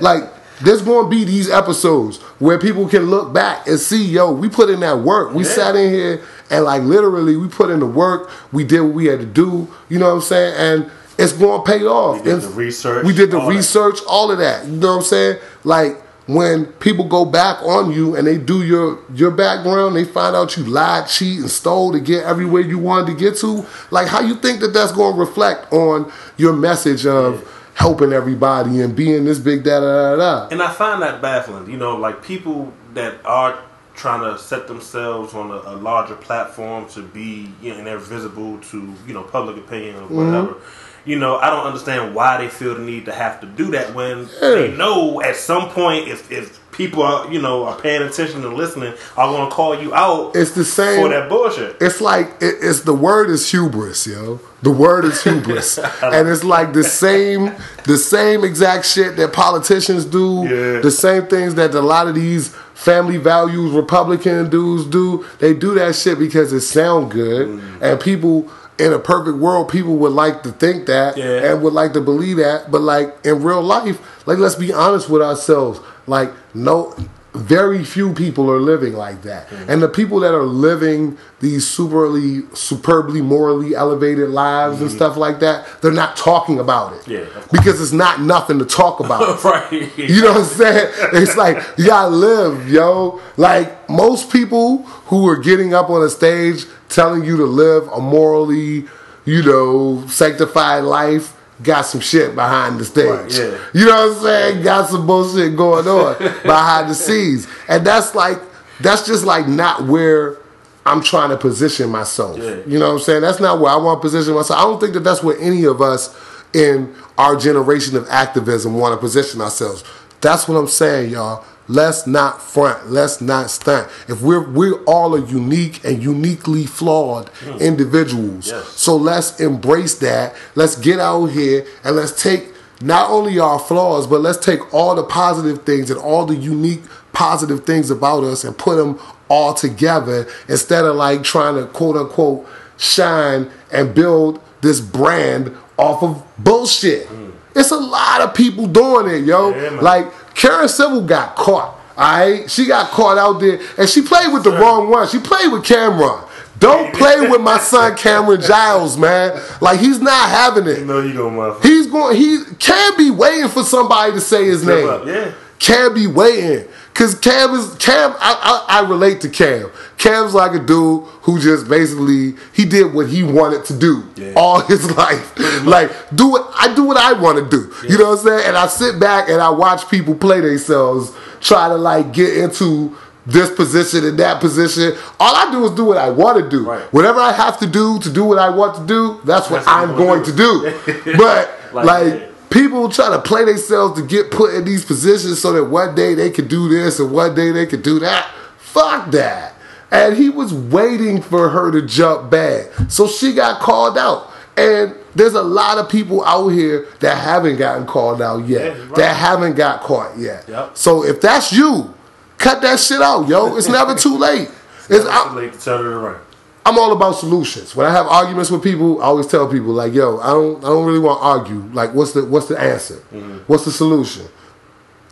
like 0.00 0.24
there's 0.62 0.82
going 0.82 1.04
to 1.04 1.10
be 1.10 1.24
these 1.24 1.50
episodes 1.50 2.18
where 2.38 2.58
people 2.58 2.88
can 2.88 3.04
look 3.10 3.32
back 3.32 3.66
and 3.66 3.78
see, 3.78 4.04
yo, 4.04 4.30
we 4.32 4.48
put 4.48 4.68
in 4.70 4.80
that 4.80 4.98
work. 4.98 5.32
We 5.34 5.44
Yeah. 5.44 5.50
sat 5.50 5.76
in 5.76 5.92
here 5.92 6.22
and 6.50 6.64
like 6.64 6.82
literally 6.82 7.36
we 7.36 7.48
put 7.48 7.70
in 7.70 7.80
the 7.80 7.86
work. 7.86 8.30
We 8.52 8.64
did 8.64 8.80
what 8.80 8.94
we 8.94 9.06
had 9.06 9.20
to 9.20 9.26
do. 9.26 9.68
You 9.88 9.98
know 9.98 10.08
what 10.08 10.14
I'm 10.16 10.20
saying? 10.22 10.54
And 10.56 10.90
it's 11.18 11.32
going 11.34 11.62
to 11.62 11.70
pay 11.70 11.82
off. 11.84 12.16
We 12.18 12.22
did 12.30 12.40
the 12.40 12.48
research, 12.48 13.04
We 13.04 13.12
did 13.14 13.30
the 13.30 13.38
all 13.40 13.48
that. 13.50 13.56
research, 13.56 13.98
all 14.08 14.30
of 14.30 14.38
that. 14.38 14.66
You 14.66 14.76
know 14.76 14.88
what 14.92 14.96
I'm 14.98 15.02
saying? 15.04 15.38
Like 15.64 16.02
when 16.34 16.66
people 16.66 17.06
go 17.06 17.24
back 17.24 17.62
on 17.62 17.92
you 17.92 18.14
and 18.14 18.26
they 18.26 18.38
do 18.38 18.62
your 18.62 18.98
your 19.14 19.30
background, 19.30 19.96
they 19.96 20.04
find 20.04 20.36
out 20.36 20.56
you 20.56 20.64
lied, 20.64 21.08
cheat, 21.08 21.40
and 21.40 21.50
stole 21.50 21.92
to 21.92 22.00
get 22.00 22.24
everywhere 22.24 22.62
you 22.62 22.78
wanted 22.78 23.06
to 23.06 23.14
get 23.14 23.36
to. 23.38 23.66
Like 23.90 24.08
how 24.08 24.20
you 24.20 24.34
think 24.36 24.60
that 24.60 24.68
that's 24.68 24.92
going 24.92 25.14
to 25.14 25.20
reflect 25.20 25.72
on 25.72 26.12
your 26.36 26.52
message 26.52 27.06
of 27.06 27.46
helping 27.74 28.12
everybody 28.12 28.80
and 28.80 28.94
being 28.94 29.24
this 29.24 29.38
big 29.38 29.64
da 29.64 29.80
da 29.80 30.16
da 30.16 30.16
da. 30.16 30.48
And 30.48 30.62
I 30.62 30.72
find 30.72 31.00
that 31.02 31.22
baffling. 31.22 31.70
You 31.70 31.78
know, 31.78 31.96
like 31.96 32.22
people 32.22 32.72
that 32.94 33.24
are 33.24 33.58
trying 33.94 34.20
to 34.20 34.38
set 34.38 34.66
themselves 34.66 35.34
on 35.34 35.50
a, 35.50 35.54
a 35.54 35.76
larger 35.76 36.14
platform 36.14 36.88
to 36.88 37.02
be, 37.02 37.52
you 37.60 37.70
know, 37.70 37.78
and 37.78 37.86
they're 37.86 37.98
visible 37.98 38.58
to, 38.58 38.94
you 39.06 39.12
know, 39.12 39.22
public 39.22 39.56
opinion 39.56 39.96
or 39.96 40.02
mm-hmm. 40.02 40.16
whatever. 40.16 40.56
You 41.04 41.18
know, 41.18 41.36
I 41.36 41.48
don't 41.50 41.66
understand 41.66 42.14
why 42.14 42.36
they 42.38 42.48
feel 42.48 42.74
the 42.74 42.82
need 42.82 43.06
to 43.06 43.12
have 43.12 43.40
to 43.40 43.46
do 43.46 43.70
that 43.70 43.94
when 43.94 44.28
they 44.40 44.74
know 44.76 45.20
at 45.22 45.34
some 45.36 45.70
point 45.70 46.08
if, 46.08 46.30
if 46.30 46.58
people 46.72 47.02
are, 47.02 47.30
you 47.32 47.40
know, 47.40 47.64
are 47.64 47.78
paying 47.80 48.02
attention 48.02 48.44
and 48.44 48.54
listening, 48.54 48.92
are 49.16 49.26
going 49.32 49.48
to 49.48 49.54
call 49.54 49.80
you 49.82 49.94
out 49.94 50.36
It's 50.36 50.52
the 50.52 50.64
same. 50.64 51.00
for 51.02 51.08
that 51.08 51.28
bullshit. 51.28 51.76
it's 51.80 52.00
like 52.02 52.26
it, 52.40 52.56
it's 52.60 52.82
the 52.82 52.94
word 52.94 53.30
is 53.30 53.50
hubris, 53.50 54.06
yo. 54.06 54.40
The 54.62 54.70
word 54.70 55.06
is 55.06 55.22
hubris, 55.24 55.78
and 56.02 56.28
it's 56.28 56.44
like 56.44 56.74
the 56.74 56.84
same, 56.84 57.50
the 57.84 57.96
same 57.96 58.44
exact 58.44 58.84
shit 58.84 59.16
that 59.16 59.32
politicians 59.32 60.04
do. 60.04 60.42
Yeah. 60.44 60.80
The 60.80 60.90
same 60.90 61.26
things 61.28 61.54
that 61.54 61.74
a 61.74 61.80
lot 61.80 62.08
of 62.08 62.14
these 62.14 62.48
family 62.74 63.16
values 63.16 63.72
Republican 63.72 64.50
dudes 64.50 64.84
do. 64.84 65.24
They 65.38 65.54
do 65.54 65.74
that 65.76 65.94
shit 65.96 66.18
because 66.18 66.52
it 66.52 66.60
sound 66.60 67.10
good, 67.10 67.48
Mm. 67.48 67.82
and 67.82 68.00
people. 68.00 68.50
In 68.80 68.92
a 68.92 68.98
perfect 68.98 69.36
world, 69.38 69.68
people 69.68 69.96
would 69.96 70.12
like 70.12 70.42
to 70.44 70.52
think 70.52 70.86
that 70.86 71.16
Yeah. 71.16 71.52
and 71.52 71.62
would 71.62 71.72
like 71.74 71.92
to 71.92 72.00
believe 72.00 72.38
that, 72.38 72.70
but 72.70 72.80
like 72.80 73.14
in 73.24 73.42
real 73.42 73.62
life, 73.62 73.98
like 74.26 74.38
let's 74.38 74.54
be 74.56 74.72
honest 74.72 75.08
with 75.10 75.22
ourselves. 75.22 75.80
Like 76.06 76.30
no, 76.54 76.94
very 77.32 77.84
few 77.84 78.12
people 78.12 78.50
are 78.50 78.58
living 78.58 78.94
like 78.94 79.22
that, 79.22 79.48
Mm-hmm. 79.50 79.70
and 79.70 79.82
the 79.82 79.88
people 79.88 80.18
that 80.20 80.34
are 80.34 80.42
living 80.42 81.16
these 81.40 81.64
superly, 81.64 82.44
superbly 82.56 83.20
morally 83.22 83.74
elevated 83.74 84.30
lives 84.30 84.80
and 84.82 84.90
stuff 84.90 85.16
like 85.16 85.38
that, 85.40 85.66
they're 85.80 85.92
not 85.92 86.16
talking 86.16 86.58
about 86.58 86.92
it. 86.94 87.00
Mm-hmm. 87.02 87.12
Yeah, 87.36 87.42
because 87.52 87.80
it's 87.80 87.92
not 87.92 88.20
nothing 88.20 88.58
to 88.58 88.64
talk 88.64 88.98
about. 89.00 89.42
right. 89.54 89.70
You 89.96 90.22
know 90.22 90.32
what 90.32 90.40
I'm 90.40 90.44
saying? 90.46 90.88
It's 91.12 91.36
like 91.36 91.56
you 91.78 91.86
gotta 91.86 92.10
live, 92.14 92.68
yo. 92.68 93.20
Like 93.36 93.88
most 93.88 94.32
people 94.32 94.82
who 95.10 95.28
are 95.28 95.36
getting 95.36 95.72
up 95.72 95.88
on 95.90 96.02
a 96.02 96.10
stage 96.10 96.66
telling 96.90 97.24
you 97.24 97.36
to 97.38 97.44
live 97.44 97.88
a 97.88 98.00
morally, 98.00 98.84
you 99.24 99.42
know, 99.42 100.06
sanctified 100.06 100.84
life, 100.84 101.36
got 101.62 101.82
some 101.82 102.00
shit 102.00 102.34
behind 102.34 102.78
the 102.78 102.84
stage. 102.84 103.08
Right, 103.08 103.32
yeah. 103.32 103.58
You 103.72 103.86
know 103.86 104.08
what 104.08 104.16
I'm 104.16 104.22
saying? 104.22 104.62
Got 104.62 104.88
some 104.90 105.06
bullshit 105.06 105.56
going 105.56 105.86
on 105.86 106.18
behind 106.42 106.90
the 106.90 106.94
scenes. 106.94 107.46
And 107.68 107.86
that's 107.86 108.14
like 108.14 108.38
that's 108.80 109.06
just 109.06 109.24
like 109.24 109.46
not 109.46 109.86
where 109.86 110.38
I'm 110.86 111.02
trying 111.02 111.30
to 111.30 111.36
position 111.36 111.90
myself. 111.90 112.38
Yeah. 112.38 112.60
You 112.66 112.78
know 112.78 112.88
what 112.88 112.94
I'm 112.94 113.00
saying? 113.00 113.20
That's 113.22 113.40
not 113.40 113.60
where 113.60 113.72
I 113.72 113.76
want 113.76 114.00
to 114.00 114.08
position 114.08 114.34
myself. 114.34 114.58
I 114.58 114.62
don't 114.62 114.80
think 114.80 114.94
that 114.94 115.00
that's 115.00 115.22
where 115.22 115.38
any 115.38 115.64
of 115.64 115.80
us 115.80 116.16
in 116.54 116.94
our 117.18 117.36
generation 117.36 117.96
of 117.96 118.08
activism 118.08 118.74
want 118.74 118.94
to 118.94 118.98
position 118.98 119.40
ourselves. 119.40 119.84
That's 120.20 120.48
what 120.48 120.56
I'm 120.56 120.66
saying, 120.66 121.10
y'all. 121.10 121.44
Let's 121.70 122.04
not 122.04 122.42
front. 122.42 122.90
Let's 122.90 123.20
not 123.20 123.48
stunt. 123.48 123.88
If 124.08 124.22
we're 124.22 124.40
we 124.40 124.72
all 124.88 125.14
are 125.14 125.24
unique 125.24 125.84
and 125.84 126.02
uniquely 126.02 126.66
flawed 126.66 127.28
hmm. 127.28 127.58
individuals, 127.58 128.48
Yes. 128.48 128.70
so 128.70 128.96
let's 128.96 129.38
embrace 129.38 129.94
that. 129.98 130.34
Let's 130.56 130.74
get 130.74 130.98
out 130.98 131.26
here 131.26 131.64
and 131.84 131.94
let's 131.94 132.20
take 132.20 132.52
not 132.80 133.08
only 133.08 133.38
our 133.38 133.60
flaws, 133.60 134.08
but 134.08 134.20
let's 134.20 134.44
take 134.44 134.74
all 134.74 134.96
the 134.96 135.04
positive 135.04 135.62
things 135.62 135.90
and 135.90 136.00
all 136.00 136.26
the 136.26 136.34
unique 136.34 136.82
positive 137.12 137.64
things 137.64 137.88
about 137.88 138.24
us 138.24 138.42
and 138.42 138.58
put 138.58 138.74
them 138.76 138.98
all 139.28 139.54
together 139.54 140.26
instead 140.48 140.84
of 140.84 140.96
like 140.96 141.22
trying 141.22 141.54
to 141.54 141.66
quote 141.66 141.96
unquote 141.96 142.48
shine 142.78 143.48
and 143.70 143.94
build 143.94 144.40
this 144.60 144.80
brand 144.80 145.56
off 145.78 146.02
of 146.02 146.20
bullshit. 146.36 147.06
Hmm. 147.06 147.30
It's 147.54 147.70
a 147.70 147.76
lot 147.76 148.22
of 148.22 148.34
people 148.34 148.66
doing 148.66 149.14
it, 149.14 149.24
yo. 149.24 149.50
Yeah, 149.50 149.80
like 149.80 150.06
Karen 150.34 150.68
Civil 150.68 151.02
got 151.02 151.36
caught. 151.36 151.76
Alright, 151.98 152.50
she 152.50 152.66
got 152.66 152.90
caught 152.90 153.18
out 153.18 153.40
there, 153.40 153.60
and 153.76 153.88
she 153.88 154.00
played 154.00 154.32
with 154.32 154.42
the 154.44 154.50
wrong 154.52 154.88
one. 154.88 155.06
She 155.08 155.18
played 155.18 155.52
with 155.52 155.64
Cameron. 155.64 156.24
Don't 156.58 156.94
play 156.94 157.20
with 157.28 157.40
my 157.42 157.58
son 157.60 157.94
Cameron 157.96 158.40
Giles, 158.40 158.96
man. 158.96 159.38
Like 159.60 159.80
he's 159.80 160.00
not 160.00 160.28
having 160.30 160.66
it. 160.66 160.78
You 160.78 160.84
know 160.86 161.00
you 161.00 161.12
gonna. 161.14 161.60
He's 161.62 161.86
going. 161.88 162.16
He 162.16 162.38
can't 162.58 162.96
be 162.96 163.10
waiting 163.10 163.48
for 163.48 163.62
somebody 163.64 164.12
to 164.12 164.20
say 164.20 164.44
his 164.46 164.62
Step 164.62 164.76
name. 164.78 164.88
up, 164.88 165.06
yeah. 165.06 165.32
Can 165.58 165.92
be 165.92 166.06
waiting 166.06 166.66
because 166.92 167.14
Cam 167.14 167.54
is 167.54 167.74
Cam. 167.76 168.12
I, 168.18 168.64
I 168.68 168.80
I 168.80 168.88
relate 168.88 169.20
to 169.22 169.28
Cam. 169.28 169.70
Cam's 169.98 170.34
like 170.34 170.52
a 170.52 170.58
dude 170.58 171.04
who 171.22 171.38
just 171.40 171.68
basically 171.68 172.34
he 172.52 172.64
did 172.64 172.92
what 172.94 173.08
he 173.08 173.22
wanted 173.22 173.64
to 173.66 173.78
do 173.78 174.04
Yeah. 174.16 174.32
all 174.36 174.60
his 174.60 174.90
life. 174.96 175.38
like 175.64 175.90
do 176.14 176.28
what 176.30 176.50
I 176.58 176.74
do 176.74 176.84
what 176.84 176.96
I 176.96 177.12
want 177.14 177.38
to 177.38 177.48
do. 177.48 177.72
You 177.88 177.98
know 177.98 178.10
what 178.10 178.18
I'm 178.20 178.24
saying? 178.26 178.42
And 178.48 178.56
I 178.56 178.66
sit 178.66 178.98
back 179.00 179.28
and 179.28 179.40
I 179.40 179.50
watch 179.50 179.88
people 179.90 180.14
play 180.14 180.40
themselves, 180.40 181.12
try 181.40 181.68
to 181.68 181.76
like 181.76 182.12
get 182.12 182.36
into 182.36 182.96
this 183.26 183.50
position 183.54 184.04
and 184.04 184.18
that 184.18 184.40
position. 184.40 184.92
All 185.20 185.34
I 185.36 185.52
do 185.52 185.64
is 185.66 185.70
do 185.72 185.84
what 185.84 185.98
I 185.98 186.10
want 186.10 186.42
to 186.42 186.48
do. 186.48 186.66
Right. 186.68 186.82
Whatever 186.92 187.20
I 187.20 187.32
have 187.32 187.58
to 187.60 187.66
do 187.66 187.98
to 188.00 188.10
do 188.10 188.24
what 188.24 188.38
I 188.38 188.48
want 188.48 188.74
to 188.76 188.86
do, 188.86 189.20
that's 189.24 189.48
what 189.50 189.64
That's 189.64 189.66
what 189.66 189.90
I'm 189.90 189.96
going 189.96 190.22
do. 190.24 190.32
do. 190.32 191.14
But 191.16 191.50
Like, 191.72 191.84
like, 191.86 192.14
yeah. 192.14 192.29
People 192.50 192.88
try 192.88 193.10
to 193.10 193.20
play 193.20 193.44
themselves 193.44 194.00
to 194.00 194.06
get 194.06 194.30
put 194.30 194.54
in 194.54 194.64
these 194.64 194.84
positions 194.84 195.40
so 195.40 195.52
that 195.52 195.64
one 195.64 195.94
day 195.94 196.14
they 196.14 196.30
could 196.30 196.48
do 196.48 196.68
this 196.68 196.98
and 196.98 197.12
one 197.12 197.34
day 197.34 197.52
they 197.52 197.66
could 197.66 197.82
do 197.82 197.98
that. 198.00 198.30
Fuck 198.58 199.10
that. 199.12 199.54
And 199.90 200.16
he 200.16 200.28
was 200.28 200.52
waiting 200.52 201.20
for 201.20 201.48
her 201.48 201.70
to 201.72 201.82
jump 201.86 202.30
bad. 202.30 202.92
So 202.92 203.08
she 203.08 203.32
got 203.34 203.60
called 203.60 203.98
out. 203.98 204.30
And 204.56 204.94
there's 205.14 205.34
a 205.34 205.42
lot 205.42 205.78
of 205.78 205.88
people 205.88 206.24
out 206.24 206.48
here 206.48 206.86
that 207.00 207.16
haven't 207.16 207.56
gotten 207.56 207.86
called 207.86 208.20
out 208.22 208.46
yet. 208.46 208.76
Yeah, 208.76 208.82
right. 208.82 208.94
That 208.96 209.16
haven't 209.16 209.54
got 209.54 209.80
caught 209.80 210.18
yet. 210.18 210.48
Yep. 210.48 210.76
So 210.76 211.04
if 211.04 211.20
that's 211.20 211.52
you, 211.52 211.94
cut 212.38 212.62
that 212.62 212.78
shit 212.78 213.00
out, 213.00 213.26
yo. 213.28 213.56
It's 213.56 213.68
never 213.68 213.94
too 213.94 214.16
late. 214.16 214.50
It's, 214.88 215.04
Too 215.04 215.36
late 215.36 215.52
to 215.52 215.60
turn 215.60 215.86
it 215.86 215.88
around. 215.88 216.20
I'm 216.66 216.78
all 216.78 216.92
about 216.92 217.12
solutions. 217.12 217.74
When 217.74 217.86
I 217.86 217.90
have 217.90 218.06
arguments 218.06 218.50
with 218.50 218.62
people, 218.62 219.00
I 219.02 219.06
always 219.06 219.26
tell 219.26 219.48
people 219.48 219.72
like, 219.72 219.94
"Yo, 219.94 220.18
I 220.18 220.28
don't, 220.28 220.58
I 220.58 220.68
don't 220.68 220.86
really 220.86 220.98
want 220.98 221.18
to 221.20 221.24
argue. 221.24 221.68
Like, 221.72 221.94
what's 221.94 222.12
the, 222.12 222.24
what's 222.24 222.46
the 222.48 222.60
answer? 222.60 222.96
Mm-hmm. 223.12 223.38
What's 223.46 223.64
the 223.64 223.72
solution? 223.72 224.26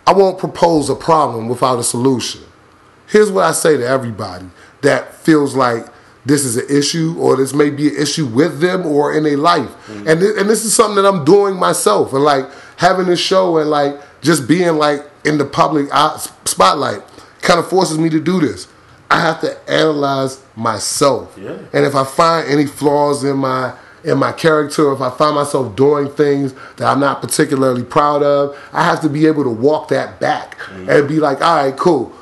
I 0.06 0.12
won't 0.12 0.38
propose 0.38 0.88
a 0.90 0.94
problem 0.94 1.48
without 1.48 1.78
a 1.78 1.84
solution. 1.84 2.42
Here's 3.06 3.30
what 3.30 3.44
I 3.44 3.52
say 3.52 3.76
to 3.76 3.86
everybody 3.86 4.46
that 4.82 5.14
feels 5.14 5.54
like 5.54 5.86
this 6.26 6.44
is 6.44 6.56
an 6.56 6.66
issue 6.68 7.14
or 7.18 7.36
this 7.36 7.54
may 7.54 7.70
be 7.70 7.88
an 7.88 7.96
issue 7.96 8.26
with 8.26 8.60
them 8.60 8.84
or 8.86 9.14
in 9.14 9.24
their 9.24 9.36
life. 9.38 9.68
Mm-hmm. 9.86 10.08
And, 10.08 10.20
thi- 10.20 10.32
and 10.38 10.48
this 10.50 10.64
is 10.64 10.74
something 10.74 11.02
that 11.02 11.06
I'm 11.08 11.24
doing 11.24 11.56
myself 11.56 12.12
and 12.12 12.22
like 12.22 12.44
having 12.76 13.06
this 13.06 13.20
show 13.20 13.58
and 13.58 13.70
like 13.70 13.96
just 14.20 14.46
being 14.46 14.76
like 14.76 15.08
in 15.24 15.38
the 15.38 15.44
public 15.44 15.88
spotlight 16.44 17.02
kind 17.40 17.58
of 17.58 17.68
forces 17.68 17.98
me 17.98 18.08
to 18.10 18.20
do 18.20 18.40
this. 18.40 18.68
I 19.10 19.20
have 19.20 19.40
to 19.40 19.58
analyze 19.70 20.42
myself. 20.54 21.36
Yeah. 21.40 21.58
And 21.72 21.84
if 21.84 21.94
I 21.94 22.04
find 22.04 22.48
any 22.48 22.66
flaws 22.66 23.24
in 23.24 23.38
my 23.38 23.74
in 24.04 24.18
my 24.18 24.32
character, 24.32 24.92
if 24.92 25.00
I 25.00 25.10
find 25.10 25.34
myself 25.34 25.74
doing 25.74 26.08
things 26.08 26.54
that 26.76 26.86
I'm 26.86 27.00
not 27.00 27.20
particularly 27.20 27.82
proud 27.82 28.22
of, 28.22 28.56
I 28.72 28.84
have 28.84 29.00
to 29.00 29.08
be 29.08 29.26
able 29.26 29.44
to 29.44 29.50
walk 29.50 29.88
that 29.88 30.20
back 30.20 30.56
mm-hmm. 30.58 30.88
and 30.88 31.08
be 31.08 31.18
like, 31.18 31.42
all 31.42 31.64
right, 31.64 31.76
cool. 31.76 32.12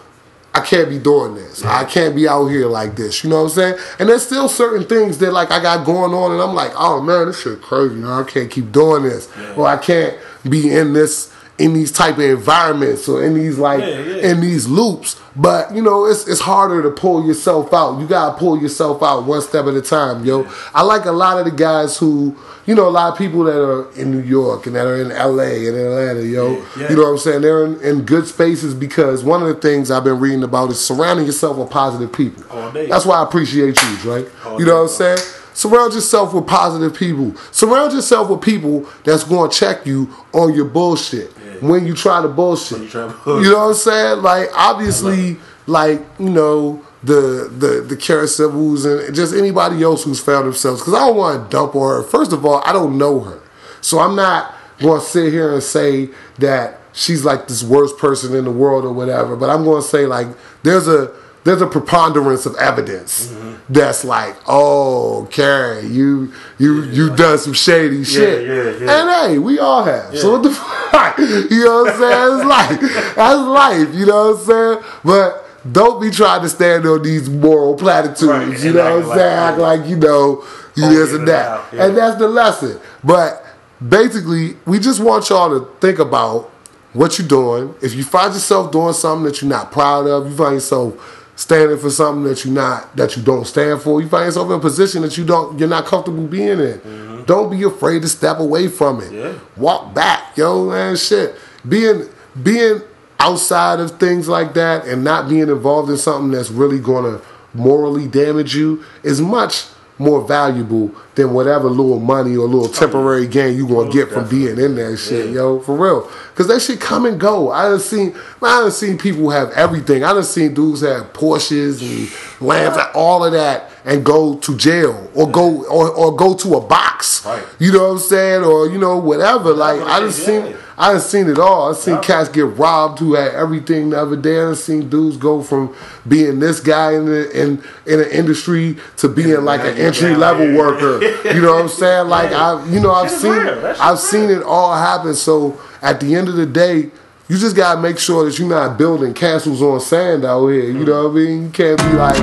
I 0.55 0.61
can't 0.61 0.89
be 0.89 0.99
doing 0.99 1.34
this. 1.34 1.62
I 1.62 1.84
can't 1.84 2.16
be 2.16 2.26
out 2.26 2.47
here 2.47 2.66
like 2.66 2.97
this. 2.97 3.22
You 3.22 3.28
know 3.28 3.43
what 3.43 3.51
I'm 3.51 3.55
saying? 3.57 3.78
And 3.99 4.09
there's 4.09 4.24
still 4.24 4.49
certain 4.49 4.89
things 4.89 5.18
that 5.18 5.32
like 5.32 5.51
I 5.51 5.61
got 5.61 5.84
going 5.84 6.14
on, 6.14 6.32
and 6.32 6.41
I'm 6.41 6.55
like, 6.55 6.72
oh 6.76 7.03
man, 7.03 7.26
this 7.26 7.43
shit 7.43 7.61
crazy. 7.61 8.03
I 8.03 8.24
can't 8.26 8.51
keep 8.51 8.72
doing 8.72 9.03
this, 9.03 9.28
or 9.55 9.66
I 9.66 9.76
can't 9.76 10.16
be 10.49 10.74
in 10.74 10.95
this 10.95 11.30
in 11.59 11.73
these 11.73 11.91
type 11.91 12.17
of 12.17 12.25
environments 12.25 13.09
or 13.09 13.23
in 13.25 13.35
these 13.35 13.59
like 13.59 13.81
Yeah, 13.81 13.99
yeah. 14.01 14.31
in 14.31 14.41
these 14.41 14.67
loops. 14.69 15.21
But 15.35 15.75
you 15.75 15.83
know, 15.83 16.07
it's 16.07 16.27
it's 16.29 16.41
harder 16.41 16.83
to 16.83 16.91
pull 16.91 17.27
yourself 17.27 17.73
out. 17.73 17.99
You 18.01 18.07
gotta 18.07 18.37
pull 18.39 18.61
yourself 18.61 19.03
out 19.03 19.25
one 19.25 19.41
step 19.43 19.67
at 19.67 19.75
a 19.75 19.83
time, 19.83 20.25
yo. 20.25 20.47
I 20.75 20.83
like 20.83 21.05
a 21.05 21.13
lot 21.13 21.39
of 21.39 21.45
the 21.45 21.51
guys 21.51 21.99
who, 21.99 22.37
you 22.67 22.75
know, 22.75 22.89
a 22.89 22.91
lot 22.91 23.13
of 23.13 23.19
people 23.19 23.45
that 23.45 23.61
are 23.63 23.91
in 23.93 24.11
New 24.11 24.23
York 24.23 24.67
and 24.67 24.75
that 24.77 24.87
are 24.87 24.97
in 24.97 25.09
LA 25.11 25.69
and 25.69 25.77
Atlanta, 25.77 26.23
yo. 26.23 26.53
Yeah, 26.53 26.65
yeah. 26.79 26.91
You 26.91 26.97
know 26.97 27.03
what 27.03 27.09
I'm 27.11 27.19
saying? 27.19 27.43
They're 27.43 27.65
in, 27.67 27.81
in 27.83 28.03
good 28.03 28.27
spaces 28.27 28.73
because 28.75 29.25
one 29.25 29.43
of 29.43 29.49
the 29.49 29.55
things 29.55 29.91
I've 29.91 30.05
been 30.05 30.21
reading 30.21 30.43
about 30.43 30.71
is 30.71 30.81
surrounding 30.83 31.27
yourself 31.27 31.59
with 31.59 31.69
positive 31.71 32.13
people. 32.13 32.43
That's 32.73 33.05
why 33.05 33.17
I 33.19 33.23
appreciate 33.23 33.81
you, 33.83 33.97
Dre. 33.99 34.27
All 34.45 34.59
you 34.59 34.65
know 34.67 34.73
day, 34.73 34.73
what 34.73 34.83
I'm 34.83 34.89
saying? 35.17 35.19
Surround 35.57 35.95
yourself 35.95 36.35
with 36.35 36.47
positive 36.47 36.95
people. 36.95 37.35
Surround 37.51 37.95
yourself 37.95 38.29
with 38.29 38.43
people 38.43 38.87
that's 39.05 39.25
going 39.25 39.51
to 39.51 39.57
check 39.57 39.87
you 39.87 40.15
on 40.35 40.53
your 40.55 40.67
bullshit 40.67 41.33
when 41.63 41.87
you 41.87 41.95
try 41.95 42.21
to 42.21 42.29
bullshit. 42.29 42.83
you 42.83 42.89
try 42.91 43.11
to 43.11 43.31
You 43.43 43.53
know 43.53 43.61
what 43.61 43.69
I'm 43.69 43.75
saying? 43.75 44.23
Like 44.23 44.51
obviously, 44.55 45.39
like 45.67 46.03
you 46.19 46.29
know 46.29 46.85
the 47.03 47.51
the 47.57 47.83
the 47.89 47.97
Karen 47.97 48.29
Civils 48.29 48.85
and 48.85 49.15
just 49.15 49.35
anybody 49.35 49.83
else 49.83 50.05
who's 50.05 50.21
found 50.21 50.47
themselves. 50.47 50.83
Because 50.83 50.93
I 50.93 51.07
don't 51.07 51.17
want 51.17 51.45
to 51.45 51.57
dump 51.57 51.75
on 51.75 51.89
her. 51.89 52.03
First 52.03 52.35
of 52.35 52.45
all, 52.45 52.63
I 52.67 52.75
don't 52.75 52.99
know 52.99 53.21
her, 53.21 53.41
so 53.81 53.99
I'm 53.99 54.15
not 54.15 54.55
going 54.79 55.01
to 55.01 55.07
sit 55.07 55.33
here 55.33 55.55
and 55.55 55.63
say 55.63 56.11
that 56.39 56.81
she's 56.93 57.25
like 57.25 57.49
this 57.49 57.65
worst 57.65 57.97
person 57.97 58.37
in 58.37 58.45
the 58.45 58.51
world 58.51 58.85
or 58.85 58.93
whatever. 58.93 59.37
But 59.37 59.49
I'm 59.49 59.65
going 59.65 59.81
to 59.81 59.89
say 59.89 60.05
like 60.05 60.27
there's 60.65 60.87
a 60.87 61.15
there's 61.47 61.62
a 61.62 61.66
preponderance 61.66 62.44
of 62.44 62.55
evidence 62.57 63.28
Mm-hmm. 63.28 63.72
that's 63.72 64.05
like, 64.05 64.36
oh, 64.47 65.26
Carrie, 65.32 65.86
you 65.86 66.32
you 66.59 66.82
you 66.84 67.16
done 67.16 67.38
some 67.38 67.55
shady 67.55 68.05
shit. 68.05 68.47
yeah, 68.47 68.84
yeah. 68.84 69.01
And 69.01 69.11
hey, 69.32 69.38
we 69.38 69.59
all 69.59 69.82
have. 69.84 70.16
So 70.18 70.32
what 70.32 70.42
the 70.42 70.51
fuck? 70.92 71.18
You 71.18 71.64
know 71.64 71.82
what 71.84 71.94
I'm 71.94 71.99
saying? 71.99 72.36
It's 72.36 72.44
like 72.44 72.80
that's 73.16 73.40
life. 73.49 73.94
You 73.94 74.07
know 74.07 74.32
what 74.32 74.40
I'm 74.40 74.44
saying? 74.47 74.92
But 75.05 75.72
don't 75.72 76.01
be 76.01 76.11
trying 76.11 76.42
to 76.42 76.49
stand 76.49 76.86
on 76.86 77.03
these 77.03 77.28
moral 77.28 77.74
platitudes. 77.76 78.22
Right, 78.24 78.47
You 78.61 78.66
and 78.66 78.74
know 78.76 79.01
what 79.01 79.11
I'm 79.12 79.18
saying? 79.18 79.38
Act 79.49 79.59
like 79.59 79.86
you 79.88 79.97
know 79.97 80.44
you 80.76 80.88
this 80.90 81.12
and 81.12 81.26
that. 81.26 81.72
yeah. 81.72 81.86
And 81.86 81.97
that's 81.97 82.18
the 82.18 82.28
lesson. 82.28 82.78
But 83.03 83.44
basically, 83.86 84.57
we 84.66 84.78
just 84.78 85.01
want 85.01 85.28
y'all 85.30 85.49
to 85.59 85.66
think 85.80 85.99
about 85.99 86.51
what 86.92 87.18
you're 87.18 87.28
doing. 87.28 87.74
If 87.82 87.94
you 87.94 88.05
find 88.05 88.32
yourself 88.32 88.70
doing 88.72 88.92
something 88.94 89.24
that 89.24 89.40
you're 89.42 89.51
not 89.51 89.70
proud 89.72 90.07
of, 90.07 90.28
you 90.30 90.36
find 90.36 90.55
yourself 90.55 91.16
standing 91.37 91.78
for 91.78 91.91
something 91.91 92.24
that 92.24 92.45
you 92.45 92.51
not 92.51 92.97
that 92.97 93.16
you 93.16 93.22
don't 93.22 93.47
stand 93.47 93.80
for, 93.82 94.01
you 94.01 94.09
find 94.09 94.24
yourself 94.24 94.49
in 94.49 94.55
a 94.55 94.61
position 94.61 95.03
that 95.03 95.16
you 95.16 95.24
don't 95.24 95.59
you're 95.59 95.68
not 95.68 95.84
comfortable 95.84 96.26
being 96.26 96.59
in. 96.59 97.24
Don't 97.26 97.51
be 97.51 97.62
afraid 97.62 98.03
to 98.03 98.09
step 98.09 98.39
away 98.39 98.68
from 98.68 99.01
it. 99.01 99.11
Mm-hmm. 99.11 99.14
Yeah. 99.16 99.39
Walk 99.57 99.95
back, 99.95 100.37
yo, 100.37 100.70
man, 100.70 100.97
shit. 100.97 101.37
Being 101.68 102.09
being 102.43 102.80
outside 103.20 103.80
of 103.80 103.99
things 103.99 104.28
like 104.28 104.55
that 104.55 104.87
and 104.87 105.03
not 105.05 105.28
being 105.28 105.49
involved 105.49 105.91
in 105.91 105.97
something 105.97 106.30
that's 106.30 106.51
really 106.51 106.78
gonna 106.78 107.20
morally 107.55 108.07
damage 108.07 108.55
you 108.55 108.84
is 109.03 109.20
much 109.20 109.66
more 109.99 110.26
valuable 110.26 110.90
than 111.14 111.32
whatever 111.32 111.68
little 111.68 111.99
money 111.99 112.36
or 112.36 112.47
little 112.47 112.68
temporary 112.68 113.26
gain 113.26 113.57
you 113.57 113.66
gonna 113.66 113.90
get 113.90 114.11
from 114.11 114.28
being 114.28 114.59
in 114.59 114.74
that 114.74 114.97
shit, 114.99 115.30
yo, 115.30 115.61
for 115.61 115.74
real. 115.76 116.03
Cause 116.34 116.49
that 116.49 116.61
shit 116.61 116.80
come 116.80 117.07
and 117.07 117.18
go. 117.18 117.51
I 117.51 117.70
done 117.70 117.80
seen, 117.80 118.14
I 118.42 118.61
done 118.61 118.70
seen 118.70 118.99
people 118.99 119.30
have 119.30 119.51
everything. 119.53 120.05
I 120.05 120.12
done 120.12 120.22
seen 120.24 120.53
dudes 120.53 120.82
have 120.82 121.12
Porsches 121.14 121.80
and 121.80 122.47
Lambs, 122.47 122.76
and 122.76 122.88
all 122.94 123.24
of 123.24 123.32
that, 123.32 123.70
and 123.86 124.05
go 124.05 124.36
to 124.36 124.57
jail 124.57 125.11
or 125.14 125.30
go 125.30 125.64
or, 125.64 125.90
or 125.90 126.14
go 126.14 126.34
to 126.36 126.55
a 126.57 126.61
box. 126.61 127.24
Right. 127.24 127.42
You 127.59 127.72
know 127.72 127.84
what 127.84 127.92
I'm 127.92 127.99
saying, 128.01 128.44
or 128.44 128.68
you 128.68 128.76
know 128.78 128.99
whatever. 128.99 129.53
Like 129.55 129.80
I 129.80 130.01
done 130.01 130.09
Yeah. 130.09 130.11
seen, 130.11 130.57
I 130.79 130.93
done 130.93 131.01
seen 131.01 131.29
it 131.29 131.39
all. 131.39 131.70
I 131.70 131.74
seen 131.74 132.01
cats 132.03 132.29
get 132.29 132.45
robbed 132.45 132.99
who 132.99 133.14
had 133.14 133.33
everything 133.33 133.91
the 133.91 134.01
other 134.01 134.16
day. 134.16 134.39
I 134.39 134.45
done 134.45 134.57
seen 134.57 134.89
dudes 134.91 135.16
go 135.16 135.43
from 135.43 135.74
being 136.07 136.39
this 136.39 136.61
guy 136.61 136.93
in 136.95 137.07
the 137.07 137.31
in 137.31 137.62
in 137.87 138.01
an 138.01 138.11
industry 138.11 138.77
to 138.99 139.09
being 139.09 139.43
like 139.45 139.61
an 139.61 139.77
entry 139.79 140.14
level 140.14 140.51
yeah. 140.51 140.59
worker. 140.59 141.03
You 141.33 141.41
know 141.41 141.55
what 141.55 141.62
I'm 141.62 141.68
saying? 141.68 142.09
Like 142.09 142.33
I, 142.33 142.64
you 142.66 142.81
know, 142.81 142.93
I've 142.93 143.11
seen, 143.11 143.33
real. 143.33 143.61
That 143.61 143.77
shit 143.77 143.85
I've 143.85 143.99
seen 143.99 144.31
it 144.31 144.43
all 144.43 144.74
happen. 144.74 145.14
So 145.14 145.61
at 145.83 146.01
the 146.01 146.14
end 146.14 146.29
of 146.29 146.37
the 146.37 146.47
day. 146.47 146.91
You 147.27 147.35
just 147.43 147.59
gotta 147.59 147.83
make 147.83 147.99
sure 147.99 148.22
that 148.22 148.39
you're 148.39 148.47
not 148.47 148.79
building 148.79 149.11
castles 149.11 149.59
on 149.59 149.83
sand 149.83 150.22
out 150.22 150.47
here. 150.47 150.70
You 150.70 150.87
know 150.87 151.11
what 151.11 151.18
I 151.18 151.27
mean? 151.27 151.51
You 151.51 151.51
can't 151.51 151.74
be 151.74 151.99
like, 151.99 152.14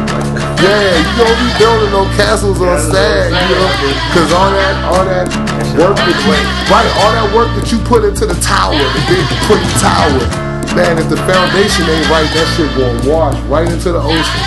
yeah, 0.64 0.96
you 0.96 1.12
don't 1.20 1.40
be 1.44 1.50
building 1.60 1.92
no 1.92 2.08
castles 2.16 2.64
on 2.64 2.80
sand. 2.80 3.36
You 3.36 3.52
know, 3.52 3.68
because 4.08 4.32
all 4.32 4.48
that, 4.48 4.76
all 4.88 5.04
that 5.04 5.28
work 5.76 6.00
that 6.00 6.08
you, 6.08 6.32
right, 6.72 6.88
all 7.04 7.12
that 7.20 7.28
work 7.36 7.52
that 7.60 7.68
you 7.68 7.84
put 7.84 8.08
into 8.08 8.24
the 8.24 8.40
tower, 8.40 8.80
the 8.80 9.04
big 9.12 9.28
pretty 9.44 9.68
tower, 9.84 10.24
man, 10.72 10.96
if 10.96 11.12
the 11.12 11.20
foundation 11.28 11.84
ain't 11.84 12.08
right, 12.08 12.32
that 12.32 12.48
shit 12.56 12.72
gonna 12.80 13.04
wash 13.04 13.36
right 13.52 13.68
into 13.68 13.92
the 13.92 14.00
ocean, 14.00 14.44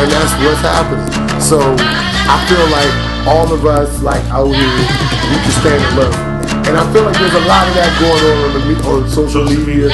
and 0.00 0.08
that's 0.08 0.32
what's 0.40 0.64
happening. 0.64 1.04
So 1.36 1.60
I 1.60 2.40
feel 2.48 2.64
like 2.72 2.92
all 3.28 3.52
of 3.52 3.60
us, 3.68 4.00
like 4.00 4.24
out 4.32 4.48
here, 4.48 4.56
we 4.56 5.36
can 5.36 5.52
stand 5.60 5.84
and 5.84 5.96
learn. 6.00 6.27
And 6.68 6.76
I 6.76 6.84
feel 6.92 7.00
like 7.00 7.16
there's 7.16 7.32
a 7.32 7.48
lot 7.48 7.64
of 7.64 7.72
that 7.80 7.88
going 7.96 8.20
on 8.28 8.52
on, 8.52 8.60
the, 8.60 8.76
on 8.92 9.08
social 9.08 9.40
media. 9.40 9.88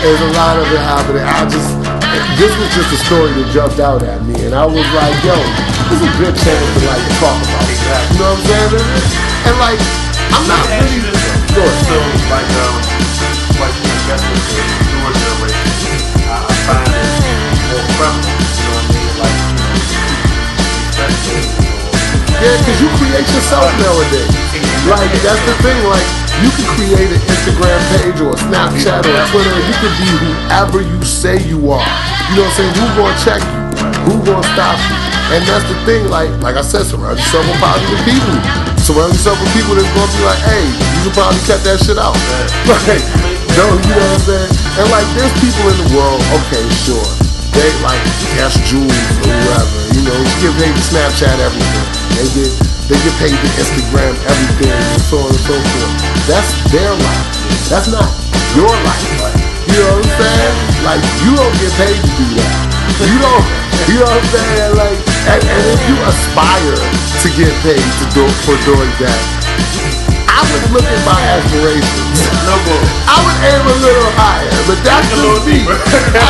There's 0.00 0.22
a 0.24 0.32
lot 0.32 0.56
of 0.56 0.64
it 0.72 0.80
happening. 0.80 1.20
I 1.20 1.44
just, 1.44 1.76
this 2.40 2.48
was 2.56 2.72
just 2.72 2.88
a 2.88 3.00
story 3.04 3.36
that 3.36 3.44
jumped 3.52 3.84
out 3.84 4.00
at 4.00 4.24
me, 4.24 4.32
and 4.48 4.56
I 4.56 4.64
was 4.64 4.88
like, 4.96 5.12
yo, 5.20 5.36
this 5.92 6.00
is 6.00 6.08
a 6.08 6.12
good 6.16 6.32
chance 6.32 6.64
to 6.72 6.80
like 6.88 7.04
talk 7.20 7.36
about 7.36 7.68
it. 7.68 7.76
Exactly. 7.76 8.16
You 8.16 8.24
know 8.24 8.32
what 8.32 8.48
I'm 8.48 8.48
saying? 8.48 8.80
And 9.44 9.60
like, 9.60 9.76
I'm 10.32 10.44
not 10.48 10.64
Let 10.72 10.88
me 10.88 11.04
ask 11.04 11.04
really. 11.04 11.20
Go 11.52 11.68
So, 11.84 12.00
like, 12.32 12.48
um, 12.64 12.80
like, 13.60 13.76
I 13.76 13.96
guess 14.08 14.24
with 14.24 14.40
the 14.40 14.64
newer 14.88 15.12
generation, 15.20 16.00
I, 16.32 16.48
I 16.48 16.54
find 16.64 16.96
it 16.96 17.12
more 17.76 17.84
prevalent. 18.00 18.24
You 18.24 18.64
know 18.64 18.72
what 18.72 18.88
I 18.88 18.96
mean? 18.96 19.12
Like, 19.20 19.36
you 19.36 19.52
know, 19.52 19.76
Yeah, 22.40 22.56
because 22.56 22.78
you 22.80 22.88
create 23.04 23.28
yourself 23.36 23.68
nowadays. 23.84 24.45
Like, 24.86 25.10
that's 25.18 25.42
the 25.42 25.54
thing. 25.66 25.82
Like, 25.82 26.06
you 26.38 26.50
can 26.54 26.66
create 26.78 27.10
an 27.10 27.22
Instagram 27.26 27.80
page 27.98 28.18
or 28.22 28.30
a 28.30 28.38
Snapchat 28.38 29.02
or 29.02 29.16
a 29.18 29.24
Twitter. 29.34 29.56
You 29.58 29.74
can 29.82 29.92
be 29.98 30.08
whoever 30.14 30.78
you 30.78 31.00
say 31.02 31.42
you 31.42 31.58
are. 31.74 31.82
You 32.30 32.38
know 32.38 32.46
what 32.46 32.54
I'm 32.54 32.70
saying? 32.70 32.74
Who 32.78 32.84
gonna 32.94 33.18
check 33.18 33.42
you? 33.42 33.60
Who 34.06 34.14
gonna 34.22 34.46
stop 34.54 34.78
you? 34.78 34.94
And 35.34 35.42
that's 35.42 35.66
the 35.66 35.74
thing. 35.82 36.06
Like, 36.06 36.30
like 36.38 36.54
I 36.54 36.62
said, 36.62 36.86
surround 36.86 37.18
yourself 37.18 37.42
with 37.50 37.58
positive 37.58 37.98
people. 38.06 38.36
Surround 38.78 39.10
yourself 39.10 39.42
with 39.42 39.50
people 39.58 39.74
that's 39.74 39.90
gonna 39.90 40.12
be 40.14 40.22
like, 40.22 40.42
hey, 40.46 40.62
you 40.70 40.98
should 41.02 41.16
probably 41.18 41.42
cut 41.50 41.58
that 41.66 41.82
shit 41.82 41.98
out. 41.98 42.14
Like, 42.66 43.02
no, 43.58 43.66
you 43.72 43.90
know 43.90 44.06
what 44.06 44.20
I'm 44.20 44.22
saying? 44.22 44.50
And 44.78 44.86
like, 44.92 45.08
there's 45.16 45.34
people 45.40 45.64
in 45.66 45.76
the 45.82 45.88
world. 45.96 46.20
Okay, 46.44 46.62
sure. 46.84 47.08
They 47.56 47.72
like 47.80 48.02
yes, 48.36 48.52
Jules 48.68 48.92
or 49.24 49.32
whoever. 49.32 49.80
You 49.96 50.04
know, 50.04 50.18
get 50.44 50.52
paid 50.60 50.76
Snapchat 50.76 51.40
everything. 51.40 51.86
They 52.12 52.28
get 52.36 52.65
they 52.86 52.98
get 53.02 53.14
paid 53.18 53.34
to 53.34 53.48
Instagram 53.58 54.14
everything 54.30 54.70
and 54.70 55.02
so 55.02 55.18
on 55.18 55.30
and 55.30 55.42
so 55.42 55.54
forth. 55.58 55.94
That's 56.30 56.50
their 56.70 56.92
life. 56.94 57.26
That's 57.66 57.90
not 57.90 58.06
your 58.54 58.70
life. 58.70 59.02
You 59.66 59.82
know 59.82 59.98
what 59.98 60.06
I'm 60.06 60.22
saying? 60.22 60.56
Like 60.86 61.02
you 61.26 61.32
don't 61.34 61.56
get 61.58 61.72
paid 61.82 61.98
to 61.98 62.10
do 62.14 62.26
that. 62.38 62.76
You 63.02 63.18
don't. 63.18 63.46
You 63.90 63.98
know 63.98 64.08
what 64.08 64.22
I'm 64.22 64.30
saying? 64.30 64.72
Like, 64.78 64.98
and, 65.34 65.42
and 65.42 65.64
if 65.74 65.80
you 65.90 65.96
aspire 66.06 66.78
to 66.78 67.28
get 67.34 67.52
paid 67.66 67.82
to 67.82 68.04
do 68.14 68.24
for 68.46 68.56
doing 68.64 68.92
that, 69.02 70.05
I 70.36 70.44
would 70.52 70.68
look 70.68 70.84
at 70.84 71.00
my 71.08 71.16
aspirations. 71.32 72.12
no 72.44 72.54
bull. 72.68 72.84
I 73.08 73.16
would 73.24 73.38
aim 73.40 73.64
a 73.64 73.76
little 73.80 74.10
higher, 74.20 74.52
but 74.68 74.76
that's 74.84 75.08
a 75.08 75.16
little 75.16 75.40
me. 75.48 75.64
I, 75.64 76.28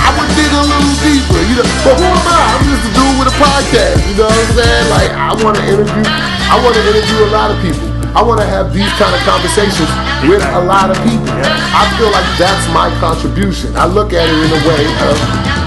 I 0.08 0.10
would 0.16 0.30
dig 0.32 0.48
a 0.48 0.64
little 0.64 0.96
deeper, 1.04 1.40
you 1.44 1.60
know. 1.60 1.68
But 1.84 2.00
who 2.00 2.08
am 2.08 2.24
I? 2.24 2.40
I'm 2.56 2.64
just 2.64 2.88
a 2.88 2.92
dude 2.96 3.16
with 3.20 3.28
a 3.28 3.36
podcast. 3.36 4.00
You 4.08 4.16
know 4.16 4.32
what 4.32 4.40
I'm 4.48 4.52
saying? 4.56 4.86
Like 4.88 5.10
I 5.12 5.32
want 5.44 5.60
to 5.60 5.64
interview. 5.68 6.04
I 6.48 6.56
want 6.64 6.72
to 6.72 6.82
interview 6.88 7.18
a 7.20 7.32
lot 7.36 7.52
of 7.52 7.60
people. 7.60 7.84
I 8.16 8.24
want 8.24 8.40
to 8.40 8.48
have 8.48 8.72
these 8.72 8.88
kind 8.96 9.12
of 9.12 9.20
conversations 9.28 9.92
with 10.24 10.40
a 10.40 10.62
lot 10.64 10.88
of 10.88 10.96
people. 11.04 11.28
I 11.76 11.84
feel 12.00 12.08
like 12.16 12.24
that's 12.40 12.64
my 12.72 12.88
contribution. 12.96 13.76
I 13.76 13.84
look 13.84 14.16
at 14.16 14.24
it 14.24 14.38
in 14.40 14.50
a 14.56 14.62
way 14.64 14.84
of 15.04 15.16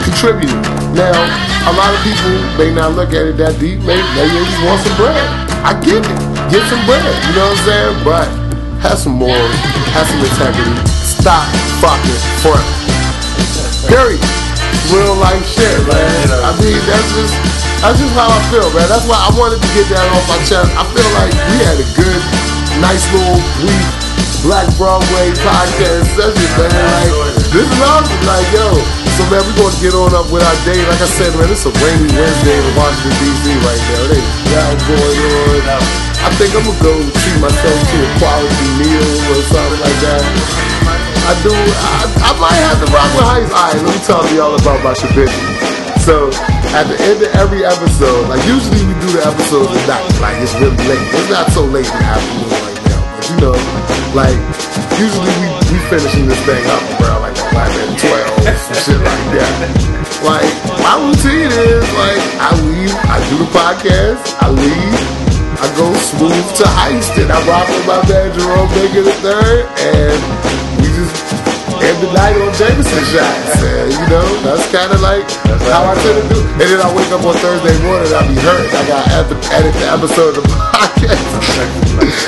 contributing. 0.02 0.66
Now, 0.98 1.14
a 1.70 1.74
lot 1.78 1.94
of 1.94 2.00
people 2.02 2.34
may 2.58 2.74
not 2.74 2.98
look 2.98 3.14
at 3.14 3.28
it 3.28 3.38
that 3.38 3.60
deep. 3.60 3.86
Maybe, 3.86 4.02
maybe 4.18 4.34
they 4.34 4.46
just 4.50 4.64
want 4.66 4.80
some 4.82 4.96
bread. 4.98 5.22
I 5.62 5.78
get 5.84 6.02
it. 6.02 6.27
Get 6.48 6.64
some 6.72 6.80
bread. 6.88 7.04
You 7.04 7.34
know 7.36 7.52
what 7.52 7.60
I'm 7.60 7.68
saying? 7.68 7.96
But 8.08 8.28
have 8.80 8.96
some 8.96 9.20
morals. 9.20 9.60
Have 9.92 10.08
some 10.08 10.24
integrity. 10.24 10.80
Stop 11.04 11.44
fucking 11.84 12.22
front. 12.40 12.64
Period. 13.92 14.24
Real 14.88 15.20
life 15.20 15.44
shit, 15.44 15.76
man. 15.84 16.28
I 16.48 16.56
mean, 16.64 16.80
that's 16.88 17.10
just 17.20 17.36
that's 17.84 18.00
just 18.00 18.16
how 18.16 18.32
I 18.32 18.40
feel, 18.48 18.72
man. 18.72 18.88
That's 18.88 19.04
why 19.12 19.20
I 19.20 19.30
wanted 19.36 19.60
to 19.60 19.70
get 19.76 19.92
that 19.92 20.08
off 20.08 20.24
my 20.32 20.40
chest. 20.48 20.72
I 20.80 20.88
feel 20.96 21.10
like 21.20 21.36
we 21.52 21.58
had 21.68 21.78
a 21.84 21.88
good, 22.00 22.22
nice 22.80 23.04
little 23.12 23.44
brief 23.60 23.97
Black 24.46 24.70
Broadway 24.78 25.34
podcast 25.42 26.06
session, 26.14 26.50
man. 26.62 26.70
Like 26.70 27.36
this 27.50 27.66
is 27.66 27.82
awesome. 27.82 28.22
Like, 28.30 28.50
yo. 28.54 28.70
So 29.18 29.26
man, 29.34 29.42
we're 29.50 29.58
gonna 29.58 29.82
get 29.82 29.98
on 29.98 30.14
up 30.14 30.30
with 30.30 30.46
our 30.46 30.58
day. 30.62 30.78
Like 30.86 31.02
I 31.02 31.10
said, 31.10 31.34
man, 31.42 31.50
it's 31.50 31.66
a 31.66 31.74
rainy 31.74 32.06
Wednesday 32.14 32.54
in 32.54 32.70
Washington 32.78 33.18
D.C. 33.18 33.46
right 33.66 33.84
now. 33.90 34.04
They 34.14 34.22
got 34.54 34.78
going 34.86 35.20
on. 35.26 35.82
I 36.22 36.30
think 36.38 36.54
I'm 36.54 36.62
gonna 36.70 36.86
go 36.86 36.94
treat 37.02 37.40
myself 37.42 37.78
to 37.82 37.98
a 37.98 38.10
quality 38.22 38.70
meal 38.78 39.10
or 39.34 39.42
something 39.50 39.82
like 39.82 40.00
that. 40.06 40.24
I 41.26 41.34
do. 41.42 41.50
I, 41.50 42.30
I 42.30 42.32
might 42.38 42.62
have 42.62 42.78
to 42.78 42.88
rock 42.94 43.10
with 43.18 43.26
Heist. 43.26 43.50
All 43.50 43.74
right, 43.74 43.82
let 43.82 43.90
me 43.90 44.02
tell 44.06 44.22
you 44.30 44.40
all 44.46 44.54
about 44.54 44.86
my 44.86 44.94
shebang. 44.94 45.34
So 46.06 46.30
at 46.78 46.86
the 46.86 46.98
end 47.10 47.26
of 47.26 47.32
every 47.42 47.66
episode, 47.66 48.30
like 48.30 48.46
usually 48.46 48.86
we 48.86 48.94
do 49.02 49.10
the 49.18 49.26
episodes 49.26 49.74
at 49.74 49.88
night, 49.90 50.08
like 50.22 50.38
it's 50.46 50.54
really 50.62 50.78
late. 50.86 51.02
It's 51.10 51.30
not 51.34 51.50
so 51.52 51.66
late 51.66 51.90
in 51.90 51.98
the 51.98 52.06
afternoon 52.06 52.67
right 53.38 53.54
now, 53.54 53.58
but 53.74 53.94
you 53.94 54.02
know, 54.02 54.08
like 54.16 54.40
usually 54.98 55.30
we 55.30 55.48
we 55.70 55.78
finishing 55.90 56.26
this 56.26 56.40
thing 56.46 56.64
up 56.74 56.84
around 57.02 57.22
like 57.22 57.38
11, 57.54 57.98
12, 57.98 58.58
some 58.58 58.78
shit 58.86 59.02
like 59.02 59.26
that. 59.36 59.54
Like 60.26 60.50
my 60.82 60.96
routine 60.98 61.52
is 61.52 61.86
like 61.94 62.24
I 62.42 62.50
leave, 62.66 62.94
I 63.06 63.18
do 63.30 63.36
the 63.38 63.50
podcast, 63.54 64.22
I 64.42 64.50
leave, 64.50 65.02
I 65.62 65.68
go 65.78 65.94
smooth 65.94 66.48
to 66.62 66.66
heist, 66.66 67.14
and 67.22 67.32
I 67.32 67.40
rock 67.46 67.68
with 67.70 67.86
my 67.86 68.02
man 68.10 68.34
Jerome 68.34 68.70
Baker 68.74 69.04
the 69.06 69.16
third, 69.22 69.66
and 69.86 70.20
we 70.82 70.88
just 70.98 71.14
end 71.78 71.98
the 72.02 72.10
night 72.14 72.38
on 72.42 72.52
Jameson 72.58 73.04
shots. 73.14 73.62
And, 73.62 73.94
you 73.94 74.08
know, 74.10 74.26
that's 74.42 74.66
kind 74.72 74.92
of 74.92 75.02
like 75.02 75.30
how 75.70 75.86
I 75.86 75.94
tend 76.02 76.26
to 76.26 76.26
do. 76.34 76.42
And 76.58 76.68
then 76.74 76.82
I 76.82 76.90
wake 76.96 77.12
up 77.14 77.22
on 77.22 77.36
Thursday 77.38 77.76
morning, 77.86 78.10
I 78.12 78.26
be 78.28 78.36
hurt. 78.42 78.66
I 78.74 78.88
got 78.88 79.30
to 79.30 79.36
edit 79.54 79.74
the 79.78 79.88
episode 79.94 80.38
of 80.38 80.67
podcast. 80.78 81.26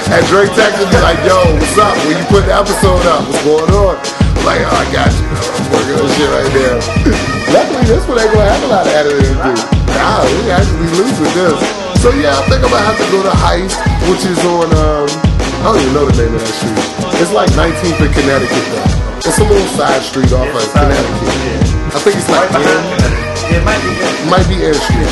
and 0.14 0.22
Drake 0.28 0.50
texted 0.58 0.90
me 0.90 0.98
like, 1.06 1.22
"Yo, 1.22 1.38
what's 1.54 1.78
up? 1.78 1.94
When 2.10 2.18
you 2.18 2.26
put 2.34 2.46
the 2.50 2.56
episode 2.58 3.06
up, 3.06 3.22
what's 3.30 3.44
going 3.46 3.70
on?" 3.78 3.96
I'm 4.40 4.46
like, 4.48 4.64
oh, 4.66 4.82
I 4.82 4.86
got 4.90 5.12
you. 5.14 5.26
I'm 5.30 5.68
working 5.70 5.96
on 6.00 6.08
shit 6.16 6.30
right 6.32 6.52
there. 6.56 6.78
Luckily, 7.54 7.84
this 7.92 8.04
one 8.08 8.18
ain't 8.24 8.32
gonna 8.32 8.48
have 8.50 8.64
a 8.64 8.70
lot 8.72 8.88
of 8.88 8.94
editing 8.96 9.36
to 9.36 9.52
do. 9.52 9.54
Nah, 9.94 10.24
we 10.24 10.48
actually 10.50 10.90
lose 10.96 11.18
with 11.20 11.34
this. 11.36 11.60
So 12.00 12.10
yeah, 12.16 12.32
I 12.40 12.42
think 12.48 12.64
I'm 12.64 12.72
gonna 12.72 12.88
have 12.88 12.96
to 12.98 13.08
go 13.12 13.20
to 13.22 13.34
Heist, 13.36 13.76
which 14.08 14.24
is 14.24 14.40
on 14.48 14.72
um, 14.80 15.12
I 15.60 15.76
don't 15.76 15.82
even 15.84 15.92
know 15.94 16.08
the 16.08 16.16
name 16.24 16.32
of 16.32 16.40
that 16.40 16.56
street. 16.56 17.20
It's 17.20 17.36
like 17.36 17.52
19th 17.60 18.00
in 18.00 18.12
Connecticut 18.16 18.66
though. 18.72 19.28
It's 19.28 19.36
a 19.36 19.44
little 19.44 19.68
side 19.76 20.00
street 20.08 20.32
off 20.32 20.48
of 20.48 20.64
Connecticut. 20.72 21.60
I 21.92 22.00
think 22.00 22.16
it's 22.16 22.32
like 22.32 22.48
Right 22.56 22.64
N, 22.64 23.12
It 23.52 23.62
might 23.68 23.82
be. 23.84 23.92
it 24.00 24.28
might 24.32 24.48
be 24.48 24.58
N 24.64 24.78
Street. 24.80 25.12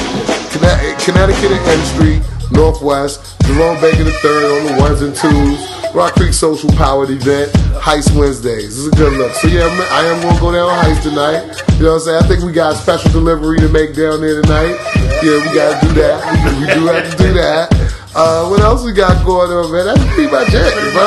Conne- 0.56 0.96
Connecticut 1.04 1.52
and 1.52 1.64
N 1.68 1.82
Street, 1.92 2.22
Northwest. 2.52 3.36
Jerome 3.44 3.80
Baker 3.82 4.04
III 4.04 4.60
on 4.60 4.66
the 4.68 4.76
ones 4.80 5.02
and 5.02 5.16
twos. 5.16 5.60
Rock 5.96 6.14
Creek 6.14 6.34
Social 6.34 6.70
Powered 6.72 7.10
event. 7.10 7.52
Heist 7.82 8.16
Wednesdays. 8.18 8.76
This 8.76 8.78
is 8.78 8.88
a 8.88 8.92
good 8.92 9.14
look. 9.14 9.34
So 9.36 9.48
yeah, 9.48 9.64
I'm- 9.92 10.22
gonna 10.22 10.40
go 10.40 10.52
down 10.52 10.70
Heist 10.84 11.04
tonight. 11.04 11.44
You 11.78 11.84
know 11.86 11.94
what 11.94 12.02
I'm 12.02 12.06
saying? 12.06 12.24
I 12.24 12.28
think 12.28 12.44
we 12.44 12.52
got 12.52 12.76
special 12.78 13.10
delivery 13.12 13.60
to 13.60 13.70
make 13.70 13.96
down 13.96 14.22
there 14.22 14.42
tonight. 14.42 14.76
Yeah, 15.24 15.40
we 15.42 15.56
gotta 15.56 15.80
do 15.88 15.94
that. 16.02 16.18
We, 16.60 16.66
do 16.74 16.86
have 16.88 17.10
to 17.12 17.18
do 17.24 17.34
that. 17.34 17.72
Uh, 18.16 18.48
what 18.50 18.60
else 18.62 18.84
we 18.84 18.94
got 18.94 19.24
going 19.26 19.52
on, 19.52 19.72
man? 19.72 19.86
That's 19.86 20.04
pretty 20.14 20.32
much 20.32 20.50
it, 20.52 20.74
bro. 20.94 21.06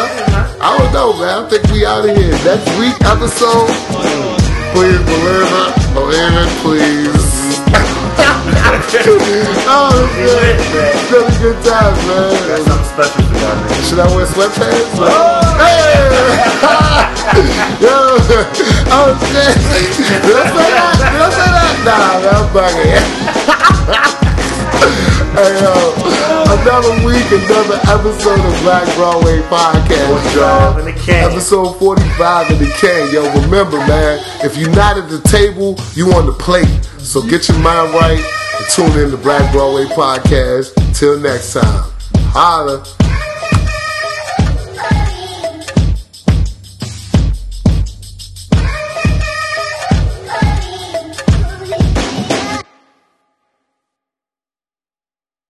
I 0.60 0.78
don't 0.78 0.92
know, 0.92 1.12
man. 1.18 1.44
I 1.44 1.48
think 1.48 1.64
we 1.72 1.84
out 1.84 2.08
of 2.08 2.16
here. 2.16 2.30
Next 2.44 2.70
week 2.78 2.94
episode. 3.02 3.68
Please. 4.72 4.98
Believe 5.92 6.34
it, 6.38 6.48
please. 6.62 7.29
Oh. 8.70 9.90
It's 10.14 11.10
been 11.10 11.26
a 11.26 11.34
good 11.42 11.58
time, 11.66 11.90
Got 11.90 12.06
man. 12.06 12.62
something 12.62 12.86
special 12.86 13.18
for 13.26 13.34
y'all 13.34 13.58
niggas. 13.66 13.82
Should 13.90 13.98
I 13.98 14.06
wear 14.14 14.22
sweatpants? 14.26 14.94
Oh, 14.94 15.10
Hey! 15.58 16.06
Yo! 17.82 17.90
Oh, 18.92 19.14
shit. 19.30 19.54
Did 20.22 20.36
I 20.36 20.38
say 20.50 20.68
that? 20.70 20.94
Did 20.98 21.06
I 21.18 21.20
say 21.30 21.48
that? 21.50 21.74
Nah, 21.86 22.18
man, 22.20 22.30
I'm 22.30 22.46
bugging. 22.54 22.90
hey, 25.38 25.52
yo. 25.62 25.74
Another 26.60 26.92
week, 27.06 27.24
another 27.30 27.78
episode 27.88 28.40
of 28.40 28.54
Black 28.62 28.86
Broadway 28.96 29.40
Podcast, 29.48 30.34
the 30.84 30.92
can. 31.00 31.30
Episode 31.30 31.72
45 31.78 32.50
in 32.50 32.58
the 32.58 32.66
can. 32.78 33.08
Yo, 33.14 33.22
remember, 33.42 33.78
man, 33.78 34.18
if 34.44 34.56
you're 34.58 34.70
not 34.74 34.98
at 34.98 35.08
the 35.08 35.20
table, 35.28 35.78
you 35.94 36.12
on 36.12 36.26
the 36.26 36.32
plate. 36.32 36.68
So 36.98 37.22
get 37.22 37.48
your 37.48 37.58
mind 37.58 37.94
right 37.94 38.20
tune 38.74 38.98
in 38.98 39.10
to 39.10 39.16
Black 39.16 39.50
Broadway 39.52 39.84
Podcast. 39.86 40.74
Till 40.96 41.18
next 41.18 41.54
time. 41.54 41.90
Holla. 42.32 43.29